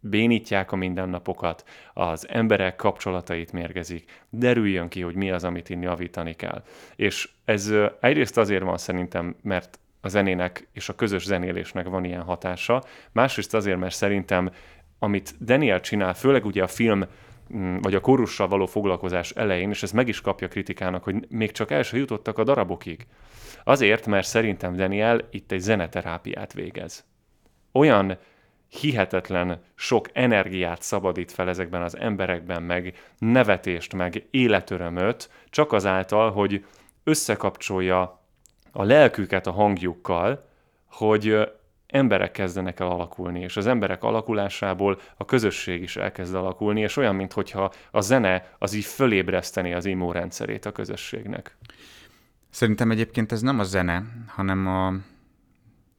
bénítják 0.00 0.72
a 0.72 0.76
mindennapokat, 0.76 1.64
az 1.94 2.28
emberek 2.28 2.76
kapcsolatait 2.76 3.52
mérgezik, 3.52 4.24
derüljön 4.28 4.88
ki, 4.88 5.00
hogy 5.00 5.14
mi 5.14 5.30
az, 5.30 5.44
amit 5.44 5.68
inni 5.68 5.84
javítani 5.84 6.34
kell. 6.34 6.64
És 6.96 7.28
ez 7.44 7.72
egyrészt 8.00 8.38
azért 8.38 8.62
van 8.62 8.78
szerintem, 8.78 9.36
mert 9.42 9.78
a 10.00 10.08
zenének 10.08 10.68
és 10.72 10.88
a 10.88 10.94
közös 10.94 11.24
zenélésnek 11.24 11.88
van 11.88 12.04
ilyen 12.04 12.22
hatása. 12.22 12.82
Másrészt 13.12 13.54
azért, 13.54 13.78
mert 13.78 13.94
szerintem 13.94 14.50
amit 14.98 15.34
Daniel 15.44 15.80
csinál, 15.80 16.14
főleg 16.14 16.44
ugye 16.44 16.62
a 16.62 16.66
film 16.66 17.04
mm, 17.54 17.76
vagy 17.76 17.94
a 17.94 18.00
korussal 18.00 18.48
való 18.48 18.66
foglalkozás 18.66 19.30
elején, 19.30 19.70
és 19.70 19.82
ez 19.82 19.92
meg 19.92 20.08
is 20.08 20.20
kapja 20.20 20.48
kritikának, 20.48 21.04
hogy 21.04 21.26
még 21.28 21.52
csak 21.52 21.70
el 21.70 21.84
jutottak 21.92 22.38
a 22.38 22.44
darabokig. 22.44 23.06
Azért, 23.64 24.06
mert 24.06 24.26
szerintem 24.26 24.76
Daniel 24.76 25.28
itt 25.30 25.52
egy 25.52 25.60
zeneterápiát 25.60 26.52
végez. 26.52 27.04
Olyan 27.72 28.18
hihetetlen 28.68 29.62
sok 29.74 30.08
energiát 30.12 30.82
szabadít 30.82 31.32
fel 31.32 31.48
ezekben 31.48 31.82
az 31.82 31.96
emberekben, 31.96 32.62
meg 32.62 32.94
nevetést, 33.18 33.94
meg 33.94 34.26
életörömöt, 34.30 35.30
csak 35.50 35.72
azáltal, 35.72 36.30
hogy 36.30 36.64
összekapcsolja 37.04 38.19
a 38.72 38.82
lelküket 38.82 39.46
a 39.46 39.50
hangjukkal, 39.50 40.48
hogy 40.86 41.50
emberek 41.86 42.30
kezdenek 42.30 42.80
el 42.80 42.86
alakulni, 42.86 43.40
és 43.40 43.56
az 43.56 43.66
emberek 43.66 44.02
alakulásából 44.02 45.00
a 45.16 45.24
közösség 45.24 45.82
is 45.82 45.96
elkezd 45.96 46.34
alakulni, 46.34 46.80
és 46.80 46.96
olyan, 46.96 47.14
mintha 47.14 47.72
a 47.90 48.00
zene 48.00 48.54
az 48.58 48.72
így 48.72 48.84
fölébreszteni 48.84 49.74
az 49.74 49.84
immunrendszerét 49.84 50.66
a 50.66 50.72
közösségnek. 50.72 51.56
Szerintem 52.50 52.90
egyébként 52.90 53.32
ez 53.32 53.40
nem 53.40 53.58
a 53.58 53.64
zene, 53.64 54.02
hanem 54.26 54.66
a 54.66 54.94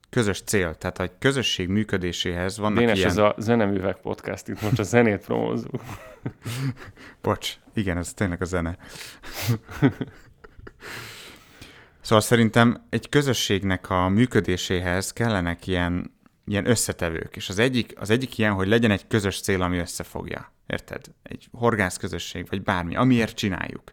közös 0.10 0.42
cél. 0.42 0.76
Tehát 0.76 1.00
a 1.00 1.10
közösség 1.20 1.68
működéséhez 1.68 2.58
vannak 2.58 2.78
Dénes, 2.78 2.98
ilyen... 2.98 3.10
ez 3.10 3.18
a 3.18 3.36
zeneművek 3.38 3.98
podcast, 3.98 4.48
itt 4.48 4.62
most 4.62 4.80
a 4.80 4.84
zenét 4.84 5.26
promózunk. 5.26 5.82
Bocs, 7.22 7.56
igen, 7.74 7.98
ez 7.98 8.14
tényleg 8.14 8.42
a 8.42 8.46
zene. 8.46 8.78
Szóval 12.02 12.22
szerintem 12.22 12.86
egy 12.90 13.10
közösségnek 13.10 13.90
a 13.90 14.10
működéséhez 14.10 15.14
kellenek 15.14 15.68
ilyen, 15.68 16.12
ilyen 16.46 16.70
összetevők, 16.70 17.36
és 17.36 17.50
az 17.50 17.60
egyik, 17.60 17.94
az 18.00 18.10
egyik 18.10 18.38
ilyen, 18.38 18.54
hogy 18.54 18.68
legyen 18.68 18.92
egy 18.92 19.08
közös 19.08 19.42
cél, 19.42 19.62
ami 19.62 19.78
összefogja. 19.78 20.52
Érted? 20.68 21.06
Egy 21.24 21.48
horgász 21.52 21.98
közösség, 21.98 22.48
vagy 22.50 22.62
bármi, 22.62 22.96
amiért 22.96 23.36
csináljuk. 23.36 23.92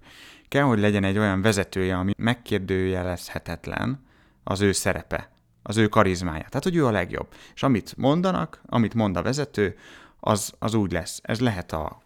Kell, 0.48 0.62
hogy 0.62 0.78
legyen 0.78 1.04
egy 1.04 1.18
olyan 1.18 1.42
vezetője, 1.42 1.96
ami 1.96 2.12
megkérdőjelezhetetlen 2.16 4.06
az 4.44 4.60
ő 4.60 4.72
szerepe 4.72 5.30
az 5.68 5.76
ő 5.76 5.88
karizmája. 5.88 6.46
Tehát, 6.48 6.62
hogy 6.62 6.76
ő 6.76 6.86
a 6.86 6.90
legjobb. 6.90 7.28
És 7.54 7.62
amit 7.62 7.96
mondanak, 7.96 8.60
amit 8.66 8.94
mond 8.94 9.16
a 9.16 9.22
vezető, 9.22 9.76
az, 10.20 10.52
az 10.58 10.74
úgy 10.74 10.92
lesz. 10.92 11.20
Ez 11.22 11.40
lehet 11.40 11.72
a 11.72 12.02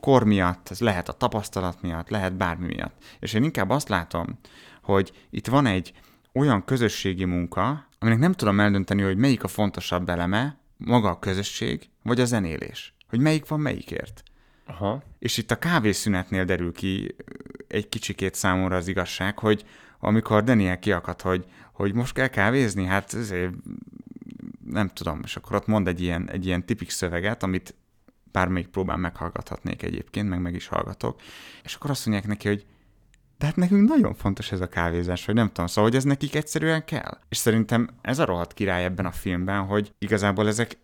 kor 0.00 0.24
miatt, 0.24 0.68
ez 0.70 0.80
lehet 0.80 1.08
a 1.08 1.12
tapasztalat 1.12 1.82
miatt, 1.82 2.08
lehet 2.08 2.36
bármi 2.36 2.66
miatt. 2.66 2.94
És 3.20 3.32
én 3.32 3.42
inkább 3.42 3.70
azt 3.70 3.88
látom, 3.88 4.38
hogy 4.90 5.12
itt 5.30 5.46
van 5.46 5.66
egy 5.66 5.92
olyan 6.32 6.64
közösségi 6.64 7.24
munka, 7.24 7.88
aminek 7.98 8.18
nem 8.18 8.32
tudom 8.32 8.60
eldönteni, 8.60 9.02
hogy 9.02 9.16
melyik 9.16 9.44
a 9.44 9.48
fontosabb 9.48 10.08
eleme, 10.08 10.58
maga 10.76 11.08
a 11.08 11.18
közösség, 11.18 11.88
vagy 12.02 12.20
a 12.20 12.24
zenélés. 12.24 12.94
Hogy 13.08 13.20
melyik 13.20 13.48
van 13.48 13.60
melyikért. 13.60 14.22
Aha. 14.66 15.02
És 15.18 15.36
itt 15.36 15.50
a 15.50 15.58
kávészünetnél 15.58 16.44
derül 16.44 16.72
ki 16.72 17.14
egy 17.68 17.88
kicsikét 17.88 18.34
számomra 18.34 18.76
az 18.76 18.88
igazság, 18.88 19.38
hogy 19.38 19.64
amikor 19.98 20.44
Daniel 20.44 20.78
kiakadt, 20.78 21.22
hogy, 21.22 21.44
hogy 21.72 21.94
most 21.94 22.12
kell 22.12 22.28
kávézni, 22.28 22.84
hát 22.84 23.14
ezért 23.14 23.52
nem 24.64 24.88
tudom, 24.88 25.20
és 25.24 25.36
akkor 25.36 25.56
ott 25.56 25.66
mond 25.66 25.88
egy 25.88 26.00
ilyen, 26.00 26.30
egy 26.30 26.46
ilyen 26.46 26.66
tipik 26.66 26.90
szöveget, 26.90 27.42
amit 27.42 27.74
bármelyik 28.32 28.68
próbán 28.68 29.00
meghallgathatnék 29.00 29.82
egyébként, 29.82 30.28
meg 30.28 30.40
meg 30.40 30.54
is 30.54 30.66
hallgatok, 30.66 31.20
és 31.64 31.74
akkor 31.74 31.90
azt 31.90 32.06
mondják 32.06 32.28
neki, 32.28 32.48
hogy 32.48 32.66
de 33.40 33.46
hát 33.46 33.56
nekünk 33.56 33.88
nagyon 33.88 34.14
fontos 34.14 34.52
ez 34.52 34.60
a 34.60 34.68
kávézás, 34.68 35.24
hogy 35.24 35.34
nem 35.34 35.46
tudom, 35.46 35.66
szóval, 35.66 35.84
hogy 35.84 35.98
ez 35.98 36.04
nekik 36.04 36.34
egyszerűen 36.34 36.84
kell. 36.84 37.18
És 37.28 37.36
szerintem 37.36 37.88
ez 38.02 38.18
a 38.18 38.24
rohadt 38.24 38.54
király 38.54 38.84
ebben 38.84 39.06
a 39.06 39.10
filmben, 39.10 39.66
hogy 39.66 39.94
igazából 39.98 40.48
ezek 40.48 40.78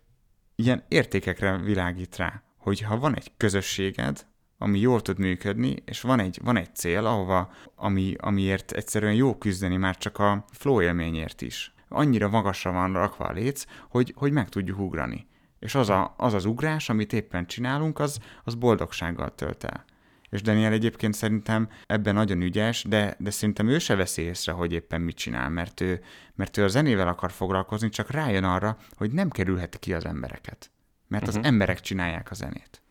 ilyen 0.55 0.83
értékekre 0.87 1.57
világít 1.57 2.15
rá, 2.15 2.43
hogy 2.57 2.81
ha 2.81 2.97
van 2.97 3.15
egy 3.15 3.31
közösséged, 3.37 4.25
ami 4.57 4.79
jól 4.79 5.01
tud 5.01 5.19
működni, 5.19 5.75
és 5.85 6.01
van 6.01 6.19
egy, 6.19 6.39
van 6.43 6.57
egy 6.57 6.75
cél, 6.75 7.05
ahova, 7.05 7.51
ami, 7.75 8.15
amiért 8.17 8.71
egyszerűen 8.71 9.13
jó 9.13 9.37
küzdeni 9.37 9.77
már 9.77 9.97
csak 9.97 10.19
a 10.19 10.45
flow 10.51 10.81
élményért 10.81 11.41
is. 11.41 11.73
Annyira 11.89 12.29
magasra 12.29 12.71
van 12.71 12.93
rakva 12.93 13.25
a 13.25 13.31
léc, 13.31 13.63
hogy, 13.89 14.13
hogy 14.15 14.31
meg 14.31 14.49
tudjuk 14.49 14.79
ugrani. 14.79 15.27
És 15.59 15.75
az, 15.75 15.89
a, 15.89 16.13
az 16.17 16.33
az 16.33 16.45
ugrás, 16.45 16.89
amit 16.89 17.13
éppen 17.13 17.45
csinálunk, 17.45 17.99
az, 17.99 18.19
az 18.43 18.55
boldogsággal 18.55 19.35
tölt 19.35 19.63
el. 19.63 19.85
És 20.29 20.41
Daniel 20.41 20.71
egyébként 20.71 21.13
szerintem 21.13 21.69
ebben 21.85 22.13
nagyon 22.13 22.41
ügyes, 22.41 22.83
de, 22.83 23.15
de 23.19 23.29
szerintem 23.29 23.67
ő 23.67 23.79
se 23.79 23.95
veszi 23.95 24.21
észre, 24.21 24.51
hogy 24.51 24.73
éppen 24.73 25.01
mit 25.01 25.15
csinál, 25.15 25.49
mert 25.49 25.81
ő, 25.81 26.01
mert 26.35 26.57
ő 26.57 26.63
a 26.63 26.67
zenével 26.67 27.07
akar 27.07 27.31
foglalkozni, 27.31 27.89
csak 27.89 28.11
rájön 28.11 28.43
arra, 28.43 28.77
hogy 28.97 29.11
nem 29.11 29.29
kerülhet 29.29 29.79
ki 29.79 29.93
az 29.93 30.05
embereket. 30.05 30.71
Mert 31.07 31.27
uh-huh. 31.27 31.39
az 31.39 31.47
emberek 31.47 31.79
csinálják 31.79 32.31
a 32.31 32.33
zenét. 32.33 32.81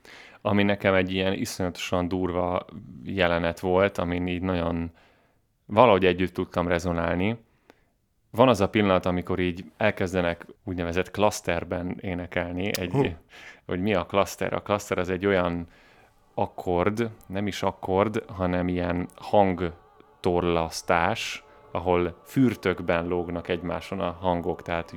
Ami 0.40 0.62
nekem 0.62 0.94
egy 0.94 1.12
ilyen 1.12 1.32
iszonyatosan 1.32 2.08
durva 2.08 2.66
jelenet 3.04 3.60
volt, 3.60 3.98
amin 3.98 4.26
így 4.26 4.42
nagyon 4.42 4.90
valahogy 5.66 6.04
együtt 6.04 6.34
tudtam 6.34 6.68
rezonálni. 6.68 7.44
Van 8.30 8.48
az 8.48 8.60
a 8.60 8.68
pillanat, 8.68 9.06
amikor 9.06 9.38
így 9.38 9.64
elkezdenek 9.76 10.46
úgynevezett 10.64 11.10
klaszterben 11.10 11.98
énekelni, 12.00 12.70
egy, 12.78 12.94
uh. 12.94 13.06
hogy 13.66 13.80
mi 13.80 13.94
a 13.94 14.06
klaszter? 14.06 14.52
A 14.52 14.62
klaszter 14.62 14.98
az 14.98 15.10
egy 15.10 15.26
olyan 15.26 15.66
akkord, 16.38 17.10
nem 17.26 17.46
is 17.46 17.62
akkord, 17.62 18.24
hanem 18.36 18.68
ilyen 18.68 19.08
hangtorlasztás, 19.14 21.44
ahol 21.70 22.14
fürtökben 22.22 23.06
lógnak 23.06 23.48
egymáson 23.48 24.00
a 24.00 24.16
hangok, 24.20 24.62
tehát 24.62 24.92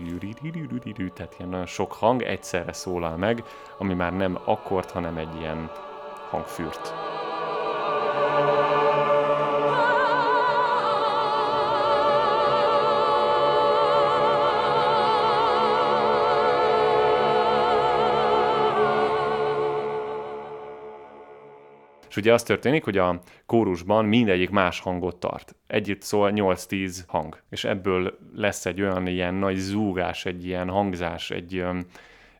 tehát 1.14 1.36
ilyen 1.38 1.50
nagyon 1.50 1.66
sok 1.66 1.94
hang 1.94 2.22
egyszerre 2.22 2.74
szólal 2.74 3.18
meg, 3.18 3.44
ami 3.78 3.94
már 3.94 4.14
nem 4.14 4.38
akkord, 4.46 4.92
hanem 4.92 5.18
egy 5.18 5.36
ilyen 5.40 5.72
hangfürt. 6.30 6.94
És 8.54 8.59
ugye 22.20 22.34
az 22.34 22.44
történik, 22.44 22.84
hogy 22.84 22.98
a 22.98 23.22
kórusban 23.46 24.06
mindegyik 24.06 24.50
más 24.50 24.80
hangot 24.80 25.16
tart. 25.16 25.56
Együtt 25.68 26.02
szól 26.02 26.32
8-10 26.36 26.98
hang, 27.08 27.42
és 27.50 27.64
ebből 27.64 28.18
lesz 28.36 28.66
egy 28.66 28.82
olyan 28.82 29.08
ilyen 29.08 29.34
nagy 29.34 29.56
zúgás, 29.56 30.26
egy 30.26 30.46
ilyen 30.46 30.70
hangzás, 30.70 31.32
egy, 31.32 31.66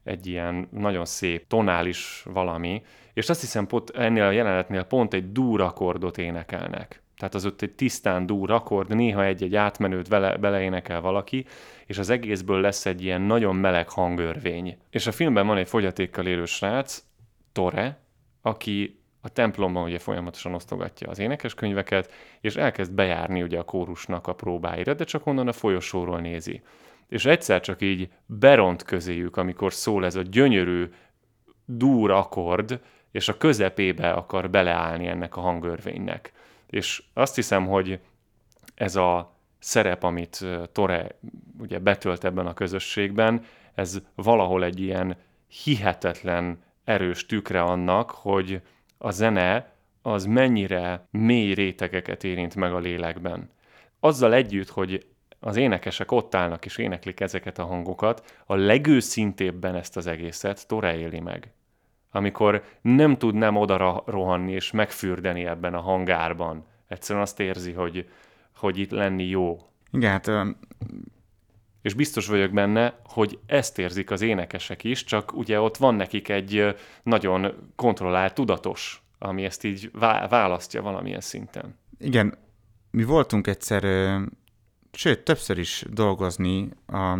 egy 0.04 0.28
ilyen 0.28 0.68
nagyon 0.72 1.06
szép 1.06 1.48
tonális 1.48 2.24
valami, 2.26 2.82
és 3.14 3.30
azt 3.30 3.42
hiszem 3.42 3.68
pont 3.68 3.90
ennél 3.90 4.24
a 4.24 4.32
jelenetnél 4.32 4.84
pont 4.84 5.14
egy 5.14 5.40
akkordot 5.58 6.18
énekelnek. 6.18 7.02
Tehát 7.18 7.36
az 7.36 7.46
ott 7.46 7.62
egy 7.62 7.72
tisztán 7.72 8.26
dur 8.26 8.52
akkord, 8.52 8.96
néha 8.96 9.24
egy-egy 9.24 9.56
átmenőt 9.56 10.08
vele, 10.08 10.38
beleénekel 10.38 11.02
valaki, 11.02 11.46
és 11.86 11.98
az 11.98 12.10
egészből 12.10 12.62
lesz 12.62 12.86
egy 12.86 13.04
ilyen 13.04 13.22
nagyon 13.22 13.56
meleg 13.56 13.90
hangörvény. 13.90 14.78
És 14.90 15.08
a 15.08 15.12
filmben 15.12 15.48
van 15.48 15.58
egy 15.58 15.68
fogyatékkal 15.68 16.26
élő 16.26 16.46
srác, 16.46 17.04
Tore, 17.52 18.00
aki 18.42 18.99
a 19.22 19.30
templomban 19.30 19.84
ugye 19.84 20.00
folyamatosan 20.00 20.54
osztogatja 20.54 21.10
az 21.10 21.20
énekeskönyveket, 21.20 22.12
és 22.42 22.56
elkezd 22.56 22.92
bejárni 22.92 23.42
ugye 23.42 23.60
a 23.60 23.64
kórusnak 23.64 24.28
a 24.28 24.36
próbáira, 24.36 24.94
de 24.94 25.04
csak 25.04 25.26
onnan 25.26 25.48
a 25.48 25.52
folyosóról 25.52 26.20
nézi. 26.20 26.62
És 27.08 27.26
egyszer 27.26 27.62
csak 27.62 27.82
így 27.82 28.10
beront 28.26 28.84
közéjük, 28.84 29.38
amikor 29.38 29.74
szól 29.74 30.06
ez 30.06 30.16
a 30.16 30.22
gyönyörű 30.22 30.90
dur 31.66 32.12
akkord, 32.12 32.82
és 33.12 33.30
a 33.30 33.38
közepébe 33.38 34.12
akar 34.12 34.50
beleállni 34.50 35.08
ennek 35.08 35.36
a 35.38 35.42
hangörvénynek. 35.42 36.32
És 36.68 37.04
azt 37.14 37.36
hiszem, 37.36 37.68
hogy 37.68 38.00
ez 38.76 38.96
a 38.96 39.36
szerep, 39.60 40.04
amit 40.04 40.46
Tore 40.72 41.08
ugye 41.60 41.80
betölt 41.80 42.24
ebben 42.24 42.48
a 42.48 42.54
közösségben, 42.54 43.46
ez 43.74 44.02
valahol 44.16 44.64
egy 44.64 44.80
ilyen 44.80 45.18
hihetetlen 45.64 46.64
erős 46.84 47.26
tükre 47.26 47.62
annak, 47.62 48.12
hogy, 48.12 48.62
a 49.02 49.12
zene 49.12 49.74
az 50.02 50.26
mennyire 50.26 51.08
mély 51.12 51.54
rétegeket 51.54 52.24
érint 52.24 52.56
meg 52.56 52.74
a 52.74 52.80
lélekben. 52.80 53.50
Azzal 54.00 54.34
együtt, 54.34 54.70
hogy 54.70 55.06
az 55.40 55.56
énekesek 55.56 56.12
ott 56.12 56.36
állnak 56.36 56.66
és 56.66 56.78
éneklik 56.78 57.20
ezeket 57.20 57.60
a 57.60 57.66
hangokat, 57.66 58.42
a 58.46 58.56
legőszintébben 58.56 59.76
ezt 59.76 59.98
az 59.98 60.08
egészet 60.08 60.68
Tore 60.68 60.98
éli 60.98 61.20
meg. 61.20 61.52
Amikor 62.12 62.64
nem 62.82 63.18
tud 63.18 63.36
nem 63.36 63.56
oda 63.56 64.04
rohanni 64.06 64.52
és 64.52 64.72
megfürdeni 64.72 65.46
ebben 65.46 65.74
a 65.74 65.80
hangárban. 65.80 66.66
Egyszerűen 66.88 67.24
azt 67.24 67.40
érzi, 67.40 67.72
hogy, 67.72 68.10
hogy 68.56 68.78
itt 68.78 68.92
lenni 68.92 69.24
jó. 69.24 69.58
Igen, 69.92 70.12
hát 70.12 70.32
és 71.82 71.94
biztos 71.94 72.28
vagyok 72.28 72.52
benne, 72.52 73.00
hogy 73.04 73.40
ezt 73.46 73.80
érzik 73.80 74.12
az 74.12 74.22
énekesek 74.22 74.84
is, 74.84 75.04
csak 75.04 75.34
ugye 75.34 75.60
ott 75.60 75.78
van 75.78 75.96
nekik 75.96 76.30
egy 76.30 76.76
nagyon 77.04 77.54
kontrollált 77.76 78.34
tudatos, 78.34 79.04
ami 79.20 79.44
ezt 79.44 79.64
így 79.64 79.92
választja 80.30 80.82
valamilyen 80.82 81.22
szinten. 81.22 81.78
Igen, 81.98 82.38
mi 82.92 83.04
voltunk 83.04 83.48
egyszer, 83.48 83.84
sőt, 84.92 85.24
többször 85.24 85.58
is 85.58 85.86
dolgozni 85.90 86.70
a 86.88 87.18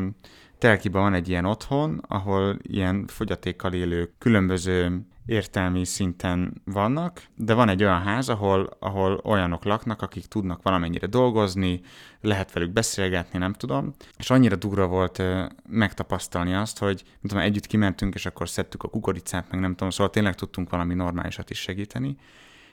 Telkiban 0.58 1.02
van 1.02 1.14
egy 1.14 1.30
ilyen 1.30 1.46
otthon, 1.46 2.02
ahol 2.08 2.58
ilyen 2.62 3.08
fogyatékkal 3.08 3.74
élő 3.74 4.14
különböző 4.18 5.02
értelmi 5.30 5.86
szinten 5.86 6.62
vannak, 6.66 7.24
de 7.36 7.54
van 7.54 7.70
egy 7.70 7.84
olyan 7.84 8.02
ház, 8.02 8.30
ahol, 8.30 8.78
ahol 8.80 9.22
olyanok 9.24 9.64
laknak, 9.64 10.02
akik 10.02 10.26
tudnak 10.26 10.62
valamennyire 10.64 11.08
dolgozni, 11.08 11.82
lehet 12.22 12.54
velük 12.54 12.72
beszélgetni, 12.72 13.40
nem 13.40 13.54
tudom. 13.54 13.96
És 14.18 14.30
annyira 14.30 14.56
durva 14.56 14.88
volt 14.88 15.24
megtapasztalni 15.70 16.54
azt, 16.54 16.78
hogy 16.80 17.04
mint 17.06 17.20
tudom, 17.22 17.44
együtt 17.44 17.66
kimentünk, 17.68 18.14
és 18.14 18.26
akkor 18.26 18.50
szedtük 18.50 18.84
a 18.84 18.88
kukoricát, 18.88 19.52
meg 19.52 19.60
nem 19.60 19.72
tudom, 19.72 19.90
szóval 19.90 20.10
tényleg 20.10 20.36
tudtunk 20.36 20.70
valami 20.70 20.94
normálisat 20.94 21.50
is 21.50 21.60
segíteni. 21.60 22.18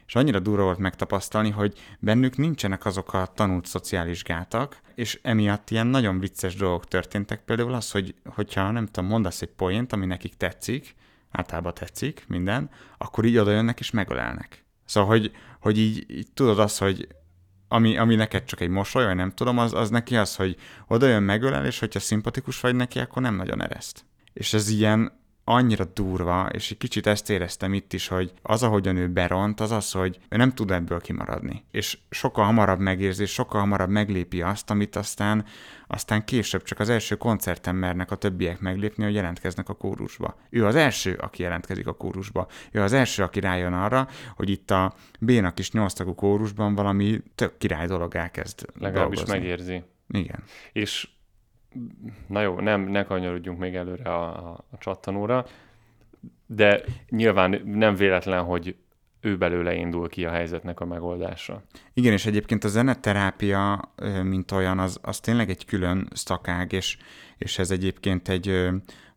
És 0.07 0.15
annyira 0.15 0.39
durva 0.39 0.63
volt 0.63 0.79
megtapasztalni, 0.79 1.51
hogy 1.51 1.79
bennük 1.99 2.37
nincsenek 2.37 2.85
azok 2.85 3.15
a 3.15 3.27
tanult 3.35 3.67
szociális 3.67 4.23
gátak, 4.23 4.81
és 4.95 5.19
emiatt 5.23 5.71
ilyen 5.71 5.87
nagyon 5.87 6.19
vicces 6.19 6.55
dolgok 6.55 6.85
történtek. 6.85 7.45
Például 7.45 7.75
az, 7.75 7.91
hogy, 7.91 8.15
hogyha 8.35 8.71
nem 8.71 8.87
tudom, 8.87 9.09
mondasz 9.09 9.43
egy 9.43 9.53
poént, 9.57 9.93
ami 9.93 10.07
nekik 10.07 10.37
tetszik, 10.37 10.95
általában 11.37 11.75
tetszik 11.75 12.25
minden, 12.29 12.71
akkor 12.99 13.25
így 13.25 13.37
oda 13.37 13.51
jönnek 13.51 13.81
és 13.81 13.91
megölelnek. 13.91 14.65
Szóval, 14.85 15.11
hogy, 15.11 15.31
hogy 15.61 15.79
így, 15.79 16.11
így 16.11 16.29
tudod 16.35 16.59
azt, 16.59 16.79
hogy 16.79 17.09
ami, 17.69 17.97
ami 17.97 18.15
neked 18.15 18.45
csak 18.45 18.61
egy 18.61 18.69
mosoly, 18.69 19.05
vagy 19.05 19.15
nem 19.15 19.31
tudom, 19.31 19.59
az, 19.59 19.73
az 19.73 19.91
neki 19.91 20.17
az, 20.17 20.37
hogy 20.37 20.57
oda 20.87 21.07
jön 21.07 21.23
megölel, 21.23 21.67
és 21.67 21.79
hogyha 21.79 22.01
szimpatikus 22.01 22.61
vagy 22.61 22.75
neki, 22.75 22.99
akkor 22.99 23.23
nem 23.23 23.35
nagyon 23.35 23.63
ereszt. 23.63 24.05
És 24.33 24.53
ez 24.53 24.69
ilyen 24.69 25.13
annyira 25.49 25.85
durva, 25.85 26.49
és 26.53 26.71
egy 26.71 26.77
kicsit 26.77 27.07
ezt 27.07 27.31
éreztem 27.31 27.75
itt 27.75 27.93
is, 27.93 28.09
hogy 28.09 28.33
az, 28.43 28.63
ahogyan 28.63 28.97
ő 28.97 29.09
beront, 29.09 29.61
az 29.61 29.71
az, 29.71 29.93
hogy 29.93 30.19
ő 30.29 30.37
nem 30.37 30.53
tud 30.53 30.71
ebből 30.71 31.01
kimaradni. 31.01 31.65
És 31.71 31.99
sokkal 32.11 32.45
hamarabb 32.45 32.79
megérzi, 32.81 33.27
sokkal 33.27 33.61
hamarabb 33.61 33.89
meglépi 33.89 34.43
azt, 34.43 34.71
amit 34.71 34.97
aztán, 34.97 35.45
aztán 35.87 36.25
később 36.25 36.63
csak 36.63 36.81
az 36.81 36.89
első 36.89 37.17
koncerten 37.17 37.75
mernek 37.75 38.11
a 38.11 38.17
többiek 38.17 38.61
meglépni, 38.61 39.05
hogy 39.05 39.15
jelentkeznek 39.15 39.69
a 39.69 39.75
kórusba. 39.75 40.39
Ő 40.51 40.67
az 40.67 40.75
első, 40.75 41.13
aki 41.21 41.43
jelentkezik 41.43 41.87
a 41.87 41.93
kórusba. 41.95 42.47
Ő 42.73 42.83
az 42.83 42.93
első, 42.93 43.23
aki 43.23 43.41
rájön 43.41 43.73
arra, 43.73 44.09
hogy 44.37 44.51
itt 44.51 44.71
a 44.71 44.95
B-nak 45.21 45.59
is 45.59 45.71
nyolctagú 45.71 46.15
kórusban 46.15 46.75
valami 46.75 47.23
tök 47.35 47.59
király 47.59 47.87
dolog 47.87 48.15
elkezd 48.17 48.67
Legalábbis 48.79 49.19
dolgozni. 49.19 49.39
megérzi. 49.39 49.83
Igen. 50.09 50.43
És 50.73 51.09
na 52.27 52.41
jó, 52.41 52.61
nem, 52.61 52.81
ne 52.81 53.05
kanyarodjunk 53.05 53.59
még 53.59 53.75
előre 53.75 54.15
a, 54.15 54.51
a, 54.51 54.65
a 54.71 54.79
csattanóra, 54.79 55.47
de 56.47 56.81
nyilván 57.09 57.61
nem 57.65 57.95
véletlen, 57.95 58.45
hogy 58.45 58.77
ő 59.21 59.37
belőle 59.37 59.75
indul 59.75 60.09
ki 60.09 60.25
a 60.25 60.31
helyzetnek 60.31 60.81
a 60.81 60.85
megoldása. 60.85 61.63
Igen, 61.93 62.13
és 62.13 62.27
egyébként 62.27 62.65
a 62.65 62.69
zeneterápia, 62.69 63.93
mint 64.23 64.51
olyan, 64.53 64.79
az, 64.79 64.99
az 65.03 65.21
tényleg 65.21 65.51
egy 65.51 65.65
külön 65.65 66.09
szakág, 66.13 66.73
és, 66.73 66.97
és 67.39 67.59
ez 67.59 67.71
egyébként 67.71 68.29
egy 68.29 68.69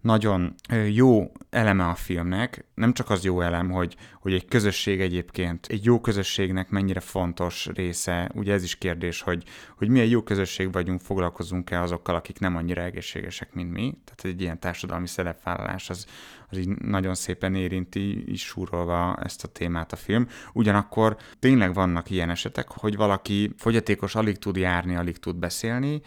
nagyon 0.02 0.56
jó 0.92 1.32
eleme 1.50 1.86
a 1.86 1.96
filmnek, 1.96 2.66
nem 2.74 2.94
csak 2.94 3.10
az 3.10 3.24
jó 3.24 3.42
elem, 3.42 3.70
hogy, 3.70 3.96
hogy 4.22 4.34
egy 4.34 4.46
közösség 4.46 5.02
egyébként, 5.02 5.66
egy 5.66 5.86
jó 5.86 6.00
közösségnek 6.00 6.70
mennyire 6.70 7.00
fontos 7.00 7.66
része, 7.66 8.32
ugye 8.34 8.54
ez 8.54 8.64
is 8.64 8.76
kérdés, 8.76 9.22
hogy, 9.22 9.44
hogy 9.78 9.90
milyen 9.90 10.08
jó 10.08 10.22
közösség 10.22 10.72
vagyunk, 10.72 11.02
foglalkozunk-e 11.02 11.82
azokkal, 11.82 12.16
akik 12.16 12.40
nem 12.40 12.56
annyira 12.56 12.82
egészségesek, 12.82 13.54
mint 13.54 13.72
mi, 13.72 13.98
tehát 14.06 14.36
egy 14.36 14.42
ilyen 14.42 14.60
társadalmi 14.60 15.08
szerepvállalás 15.08 15.90
az, 15.90 16.06
az 16.50 16.58
így 16.58 16.68
nagyon 16.68 17.16
szépen 17.16 17.56
érinti, 17.56 18.32
is 18.32 18.42
súrolva 18.42 19.18
ezt 19.24 19.44
a 19.44 19.48
témát 19.48 19.92
a 19.92 19.96
film. 19.96 20.28
Ugyanakkor 20.54 21.18
tényleg 21.40 21.74
vannak 21.74 22.10
ilyen 22.10 22.30
esetek, 22.30 22.68
hogy 22.68 22.96
valaki 22.96 23.54
fogyatékos 23.58 24.16
alig 24.16 24.38
tud 24.38 24.56
járni, 24.56 24.96
alig 24.96 25.18
tud 25.18 25.36
beszélni, 25.36 26.02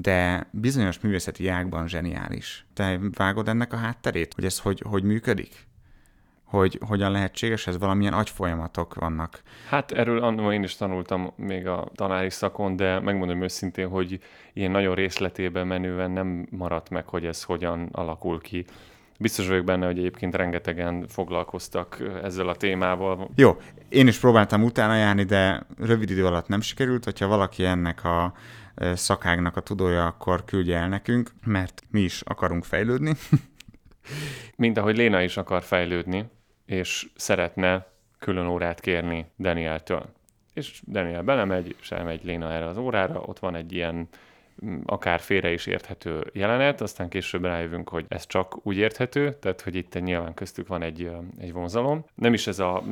de 0.00 0.46
bizonyos 0.50 1.00
művészeti 1.00 1.48
ágban 1.48 1.88
zseniális. 1.88 2.66
Te 2.74 2.98
vágod 3.12 3.48
ennek 3.48 3.72
a 3.72 3.76
hátterét, 3.76 4.34
hogy 4.34 4.44
ez 4.44 4.58
hogy, 4.58 4.82
hogy 4.86 5.02
működik? 5.02 5.66
Hogy 6.44 6.78
hogyan 6.86 7.10
lehetséges 7.10 7.66
ez? 7.66 7.78
Valamilyen 7.78 8.12
agyfolyamatok 8.12 8.94
vannak. 8.94 9.42
Hát 9.68 9.92
erről 9.92 10.52
én 10.52 10.62
is 10.62 10.76
tanultam 10.76 11.32
még 11.36 11.66
a 11.66 11.90
tanári 11.94 12.30
szakon, 12.30 12.76
de 12.76 13.00
megmondom 13.00 13.42
őszintén, 13.42 13.88
hogy 13.88 14.20
ilyen 14.52 14.70
nagyon 14.70 14.94
részletében 14.94 15.66
menően 15.66 16.10
nem 16.10 16.46
maradt 16.50 16.90
meg, 16.90 17.08
hogy 17.08 17.26
ez 17.26 17.42
hogyan 17.42 17.88
alakul 17.92 18.40
ki. 18.40 18.64
Biztos 19.18 19.48
vagyok 19.48 19.64
benne, 19.64 19.86
hogy 19.86 19.98
egyébként 19.98 20.34
rengetegen 20.34 21.06
foglalkoztak 21.08 22.02
ezzel 22.22 22.48
a 22.48 22.54
témával. 22.54 23.30
Jó, 23.34 23.56
én 23.88 24.06
is 24.06 24.18
próbáltam 24.18 24.62
utána 24.62 24.94
járni, 24.94 25.24
de 25.24 25.66
rövid 25.78 26.10
idő 26.10 26.26
alatt 26.26 26.48
nem 26.48 26.60
sikerült. 26.60 27.04
Hogyha 27.04 27.26
valaki 27.26 27.64
ennek 27.64 28.04
a 28.04 28.32
szakágnak 28.94 29.56
a 29.56 29.60
tudója, 29.60 30.06
akkor 30.06 30.44
küldje 30.44 30.76
el 30.76 30.88
nekünk, 30.88 31.30
mert 31.44 31.82
mi 31.90 32.00
is 32.00 32.20
akarunk 32.20 32.64
fejlődni. 32.64 33.12
Mint 34.56 34.78
ahogy 34.78 34.96
Léna 34.96 35.22
is 35.22 35.36
akar 35.36 35.62
fejlődni, 35.62 36.24
és 36.66 37.06
szeretne 37.16 37.86
külön 38.18 38.46
órát 38.46 38.80
kérni 38.80 39.26
Danieltől. 39.38 40.12
És 40.54 40.82
Daniel 40.86 41.22
belemegy, 41.22 41.76
és 41.80 41.90
elmegy 41.90 42.24
Léna 42.24 42.52
erre 42.52 42.66
az 42.66 42.76
órára, 42.76 43.20
ott 43.20 43.38
van 43.38 43.54
egy 43.54 43.72
ilyen 43.72 44.08
akár 44.84 45.20
félre 45.20 45.52
is 45.52 45.66
érthető 45.66 46.30
jelenet, 46.32 46.80
aztán 46.80 47.08
később 47.08 47.44
rájövünk, 47.44 47.88
hogy 47.88 48.04
ez 48.08 48.26
csak 48.26 48.66
úgy 48.66 48.76
érthető, 48.76 49.36
tehát 49.40 49.60
hogy 49.60 49.74
itt 49.74 50.00
nyilván 50.00 50.34
köztük 50.34 50.66
van 50.66 50.82
egy, 50.82 51.10
egy 51.38 51.52
vonzalom. 51.52 52.04
Nem 52.14 52.32
is 52.32 52.46
ez 52.46 52.58
a 52.58 52.82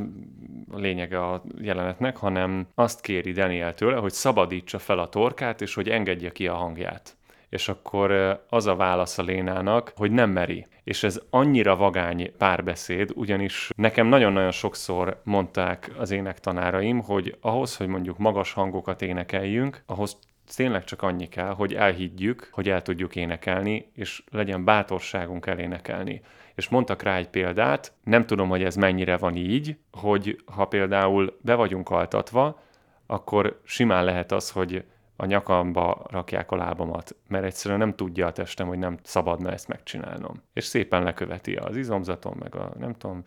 lényege 0.72 1.24
a 1.24 1.42
jelenetnek, 1.61 2.16
hanem 2.16 2.66
azt 2.74 3.00
kéri 3.00 3.33
Daniel 3.33 3.74
tőle, 3.74 3.96
hogy 3.96 4.12
szabadítsa 4.12 4.79
fel 4.79 4.98
a 4.98 5.09
torkát, 5.09 5.61
és 5.61 5.74
hogy 5.74 5.88
engedje 5.88 6.31
ki 6.31 6.46
a 6.46 6.55
hangját. 6.55 7.16
És 7.48 7.68
akkor 7.68 8.11
az 8.48 8.66
a 8.66 8.76
válasz 8.76 9.18
a 9.18 9.22
Lénának, 9.22 9.92
hogy 9.96 10.11
nem 10.11 10.31
meri. 10.31 10.66
És 10.85 11.02
ez 11.02 11.20
annyira 11.31 11.76
vagány 11.76 12.33
párbeszéd, 12.38 13.11
ugyanis 13.14 13.70
nekem 13.76 14.07
nagyon-nagyon 14.07 14.50
sokszor 14.50 15.20
mondták 15.24 15.90
az 15.98 16.11
énektanáraim, 16.11 17.00
hogy 17.00 17.37
ahhoz, 17.40 17.76
hogy 17.76 17.87
mondjuk 17.87 18.18
magas 18.18 18.52
hangokat 18.52 19.02
énekeljünk, 19.02 19.83
ahhoz 19.87 20.18
tényleg 20.55 20.85
csak 20.85 21.03
annyi 21.03 21.29
kell, 21.29 21.53
hogy 21.53 21.75
elhiggyük, 21.75 22.49
hogy 22.53 22.69
el 22.69 22.83
tudjuk 22.83 23.17
énekelni, 23.17 23.91
és 23.95 24.23
legyen 24.31 24.65
bátorságunk 24.65 25.47
elénekelni. 25.47 26.21
És 26.55 26.69
mondtak 26.69 27.03
rá 27.03 27.17
egy 27.17 27.29
példát, 27.29 27.93
nem 28.05 28.27
tudom, 28.27 28.49
hogy 28.49 28.63
ez 28.63 28.77
mennyire 28.77 29.17
van 29.17 29.37
így, 29.37 29.79
hogy 29.93 30.43
ha 30.45 30.65
például 30.65 31.39
be 31.41 31.55
vagyunk 31.55 31.91
altatva, 31.91 32.61
akkor 33.07 33.61
simán 33.65 34.05
lehet 34.05 34.33
az, 34.33 34.51
hogy 34.51 34.85
a 35.17 35.27
nyakamba 35.27 36.07
rakják 36.11 36.51
a 36.51 36.57
lábamat, 36.57 37.17
mert 37.29 37.45
egyszerűen 37.45 37.81
nem 37.81 37.95
tudja 37.95 38.27
a 38.27 38.33
testem, 38.33 38.67
hogy 38.67 38.79
nem 38.79 38.99
szabadna 39.03 39.53
ezt 39.53 39.69
megcsinálnom. 39.69 40.43
És 40.53 40.65
szépen 40.65 41.03
leköveti 41.03 41.55
az 41.55 41.77
izomzatom, 41.77 42.37
meg 42.39 42.55
a 42.55 42.73
nem 42.79 42.93
tudom, 42.93 43.25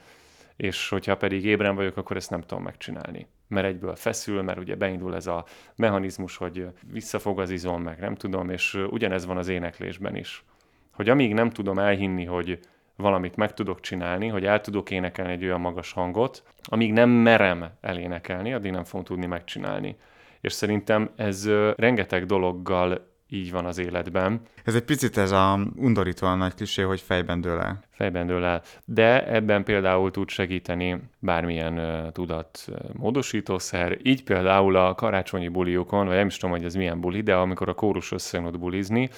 és 0.55 0.89
hogyha 0.89 1.17
pedig 1.17 1.45
ébren 1.45 1.75
vagyok, 1.75 1.97
akkor 1.97 2.15
ezt 2.15 2.29
nem 2.29 2.41
tudom 2.41 2.63
megcsinálni. 2.63 3.27
Mert 3.49 3.67
egyből 3.67 3.95
feszül, 3.95 4.41
mert 4.41 4.59
ugye 4.59 4.75
beindul 4.75 5.15
ez 5.15 5.27
a 5.27 5.45
mechanizmus, 5.75 6.37
hogy 6.37 6.67
visszafog 6.91 7.39
az 7.39 7.49
izom, 7.49 7.81
meg 7.81 7.99
nem 7.99 8.15
tudom, 8.15 8.49
és 8.49 8.73
ugyanez 8.89 9.25
van 9.25 9.37
az 9.37 9.47
éneklésben 9.47 10.15
is. 10.15 10.43
Hogy 10.91 11.09
amíg 11.09 11.33
nem 11.33 11.49
tudom 11.49 11.79
elhinni, 11.79 12.25
hogy 12.25 12.59
valamit 12.95 13.35
meg 13.35 13.53
tudok 13.53 13.79
csinálni, 13.79 14.27
hogy 14.27 14.45
el 14.45 14.61
tudok 14.61 14.91
énekelni 14.91 15.31
egy 15.31 15.43
olyan 15.43 15.61
magas 15.61 15.91
hangot, 15.91 16.43
amíg 16.63 16.93
nem 16.93 17.09
merem 17.09 17.69
elénekelni, 17.81 18.53
addig 18.53 18.71
nem 18.71 18.83
fogom 18.83 19.05
tudni 19.05 19.25
megcsinálni. 19.25 19.95
És 20.41 20.53
szerintem 20.53 21.09
ez 21.15 21.49
rengeteg 21.75 22.25
dologgal 22.25 23.08
így 23.29 23.51
van 23.51 23.65
az 23.65 23.77
életben. 23.77 24.41
Ez 24.63 24.75
egy 24.75 24.83
picit 24.83 25.17
ez 25.17 25.31
a 25.31 25.59
undorítóan 25.75 26.37
nagy 26.37 26.53
klisé, 26.53 26.81
hogy 26.81 27.01
fejben 27.01 27.41
dől 27.41 27.59
el. 27.59 27.83
Fejben 27.91 28.27
dől 28.27 28.43
el. 28.43 28.61
De 28.85 29.27
ebben 29.27 29.63
például 29.63 30.11
tud 30.11 30.29
segíteni 30.29 31.01
bármilyen 31.19 31.77
uh, 31.77 32.11
tudat 32.11 32.65
uh, 32.67 32.77
módosítószer. 32.93 33.97
Így 34.03 34.23
például 34.23 34.75
a 34.75 34.95
karácsonyi 34.95 35.47
buliukon, 35.47 36.05
vagy 36.05 36.15
nem 36.15 36.27
is 36.27 36.37
tudom, 36.37 36.55
hogy 36.55 36.65
ez 36.65 36.75
milyen 36.75 36.99
buli, 36.99 37.21
de 37.21 37.35
amikor 37.35 37.69
a 37.69 37.73
kórus 37.73 38.11
összejön 38.11 38.51
bulizni, 38.59 39.09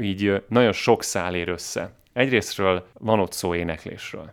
így 0.00 0.28
uh, 0.28 0.42
nagyon 0.48 0.72
sok 0.72 1.02
szál 1.02 1.34
ér 1.34 1.48
össze. 1.48 1.92
Egyrésztről 2.12 2.86
van 2.98 3.20
ott 3.20 3.32
szó 3.32 3.54
éneklésről. 3.54 4.32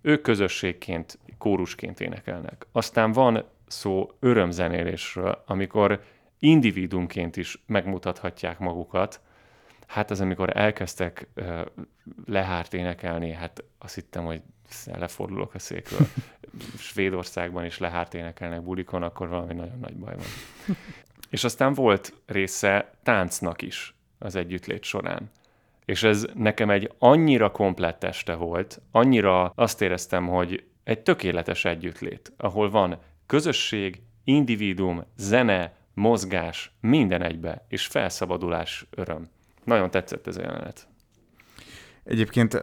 Ők 0.00 0.22
közösségként, 0.22 1.18
kórusként 1.38 2.00
énekelnek. 2.00 2.66
Aztán 2.72 3.12
van 3.12 3.44
szó 3.66 4.10
örömzenélésről, 4.20 5.42
amikor 5.46 6.00
individumként 6.44 7.36
is 7.36 7.62
megmutathatják 7.66 8.58
magukat. 8.58 9.20
Hát 9.86 10.10
az, 10.10 10.20
amikor 10.20 10.56
elkezdtek 10.56 11.28
uh, 11.36 11.60
lehárt 12.26 12.74
énekelni, 12.74 13.32
hát 13.32 13.64
azt 13.78 13.94
hittem, 13.94 14.24
hogy 14.24 14.42
lefordulok 14.84 15.54
a 15.54 15.58
székről. 15.58 16.06
Svédországban 16.78 17.64
is 17.64 17.78
lehárt 17.78 18.14
énekelnek 18.14 18.62
bulikon, 18.62 19.02
akkor 19.02 19.28
valami 19.28 19.54
nagyon 19.54 19.78
nagy 19.80 19.96
baj 19.96 20.14
van. 20.14 20.26
És 21.30 21.44
aztán 21.44 21.74
volt 21.74 22.14
része 22.26 22.90
táncnak 23.02 23.62
is 23.62 23.94
az 24.18 24.36
együttlét 24.36 24.82
során. 24.82 25.30
És 25.84 26.02
ez 26.02 26.26
nekem 26.34 26.70
egy 26.70 26.92
annyira 26.98 27.50
komplett 27.50 28.04
este 28.04 28.34
volt, 28.34 28.80
annyira 28.90 29.44
azt 29.44 29.82
éreztem, 29.82 30.28
hogy 30.28 30.64
egy 30.84 31.00
tökéletes 31.02 31.64
együttlét, 31.64 32.32
ahol 32.36 32.70
van 32.70 32.98
közösség, 33.26 34.02
individuum, 34.24 35.04
zene, 35.16 35.72
mozgás, 35.94 36.76
minden 36.80 37.22
egybe, 37.22 37.66
és 37.68 37.86
felszabadulás, 37.86 38.86
öröm. 38.90 39.28
Nagyon 39.64 39.90
tetszett 39.90 40.26
ez 40.26 40.36
a 40.36 40.40
jelenet. 40.40 40.88
Egyébként 42.04 42.62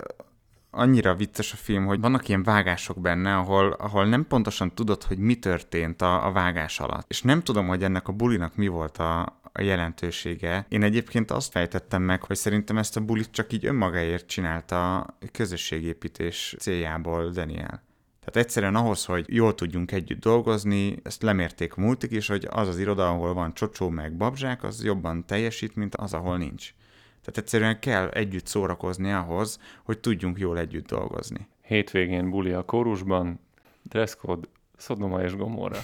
annyira 0.72 1.16
vicces 1.16 1.54
a 1.54 1.56
film, 1.56 1.86
hogy 1.86 2.00
vannak 2.00 2.28
ilyen 2.28 2.44
vágások 2.44 3.00
benne, 3.00 3.36
ahol, 3.36 3.72
ahol 3.72 4.06
nem 4.06 4.28
pontosan 4.28 4.74
tudod, 4.74 5.04
hogy 5.04 5.18
mi 5.18 5.36
történt 5.36 6.02
a, 6.02 6.26
a 6.26 6.32
vágás 6.32 6.80
alatt. 6.80 7.10
És 7.10 7.22
nem 7.22 7.44
tudom, 7.44 7.68
hogy 7.68 7.84
ennek 7.84 8.08
a 8.08 8.12
bulinak 8.12 8.56
mi 8.56 8.68
volt 8.68 8.98
a, 8.98 9.22
a 9.52 9.62
jelentősége. 9.62 10.66
Én 10.70 10.84
egyébként 10.84 11.32
azt 11.32 11.52
fejtettem 11.52 12.02
meg, 12.02 12.24
hogy 12.24 12.36
szerintem 12.36 12.78
ezt 12.78 12.98
a 12.98 13.02
bulit 13.02 13.32
csak 13.32 13.54
így 13.54 13.66
önmagáért 13.66 14.28
csinálta 14.28 15.06
közösségépítés 15.32 16.56
céljából 16.60 17.30
Daniel. 17.30 17.84
Tehát 18.26 18.48
egyszerűen 18.48 18.76
ahhoz, 18.76 19.06
hogy 19.06 19.26
jól 19.28 19.56
tudjunk 19.56 19.92
együtt 19.92 20.20
dolgozni, 20.20 20.98
ezt 21.04 21.22
lemérték 21.22 21.78
a 21.78 21.82
multik 21.82 22.12
is, 22.12 22.28
hogy 22.28 22.48
az 22.50 22.68
az 22.68 22.80
iroda, 22.80 23.10
ahol 23.10 23.34
van 23.34 23.54
csocsó 23.54 23.90
meg 23.90 24.16
babzsák, 24.18 24.64
az 24.64 24.84
jobban 24.84 25.26
teljesít, 25.26 25.76
mint 25.76 25.96
az, 25.96 26.14
ahol 26.14 26.38
nincs. 26.38 26.74
Tehát 27.22 27.38
egyszerűen 27.38 27.80
kell 27.80 28.08
együtt 28.08 28.46
szórakozni 28.46 29.12
ahhoz, 29.12 29.60
hogy 29.84 30.00
tudjunk 30.00 30.40
jól 30.40 30.60
együtt 30.60 30.88
dolgozni. 30.88 31.48
Hétvégén 31.62 32.30
buli 32.30 32.52
a 32.52 32.66
kórusban, 32.66 33.40
dresscode 33.84 34.48
Szodoma 34.78 35.22
és 35.22 35.36
Gomorra. 35.36 35.80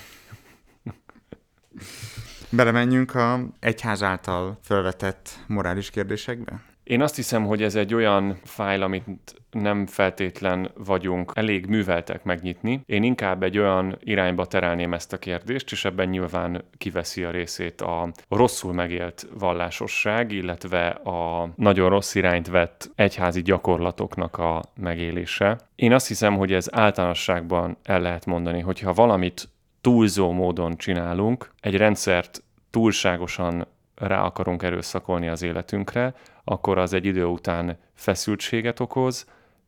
Belemenjünk 2.50 3.16
a 3.16 3.40
egyház 3.60 4.04
által 4.04 4.60
felvetett 4.62 5.30
morális 5.48 5.90
kérdésekbe? 5.90 6.67
Én 6.88 7.02
azt 7.02 7.16
hiszem, 7.16 7.46
hogy 7.46 7.64
ez 7.64 7.76
egy 7.76 7.94
olyan 7.94 8.38
fájl, 8.44 8.82
amit 8.82 9.36
nem 9.52 9.86
feltétlen 9.86 10.72
vagyunk 10.76 11.32
elég 11.36 11.66
műveltek 11.66 12.24
megnyitni. 12.24 12.82
Én 12.86 13.04
inkább 13.04 13.44
egy 13.44 13.58
olyan 13.58 13.98
irányba 14.00 14.46
terelném 14.46 14.94
ezt 14.94 15.14
a 15.14 15.18
kérdést, 15.18 15.72
és 15.72 15.86
ebben 15.86 16.10
nyilván 16.10 16.64
kiveszi 16.78 17.24
a 17.24 17.32
részét 17.32 17.82
a 17.82 18.10
rosszul 18.30 18.74
megélt 18.74 19.28
vallásosság, 19.40 20.32
illetve 20.32 20.88
a 20.88 21.50
nagyon 21.56 21.90
rossz 21.90 22.16
irányt 22.16 22.48
vett 22.48 22.92
egyházi 22.96 23.42
gyakorlatoknak 23.42 24.38
a 24.38 24.64
megélése. 24.76 25.58
Én 25.76 25.94
azt 25.94 26.08
hiszem, 26.08 26.36
hogy 26.38 26.54
ez 26.54 26.68
általánosságban 26.72 27.78
el 27.84 28.02
lehet 28.02 28.26
mondani, 28.26 28.60
hogyha 28.60 28.94
valamit 28.94 29.50
túlzó 29.82 30.32
módon 30.32 30.78
csinálunk, 30.78 31.52
egy 31.60 31.78
rendszert 31.78 32.44
túlságosan 32.70 33.68
rá 33.96 34.24
akarunk 34.24 34.64
erőszakolni 34.64 35.28
az 35.28 35.42
életünkre, 35.42 36.14
akkor 36.50 36.78
az 36.78 36.94
egy 36.94 37.06
idő 37.06 37.26
után 37.26 37.78
feszültséget 37.94 38.80
okoz, 38.80 39.26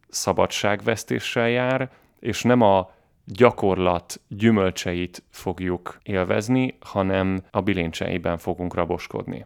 szabadságvesztéssel 0.09 1.49
jár, 1.49 1.89
és 2.19 2.41
nem 2.41 2.61
a 2.61 2.91
gyakorlat 3.25 4.21
gyümölcseit 4.27 5.23
fogjuk 5.29 5.99
élvezni, 6.03 6.77
hanem 6.79 7.41
a 7.51 7.61
bilincseiben 7.61 8.37
fogunk 8.37 8.73
raboskodni. 8.73 9.45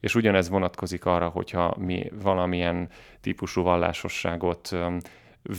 És 0.00 0.14
ugyanez 0.14 0.48
vonatkozik 0.48 1.04
arra, 1.04 1.28
hogyha 1.28 1.74
mi 1.78 2.10
valamilyen 2.22 2.88
típusú 3.20 3.62
vallásosságot 3.62 4.76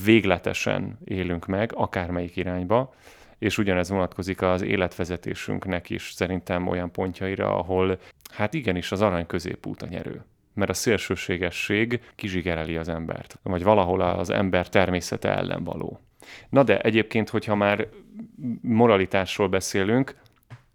végletesen 0.03 0.97
élünk 1.05 1.45
meg, 1.45 1.71
akármelyik 1.75 2.35
irányba, 2.35 2.93
és 3.37 3.57
ugyanez 3.57 3.89
vonatkozik 3.89 4.41
az 4.41 4.61
életvezetésünknek 4.61 5.89
is 5.89 6.11
szerintem 6.11 6.67
olyan 6.67 6.91
pontjaira, 6.91 7.57
ahol 7.57 7.99
hát 8.33 8.53
igenis 8.53 8.91
az 8.91 9.01
arany 9.01 9.25
középút 9.25 9.81
a 9.81 9.87
nyerő 9.87 10.23
mert 10.55 10.69
a 10.69 10.73
szélsőségesség 10.73 12.01
kizsigereli 12.15 12.77
az 12.77 12.89
embert, 12.89 13.39
vagy 13.43 13.63
valahol 13.63 14.01
az 14.01 14.29
ember 14.29 14.69
természete 14.69 15.35
ellen 15.35 15.63
való. 15.63 15.99
Na 16.49 16.63
de 16.63 16.79
egyébként, 16.79 17.29
hogyha 17.29 17.55
már 17.55 17.87
moralitásról 18.61 19.47
beszélünk, 19.47 20.15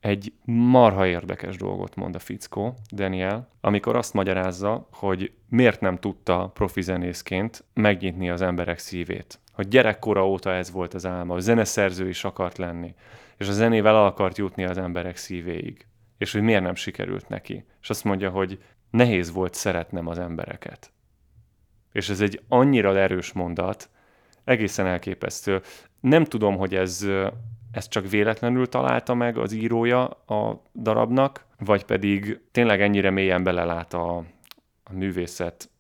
egy 0.01 0.33
marha 0.45 1.07
érdekes 1.07 1.57
dolgot 1.57 1.95
mond 1.95 2.14
a 2.14 2.18
fickó, 2.18 2.74
Daniel, 2.93 3.49
amikor 3.61 3.97
azt 3.97 4.14
magyarázza, 4.14 4.89
hogy 4.93 5.33
miért 5.49 5.81
nem 5.81 5.97
tudta 5.97 6.51
profi 6.55 6.83
zenészként 6.83 7.64
megnyitni 7.74 8.31
az 8.31 8.43
emberek 8.43 8.78
szívét. 8.78 9.39
Hogy 9.53 9.68
gyerekkora 9.68 10.28
óta 10.28 10.53
ez 10.53 10.70
volt 10.70 10.95
az 10.95 11.07
álma, 11.07 11.33
hogy 11.33 11.43
zeneszerző 11.43 12.09
is 12.09 12.24
akart 12.24 12.59
lenni, 12.59 12.95
és 13.37 13.49
a 13.49 13.53
zenével 13.53 13.97
el 13.97 14.05
akart 14.05 14.39
jutni 14.39 14.64
az 14.64 14.78
emberek 14.78 15.16
szívéig. 15.16 15.87
És 16.18 16.33
hogy 16.33 16.43
miért 16.43 16.62
nem 16.62 16.74
sikerült 16.74 17.28
neki. 17.28 17.64
És 17.83 17.91
azt 17.91 18.05
mondja, 18.05 18.31
hogy 18.31 18.59
nehéz 18.91 19.32
volt 19.32 19.55
szeretnem 19.55 20.07
az 20.07 20.18
embereket. 20.18 20.93
És 21.93 22.09
ez 22.09 22.20
egy 22.20 22.43
annyira 22.49 22.99
erős 22.99 23.32
mondat, 23.32 23.91
egészen 24.45 24.86
elképesztő. 24.86 25.61
Nem 26.01 26.24
tudom, 26.24 26.57
hogy 26.57 26.74
ez, 26.74 27.07
ez 27.72 27.88
csak 27.88 28.11
véletlenül 28.11 28.68
találta 28.68 29.14
meg 29.14 29.38
az 29.38 29.53
írója 29.53 30.07
a 30.09 30.62
darabnak, 30.74 31.45
vagy 31.59 31.84
pedig 31.84 32.41
tényleg 32.53 32.82
ennyire 32.82 33.11
mélyen 33.11 33.43
belelát 33.43 33.95
a, 33.95 34.16
a 34.84 34.93
művészet 34.93 35.70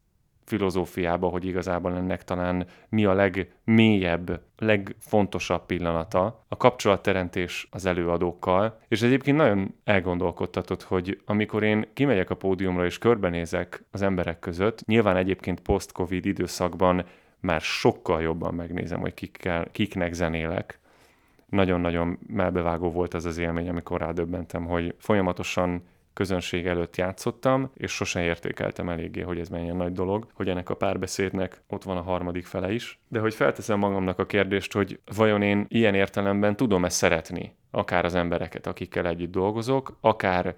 filozófiába, 0.50 1.28
hogy 1.28 1.44
igazából 1.44 1.96
ennek 1.96 2.24
talán 2.24 2.66
mi 2.88 3.04
a 3.04 3.12
legmélyebb, 3.12 4.40
legfontosabb 4.58 5.66
pillanata, 5.66 6.44
a 6.48 6.56
kapcsolatteremtés 6.56 7.68
az 7.70 7.86
előadókkal, 7.86 8.78
és 8.88 9.02
egyébként 9.02 9.36
nagyon 9.36 9.74
elgondolkodtatott, 9.84 10.82
hogy 10.82 11.20
amikor 11.24 11.62
én 11.62 11.86
kimegyek 11.92 12.30
a 12.30 12.34
pódiumra 12.34 12.84
és 12.84 12.98
körbenézek 12.98 13.84
az 13.90 14.02
emberek 14.02 14.38
között, 14.38 14.84
nyilván 14.86 15.16
egyébként 15.16 15.60
post-covid 15.60 16.26
időszakban 16.26 17.04
már 17.40 17.60
sokkal 17.60 18.22
jobban 18.22 18.54
megnézem, 18.54 19.00
hogy 19.00 19.14
kikkel, 19.14 19.66
kiknek 19.72 20.12
zenélek. 20.12 20.78
Nagyon-nagyon 21.46 22.18
melbevágó 22.26 22.90
volt 22.90 23.14
az 23.14 23.24
az 23.24 23.38
élmény, 23.38 23.68
amikor 23.68 24.00
rádöbbentem, 24.00 24.66
hogy 24.66 24.94
folyamatosan 24.98 25.82
közönség 26.12 26.66
előtt 26.66 26.96
játszottam, 26.96 27.70
és 27.74 27.92
sosem 27.92 28.22
értékeltem 28.22 28.88
eléggé, 28.88 29.20
hogy 29.20 29.38
ez 29.38 29.48
mennyien 29.48 29.76
nagy 29.76 29.92
dolog, 29.92 30.26
hogy 30.34 30.48
ennek 30.48 30.70
a 30.70 30.74
párbeszédnek 30.76 31.62
ott 31.68 31.82
van 31.82 31.96
a 31.96 32.02
harmadik 32.02 32.46
fele 32.46 32.72
is. 32.72 32.98
De 33.08 33.20
hogy 33.20 33.34
felteszem 33.34 33.78
magamnak 33.78 34.18
a 34.18 34.26
kérdést, 34.26 34.72
hogy 34.72 35.00
vajon 35.16 35.42
én 35.42 35.66
ilyen 35.68 35.94
értelemben 35.94 36.56
tudom-e 36.56 36.88
szeretni 36.88 37.56
akár 37.70 38.04
az 38.04 38.14
embereket, 38.14 38.66
akikkel 38.66 39.06
együtt 39.06 39.30
dolgozok, 39.30 39.96
akár 40.00 40.56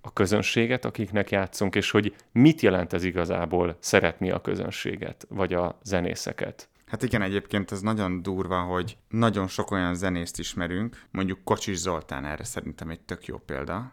a 0.00 0.12
közönséget, 0.12 0.84
akiknek 0.84 1.30
játszunk, 1.30 1.74
és 1.74 1.90
hogy 1.90 2.14
mit 2.32 2.60
jelent 2.60 2.92
ez 2.92 3.04
igazából 3.04 3.76
szeretni 3.78 4.30
a 4.30 4.40
közönséget, 4.40 5.26
vagy 5.28 5.52
a 5.52 5.78
zenészeket. 5.82 6.68
Hát 6.86 7.02
igen, 7.02 7.22
egyébként 7.22 7.72
ez 7.72 7.80
nagyon 7.80 8.22
durva, 8.22 8.60
hogy 8.60 8.96
nagyon 9.08 9.46
sok 9.46 9.70
olyan 9.70 9.94
zenészt 9.94 10.38
ismerünk, 10.38 11.02
mondjuk 11.10 11.44
Kocsis 11.44 11.76
Zoltán 11.76 12.24
erre 12.24 12.44
szerintem 12.44 12.90
egy 12.90 13.00
tök 13.00 13.26
jó 13.26 13.38
példa, 13.38 13.92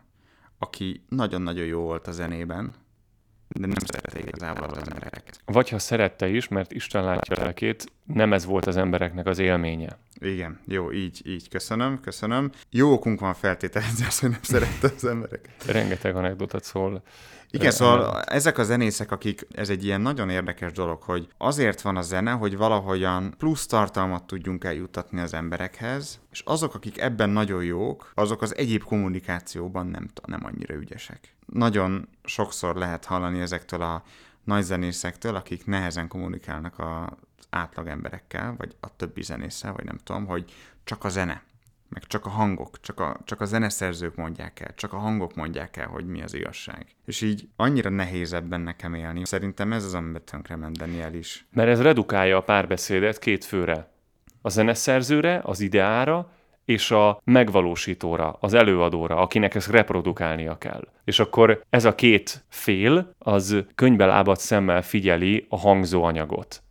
aki 0.63 1.03
nagyon-nagyon 1.09 1.65
jó 1.65 1.81
volt 1.81 2.07
a 2.07 2.11
zenében, 2.11 2.73
de 3.47 3.67
nem 3.67 3.77
szerette 3.85 4.19
igazából 4.19 4.67
az 4.67 4.89
embereket. 4.91 5.41
Vagy 5.45 5.69
ha 5.69 5.79
szerette 5.79 6.27
is, 6.27 6.47
mert 6.47 6.71
Isten 6.71 7.03
látja 7.03 7.35
a 7.35 7.39
lelkét, 7.39 7.91
nem 8.05 8.33
ez 8.33 8.45
volt 8.45 8.65
az 8.65 8.77
embereknek 8.77 9.27
az 9.27 9.39
élménye. 9.39 9.97
Igen, 10.19 10.59
jó, 10.65 10.91
így, 10.91 11.21
így, 11.25 11.49
köszönöm, 11.49 11.99
köszönöm. 11.99 12.51
Jó 12.69 12.91
okunk 12.91 13.19
van 13.19 13.33
feltételezni 13.33 14.05
azt, 14.05 14.19
hogy 14.19 14.29
nem 14.29 14.41
szerette 14.53 14.91
az 14.95 15.05
embereket. 15.05 15.65
Rengeteg 15.65 16.15
anekdotat 16.15 16.63
szól 16.63 17.03
igen, 17.51 17.71
szóval 17.71 18.21
ezek 18.21 18.57
a 18.57 18.63
zenészek, 18.63 19.11
akik, 19.11 19.47
ez 19.51 19.69
egy 19.69 19.85
ilyen 19.85 20.01
nagyon 20.01 20.29
érdekes 20.29 20.71
dolog, 20.71 21.01
hogy 21.01 21.27
azért 21.37 21.81
van 21.81 21.97
a 21.97 22.01
zene, 22.01 22.31
hogy 22.31 22.57
valahogyan 22.57 23.33
plusz 23.37 23.65
tartalmat 23.65 24.23
tudjunk 24.23 24.63
eljutatni 24.63 25.19
az 25.19 25.33
emberekhez, 25.33 26.19
és 26.31 26.41
azok, 26.45 26.75
akik 26.75 26.99
ebben 26.99 27.29
nagyon 27.29 27.63
jók, 27.63 28.11
azok 28.15 28.41
az 28.41 28.55
egyéb 28.55 28.83
kommunikációban 28.83 29.87
nem, 29.87 30.09
nem 30.25 30.45
annyira 30.45 30.75
ügyesek. 30.75 31.35
Nagyon 31.45 32.07
sokszor 32.23 32.75
lehet 32.75 33.05
hallani 33.05 33.39
ezektől 33.39 33.81
a 33.81 34.03
nagy 34.43 34.63
zenészektől, 34.63 35.35
akik 35.35 35.65
nehezen 35.65 36.07
kommunikálnak 36.07 36.79
az 36.79 37.45
átlag 37.49 37.87
emberekkel, 37.87 38.55
vagy 38.57 38.75
a 38.79 38.95
többi 38.95 39.23
zenésszel, 39.23 39.73
vagy 39.73 39.85
nem 39.85 39.97
tudom, 40.03 40.25
hogy 40.25 40.53
csak 40.83 41.03
a 41.03 41.09
zene 41.09 41.43
meg 41.93 42.03
csak 42.03 42.25
a 42.25 42.29
hangok, 42.29 42.79
csak 42.81 42.99
a, 42.99 43.17
csak 43.25 43.41
a 43.41 43.45
zeneszerzők 43.45 44.15
mondják 44.15 44.59
el, 44.59 44.73
csak 44.75 44.93
a 44.93 44.97
hangok 44.97 45.35
mondják 45.35 45.77
el, 45.77 45.87
hogy 45.87 46.05
mi 46.05 46.21
az 46.21 46.33
igazság. 46.33 46.85
És 47.05 47.21
így 47.21 47.47
annyira 47.55 47.89
nehéz 47.89 48.33
ebben 48.33 48.61
nekem 48.61 48.93
élni. 48.93 49.25
Szerintem 49.25 49.73
ez 49.73 49.83
az, 49.83 49.93
amiben 49.93 50.25
tönkre 50.25 50.55
ment 50.55 50.77
Daniel 50.77 51.13
is. 51.13 51.45
Mert 51.51 51.69
ez 51.69 51.81
redukálja 51.81 52.37
a 52.37 52.41
párbeszédet 52.41 53.19
két 53.19 53.45
főre. 53.45 53.91
A 54.41 54.49
zeneszerzőre, 54.49 55.41
az 55.43 55.59
ideára, 55.59 56.31
és 56.65 56.91
a 56.91 57.21
megvalósítóra, 57.23 58.37
az 58.39 58.53
előadóra, 58.53 59.17
akinek 59.17 59.55
ezt 59.55 59.69
reprodukálnia 59.69 60.57
kell. 60.57 60.87
És 61.03 61.19
akkor 61.19 61.63
ez 61.69 61.85
a 61.85 61.95
két 61.95 62.45
fél, 62.49 63.15
az 63.17 63.65
könyvbe 63.75 64.05
lábadt 64.05 64.39
szemmel 64.39 64.81
figyeli 64.81 65.45
a 65.49 65.57
hangzóanyagot. 65.57 66.63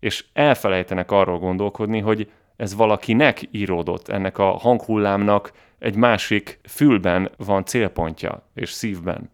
És 0.00 0.24
elfelejtenek 0.32 1.10
arról 1.10 1.38
gondolkodni, 1.38 2.00
hogy 2.00 2.30
ez 2.56 2.74
valakinek 2.74 3.40
íródott, 3.50 4.08
ennek 4.08 4.38
a 4.38 4.50
hanghullámnak 4.50 5.52
egy 5.78 5.96
másik 5.96 6.60
fülben 6.68 7.30
van 7.36 7.64
célpontja, 7.64 8.48
és 8.54 8.70
szívben. 8.70 9.30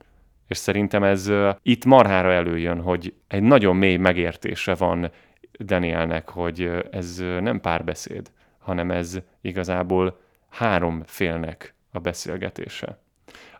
És 0.46 0.56
szerintem 0.56 1.02
ez 1.02 1.30
itt 1.62 1.84
marhára 1.84 2.32
előjön, 2.32 2.80
hogy 2.80 3.14
egy 3.28 3.42
nagyon 3.42 3.76
mély 3.76 3.96
megértése 3.96 4.74
van 4.74 5.10
Danielnek, 5.58 6.28
hogy 6.28 6.70
ez 6.90 7.16
nem 7.40 7.60
párbeszéd, 7.60 8.30
hanem 8.58 8.90
ez 8.90 9.18
igazából 9.40 10.20
három 10.48 11.02
félnek 11.06 11.74
a 11.92 11.98
beszélgetése. 11.98 12.98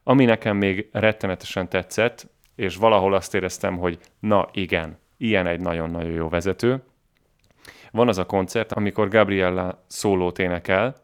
Ami 0.02 0.24
nekem 0.24 0.56
még 0.56 0.88
rettenetesen 0.92 1.68
tetszett, 1.68 2.28
és 2.54 2.76
valahol 2.76 3.14
azt 3.14 3.34
éreztem, 3.34 3.76
hogy 3.76 3.98
na 4.20 4.48
igen, 4.52 4.98
ilyen 5.16 5.46
egy 5.46 5.60
nagyon-nagyon 5.60 6.10
jó 6.10 6.28
vezető, 6.28 6.82
van 7.90 8.08
az 8.08 8.18
a 8.18 8.26
koncert, 8.26 8.72
amikor 8.72 9.08
Gabriella 9.08 9.84
szólót 9.86 10.38
énekel, 10.38 10.96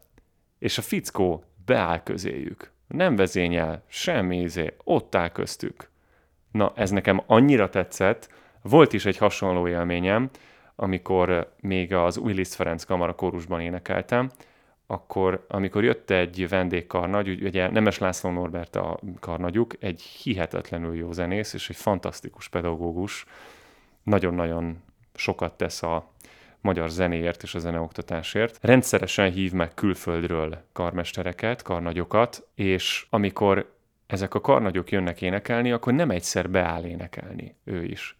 és 0.59 0.77
a 0.77 0.81
fickó 0.81 1.43
beáll 1.65 2.03
közéjük. 2.03 2.71
Nem 2.87 3.15
vezényel, 3.15 3.83
semmi 3.87 4.37
izé, 4.37 4.73
ott 4.83 5.15
áll 5.15 5.29
köztük. 5.29 5.89
Na, 6.51 6.71
ez 6.75 6.89
nekem 6.89 7.21
annyira 7.25 7.69
tetszett, 7.69 8.29
volt 8.61 8.93
is 8.93 9.05
egy 9.05 9.17
hasonló 9.17 9.67
élményem, 9.67 10.29
amikor 10.75 11.53
még 11.61 11.93
az 11.93 12.17
Willis 12.17 12.55
Ferenc 12.55 12.83
Kamara 12.83 13.15
kórusban 13.15 13.61
énekeltem, 13.61 14.31
akkor 14.87 15.45
amikor 15.47 15.83
jött 15.83 16.09
egy 16.09 16.49
vendégkarnagy, 16.49 17.43
ugye 17.43 17.71
Nemes 17.71 17.97
László 17.97 18.29
Norbert 18.29 18.75
a 18.75 18.99
karnagyuk, 19.19 19.73
egy 19.79 20.01
hihetetlenül 20.01 20.95
jó 20.95 21.11
zenész 21.11 21.53
és 21.53 21.69
egy 21.69 21.75
fantasztikus 21.75 22.47
pedagógus, 22.49 23.25
nagyon-nagyon 24.03 24.83
sokat 25.15 25.53
tesz 25.53 25.83
a 25.83 26.11
magyar 26.67 26.89
zenéért 26.89 27.43
és 27.43 27.55
a 27.55 27.59
zeneoktatásért. 27.59 28.57
Rendszeresen 28.61 29.31
hív 29.31 29.51
meg 29.51 29.73
külföldről 29.73 30.63
karmestereket, 30.73 31.61
karnagyokat, 31.61 32.47
és 32.55 33.05
amikor 33.09 33.71
ezek 34.07 34.33
a 34.33 34.41
karnagyok 34.41 34.91
jönnek 34.91 35.21
énekelni, 35.21 35.71
akkor 35.71 35.93
nem 35.93 36.09
egyszer 36.09 36.49
beáll 36.49 36.83
énekelni 36.83 37.55
ő 37.63 37.83
is. 37.83 38.17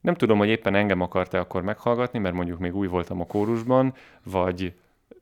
Nem 0.00 0.14
tudom, 0.14 0.38
hogy 0.38 0.48
éppen 0.48 0.74
engem 0.74 1.00
akart-e 1.00 1.38
akkor 1.38 1.62
meghallgatni, 1.62 2.18
mert 2.18 2.34
mondjuk 2.34 2.58
még 2.58 2.76
új 2.76 2.86
voltam 2.86 3.20
a 3.20 3.26
kórusban, 3.26 3.94
vagy 4.22 4.72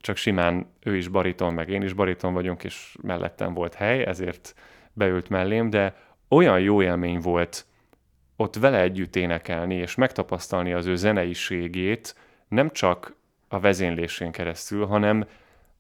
csak 0.00 0.16
simán 0.16 0.66
ő 0.82 0.96
is 0.96 1.08
bariton, 1.08 1.54
meg 1.54 1.68
én 1.68 1.82
is 1.82 1.92
bariton 1.92 2.32
vagyunk, 2.32 2.64
és 2.64 2.96
mellettem 3.02 3.54
volt 3.54 3.74
hely, 3.74 4.04
ezért 4.04 4.54
beült 4.92 5.28
mellém, 5.28 5.70
de 5.70 5.96
olyan 6.28 6.60
jó 6.60 6.82
élmény 6.82 7.20
volt 7.20 7.66
ott 8.36 8.56
vele 8.56 8.80
együtt 8.80 9.16
énekelni, 9.16 9.74
és 9.74 9.94
megtapasztalni 9.94 10.72
az 10.72 10.86
ő 10.86 10.96
zeneiségét, 10.96 12.14
nem 12.48 12.70
csak 12.70 13.16
a 13.48 13.60
vezénylésén 13.60 14.30
keresztül, 14.30 14.86
hanem 14.86 15.26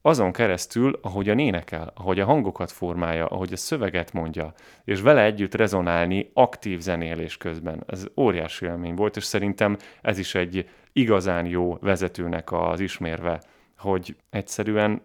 azon 0.02 0.32
keresztül, 0.32 0.98
ahogy 1.02 1.28
a 1.28 1.34
énekel, 1.34 1.92
ahogy 1.94 2.20
a 2.20 2.24
hangokat 2.24 2.70
formálja, 2.70 3.26
ahogy 3.26 3.52
a 3.52 3.56
szöveget 3.56 4.12
mondja, 4.12 4.52
és 4.84 5.00
vele 5.00 5.22
együtt 5.22 5.54
rezonálni 5.54 6.30
aktív 6.34 6.80
zenélés 6.80 7.36
közben. 7.36 7.84
Ez 7.86 8.06
óriási 8.16 8.64
élmény 8.64 8.94
volt, 8.94 9.16
és 9.16 9.24
szerintem 9.24 9.76
ez 10.02 10.18
is 10.18 10.34
egy 10.34 10.68
igazán 10.92 11.46
jó 11.46 11.76
vezetőnek 11.80 12.52
az 12.52 12.80
ismérve, 12.80 13.42
hogy 13.78 14.16
egyszerűen 14.30 15.02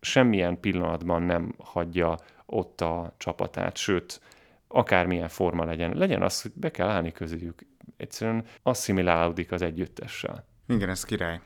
semmilyen 0.00 0.60
pillanatban 0.60 1.22
nem 1.22 1.54
hagyja 1.58 2.18
ott 2.46 2.80
a 2.80 3.14
csapatát, 3.16 3.76
sőt, 3.76 4.20
akármilyen 4.68 5.28
forma 5.28 5.64
legyen. 5.64 5.96
Legyen 5.96 6.22
az, 6.22 6.42
hogy 6.42 6.52
be 6.54 6.70
kell 6.70 6.88
állni 6.88 7.12
közüljük. 7.12 7.66
Egyszerűen 7.96 8.44
asszimilálódik 8.62 9.52
az 9.52 9.62
együttessel. 9.62 10.44
Igen, 10.68 10.88
ez 10.88 11.04
király. 11.04 11.40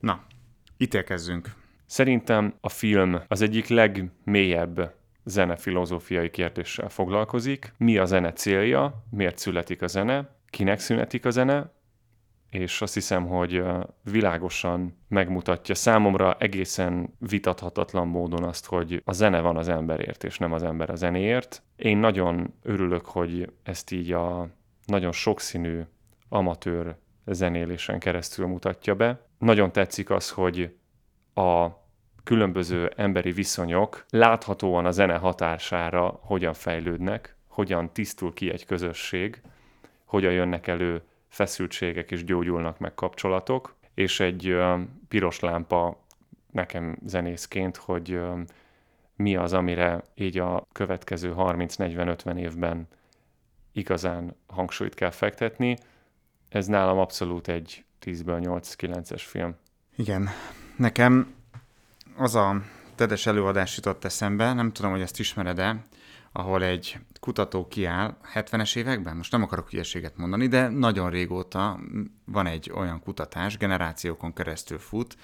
Na, 0.00 0.24
ítélkezzünk. 0.76 1.54
Szerintem 1.86 2.54
a 2.60 2.68
film 2.68 3.20
az 3.28 3.40
egyik 3.40 3.68
legmélyebb 3.68 4.94
zenefilozófiai 5.24 6.30
kérdéssel 6.30 6.88
foglalkozik. 6.88 7.72
Mi 7.76 7.98
a 7.98 8.04
zene 8.04 8.32
célja, 8.32 9.04
miért 9.10 9.38
születik 9.38 9.82
a 9.82 9.86
zene, 9.86 10.36
kinek 10.50 10.78
születik 10.78 11.24
a 11.24 11.30
zene, 11.30 11.72
és 12.50 12.82
azt 12.82 12.94
hiszem, 12.94 13.26
hogy 13.26 13.62
világosan 14.02 14.96
megmutatja 15.08 15.74
számomra 15.74 16.36
egészen 16.38 17.14
vitathatatlan 17.18 18.08
módon 18.08 18.44
azt, 18.44 18.66
hogy 18.66 19.02
a 19.04 19.12
zene 19.12 19.40
van 19.40 19.56
az 19.56 19.68
emberért, 19.68 20.24
és 20.24 20.38
nem 20.38 20.52
az 20.52 20.62
ember 20.62 20.90
a 20.90 20.94
zenéért. 20.94 21.62
Én 21.76 21.96
nagyon 21.96 22.54
örülök, 22.62 23.06
hogy 23.06 23.52
ezt 23.62 23.90
így 23.90 24.12
a 24.12 24.48
nagyon 24.86 25.12
sokszínű 25.12 25.80
amatőr 26.28 26.96
zenélésen 27.26 27.98
keresztül 27.98 28.46
mutatja 28.46 28.94
be. 28.94 29.26
Nagyon 29.38 29.72
tetszik 29.72 30.10
az, 30.10 30.30
hogy 30.30 30.74
a 31.34 31.68
különböző 32.24 32.92
emberi 32.96 33.32
viszonyok 33.32 34.04
láthatóan 34.10 34.86
a 34.86 34.90
zene 34.90 35.16
hatására 35.16 36.20
hogyan 36.22 36.54
fejlődnek, 36.54 37.36
hogyan 37.46 37.92
tisztul 37.92 38.34
ki 38.34 38.50
egy 38.50 38.66
közösség, 38.66 39.40
hogyan 40.04 40.32
jönnek 40.32 40.66
elő 40.66 41.02
feszültségek 41.28 42.10
és 42.10 42.24
gyógyulnak 42.24 42.78
meg 42.78 42.94
kapcsolatok, 42.94 43.76
és 43.94 44.20
egy 44.20 44.56
piros 45.08 45.40
lámpa 45.40 46.00
nekem 46.50 46.98
zenészként, 47.04 47.76
hogy 47.76 48.20
mi 49.16 49.36
az, 49.36 49.52
amire 49.52 50.02
így 50.14 50.38
a 50.38 50.66
következő 50.72 51.34
30-40-50 51.36 52.36
évben 52.36 52.88
igazán 53.72 54.36
hangsúlyt 54.46 54.94
kell 54.94 55.10
fektetni. 55.10 55.76
Ez 56.52 56.66
nálam 56.66 56.98
abszolút 56.98 57.48
egy 57.48 57.84
10-ből 58.04 58.62
8-9-es 58.78 59.22
film. 59.26 59.54
Igen. 59.96 60.28
Nekem 60.76 61.34
az 62.16 62.34
a 62.34 62.62
tedes 62.94 63.26
előadás 63.26 63.76
jutott 63.76 64.04
eszembe, 64.04 64.52
nem 64.52 64.72
tudom, 64.72 64.90
hogy 64.90 65.00
ezt 65.00 65.18
ismered-e, 65.18 65.84
ahol 66.32 66.64
egy 66.64 66.98
kutató 67.20 67.68
kiáll 67.68 68.16
70-es 68.34 68.76
években, 68.76 69.16
most 69.16 69.32
nem 69.32 69.42
akarok 69.42 69.70
hülyeséget 69.70 70.16
mondani, 70.16 70.46
de 70.46 70.68
nagyon 70.68 71.10
régóta 71.10 71.80
van 72.24 72.46
egy 72.46 72.70
olyan 72.74 73.00
kutatás, 73.00 73.56
generációkon 73.56 74.32
keresztül 74.32 74.78
fut, 74.78 75.16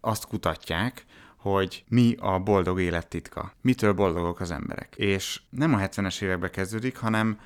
azt 0.00 0.26
kutatják, 0.26 1.04
hogy 1.36 1.84
mi 1.88 2.14
a 2.18 2.38
boldog 2.38 2.80
élet 2.80 3.08
titka, 3.08 3.52
mitől 3.60 3.92
boldogok 3.92 4.40
az 4.40 4.50
emberek. 4.50 4.94
És 4.96 5.40
nem 5.50 5.74
a 5.74 5.78
70-es 5.78 6.22
években 6.22 6.50
kezdődik, 6.50 6.96
hanem 6.96 7.40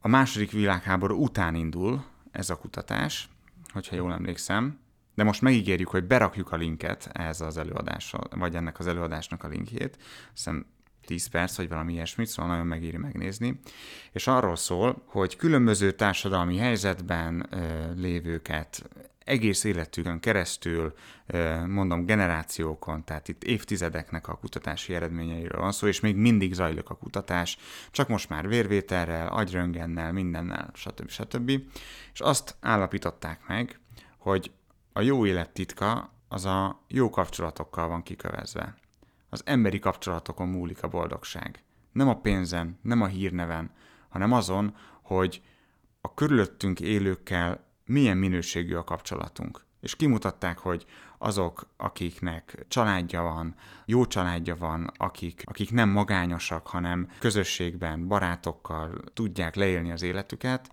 a 0.00 0.08
második 0.08 0.50
világháború 0.50 1.22
után 1.22 1.54
indul 1.54 2.04
ez 2.30 2.50
a 2.50 2.56
kutatás, 2.56 3.28
hogyha 3.72 3.96
jól 3.96 4.12
emlékszem, 4.12 4.78
de 5.14 5.24
most 5.24 5.42
megígérjük, 5.42 5.88
hogy 5.88 6.04
berakjuk 6.04 6.52
a 6.52 6.56
linket 6.56 7.10
ehhez 7.12 7.40
az 7.40 7.56
előadásra, 7.56 8.18
vagy 8.30 8.54
ennek 8.54 8.78
az 8.78 8.86
előadásnak 8.86 9.44
a 9.44 9.48
linkjét. 9.48 9.98
Hiszem 10.34 10.66
10 11.06 11.26
perc, 11.26 11.56
vagy 11.56 11.68
valami 11.68 11.92
ilyesmit, 11.92 12.26
szóval 12.26 12.50
nagyon 12.50 12.66
megéri 12.66 12.96
megnézni. 12.96 13.60
És 14.12 14.26
arról 14.26 14.56
szól, 14.56 15.02
hogy 15.06 15.36
különböző 15.36 15.92
társadalmi 15.92 16.56
helyzetben 16.56 17.48
lévőket 17.96 18.88
egész 19.24 19.64
életükön 19.64 20.20
keresztül, 20.20 20.94
mondom 21.66 22.04
generációkon, 22.04 23.04
tehát 23.04 23.28
itt 23.28 23.44
évtizedeknek 23.44 24.28
a 24.28 24.36
kutatási 24.36 24.94
eredményeiről 24.94 25.60
van 25.60 25.72
szó, 25.72 25.86
és 25.86 26.00
még 26.00 26.16
mindig 26.16 26.52
zajlik 26.52 26.88
a 26.90 26.96
kutatás, 26.96 27.58
csak 27.90 28.08
most 28.08 28.28
már 28.28 28.48
vérvételrel, 28.48 29.28
agyröngennel, 29.28 30.12
mindennel, 30.12 30.70
stb. 30.74 31.08
stb. 31.08 31.50
És 32.12 32.20
azt 32.20 32.56
állapították 32.60 33.40
meg, 33.46 33.78
hogy 34.18 34.50
a 34.92 35.00
jó 35.00 35.26
élet 35.26 35.50
titka 35.50 36.12
az 36.28 36.44
a 36.44 36.84
jó 36.88 37.10
kapcsolatokkal 37.10 37.88
van 37.88 38.02
kikövezve. 38.02 38.74
Az 39.28 39.42
emberi 39.44 39.78
kapcsolatokon 39.78 40.48
múlik 40.48 40.82
a 40.82 40.88
boldogság. 40.88 41.62
Nem 41.92 42.08
a 42.08 42.20
pénzen, 42.20 42.78
nem 42.82 43.02
a 43.02 43.06
hírneven, 43.06 43.70
hanem 44.08 44.32
azon, 44.32 44.76
hogy 45.02 45.42
a 46.00 46.14
körülöttünk 46.14 46.80
élőkkel 46.80 47.69
milyen 47.90 48.16
minőségű 48.16 48.74
a 48.74 48.84
kapcsolatunk. 48.84 49.64
És 49.80 49.96
kimutatták, 49.96 50.58
hogy 50.58 50.86
azok, 51.18 51.68
akiknek 51.76 52.64
családja 52.68 53.22
van, 53.22 53.54
jó 53.84 54.06
családja 54.06 54.56
van, 54.56 54.90
akik, 54.96 55.42
akik 55.46 55.72
nem 55.72 55.88
magányosak, 55.88 56.66
hanem 56.66 57.08
közösségben, 57.18 58.08
barátokkal 58.08 59.00
tudják 59.12 59.54
leélni 59.54 59.90
az 59.90 60.02
életüket, 60.02 60.70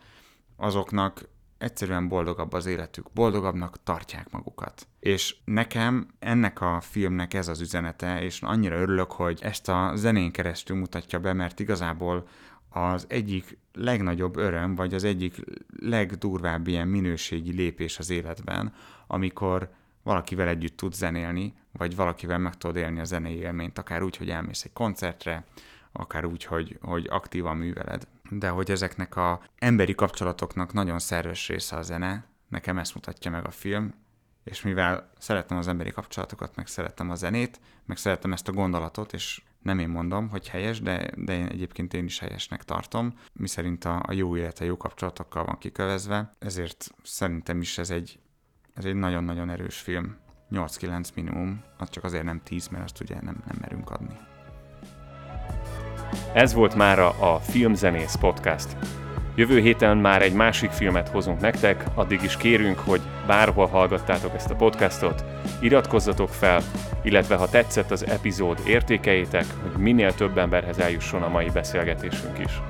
azoknak 0.56 1.30
egyszerűen 1.58 2.08
boldogabb 2.08 2.54
az 2.54 2.66
életük, 2.66 3.12
boldogabbnak 3.14 3.84
tartják 3.84 4.32
magukat. 4.32 4.88
És 5.00 5.36
nekem 5.46 6.08
ennek 6.20 6.62
a 6.62 6.82
filmnek 6.82 7.34
ez 7.34 7.48
az 7.48 7.62
üzenete, 7.62 8.22
és 8.22 8.42
annyira 8.42 8.76
örülök, 8.76 9.12
hogy 9.12 9.40
ezt 9.42 9.70
a 9.70 9.92
zenén 9.96 10.32
keresztül 10.32 10.78
mutatja 10.78 11.20
be, 11.20 11.34
mert 11.34 11.60
igazából 11.60 12.28
az 12.70 13.06
egyik 13.10 13.58
legnagyobb 13.78 14.38
öröm, 14.38 14.76
vagy 14.76 14.94
az 14.94 15.04
egyik 15.04 15.42
legdurvább 15.80 16.68
ilyen 16.68 16.88
minőségi 16.88 17.52
lépés 17.52 18.00
az 18.00 18.10
életben, 18.10 18.74
amikor 19.08 19.70
valakivel 20.04 20.48
együtt 20.48 20.78
tud 20.78 20.94
zenélni, 20.94 21.54
vagy 21.72 21.96
valakivel 21.96 22.38
meg 22.38 22.58
tudod 22.58 22.76
élni 22.76 23.00
a 23.00 23.04
zenei 23.04 23.36
élményt, 23.36 23.78
akár 23.78 24.04
úgy, 24.04 24.18
hogy 24.18 24.30
elmész 24.30 24.64
egy 24.64 24.74
koncertre, 24.74 25.46
akár 25.92 26.26
úgy, 26.26 26.44
hogy, 26.44 26.78
hogy 26.82 27.08
aktívan 27.10 27.58
műveled. 27.58 28.08
De 28.30 28.50
hogy 28.50 28.72
ezeknek 28.72 29.16
a 29.16 29.42
emberi 29.58 29.96
kapcsolatoknak 29.96 30.74
nagyon 30.74 31.00
szerves 31.00 31.48
része 31.48 31.76
a 31.76 31.82
zene, 31.82 32.26
nekem 32.48 32.78
ezt 32.78 32.94
mutatja 32.94 33.32
meg 33.32 33.46
a 33.46 33.52
film, 33.52 33.94
és 34.44 34.62
mivel 34.62 35.12
szeretem 35.18 35.58
az 35.58 35.68
emberi 35.68 35.92
kapcsolatokat, 35.92 36.56
meg 36.56 36.68
szeretem 36.68 37.10
a 37.10 37.16
zenét, 37.16 37.60
meg 37.86 37.98
szeretem 37.98 38.34
ezt 38.34 38.48
a 38.48 38.52
gondolatot, 38.52 39.14
és 39.14 39.42
nem 39.68 39.80
én 39.80 39.90
mondom, 39.90 40.30
hogy 40.30 40.50
helyes, 40.50 40.82
de, 40.82 41.10
de 41.16 41.34
én 41.34 41.46
egyébként 41.46 41.94
én 41.94 42.06
is 42.06 42.20
helyesnek 42.20 42.64
tartom, 42.64 43.14
mi 43.34 43.48
szerint 43.48 43.86
a, 43.86 44.04
a 44.08 44.14
jó 44.14 44.38
élet 44.38 44.60
a 44.60 44.64
jó 44.64 44.78
kapcsolatokkal 44.78 45.46
van 45.46 45.58
kikövezve, 45.58 46.36
ezért 46.40 46.90
szerintem 47.04 47.62
is 47.62 47.78
ez 47.78 47.90
egy, 47.90 48.20
ez 48.74 48.86
egy 48.86 48.96
nagyon-nagyon 48.96 49.50
erős 49.50 49.78
film. 49.78 50.16
8-9 50.52 51.14
minimum, 51.16 51.64
az 51.78 51.90
csak 51.90 52.04
azért 52.04 52.24
nem 52.24 52.42
10, 52.44 52.68
mert 52.68 52.84
azt 52.84 53.02
ugye 53.02 53.16
nem, 53.22 53.44
nem 53.48 53.58
merünk 53.62 53.90
adni. 53.90 54.18
Ez 56.34 56.54
volt 56.54 56.76
mára 56.76 57.10
a 57.10 57.40
Filmzenész 57.40 58.16
Podcast. 58.16 58.78
Jövő 59.38 59.60
héten 59.60 59.98
már 59.98 60.22
egy 60.22 60.34
másik 60.34 60.72
filmet 60.72 61.10
hozunk 61.10 61.40
nektek, 61.40 61.84
addig 61.96 62.24
is 62.24 62.38
kérünk, 62.38 62.80
hogy 62.80 63.02
bárhol 63.28 63.68
hallgattátok 63.68 64.36
ezt 64.36 64.50
a 64.50 64.56
podcastot, 64.56 65.24
iratkozzatok 65.60 66.30
fel, 66.30 66.62
illetve 67.04 67.36
ha 67.36 67.50
tetszett 67.50 67.92
az 67.92 68.08
epizód, 68.08 68.62
értékeljétek, 68.66 69.46
hogy 69.62 69.82
minél 69.82 70.14
több 70.14 70.38
emberhez 70.38 70.80
eljusson 70.80 71.24
a 71.24 71.28
mai 71.28 71.50
beszélgetésünk 71.50 72.40
is. 72.40 72.62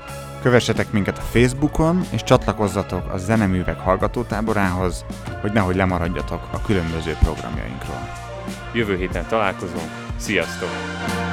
Kövessetek 0.42 0.92
minket 0.92 1.18
a 1.18 1.22
Facebookon, 1.22 2.02
és 2.12 2.24
csatlakozzatok 2.24 3.12
a 3.12 3.18
Zeneművek 3.18 3.80
hallgatótáborához, 3.80 5.06
hogy 5.42 5.52
nehogy 5.52 5.76
lemaradjatok 5.76 6.48
a 6.52 6.62
különböző 6.62 7.16
programjainkról. 7.24 8.10
Jövő 8.74 8.98
héten 8.98 9.26
találkozunk, 9.28 9.92
sziasztok! 10.18 11.27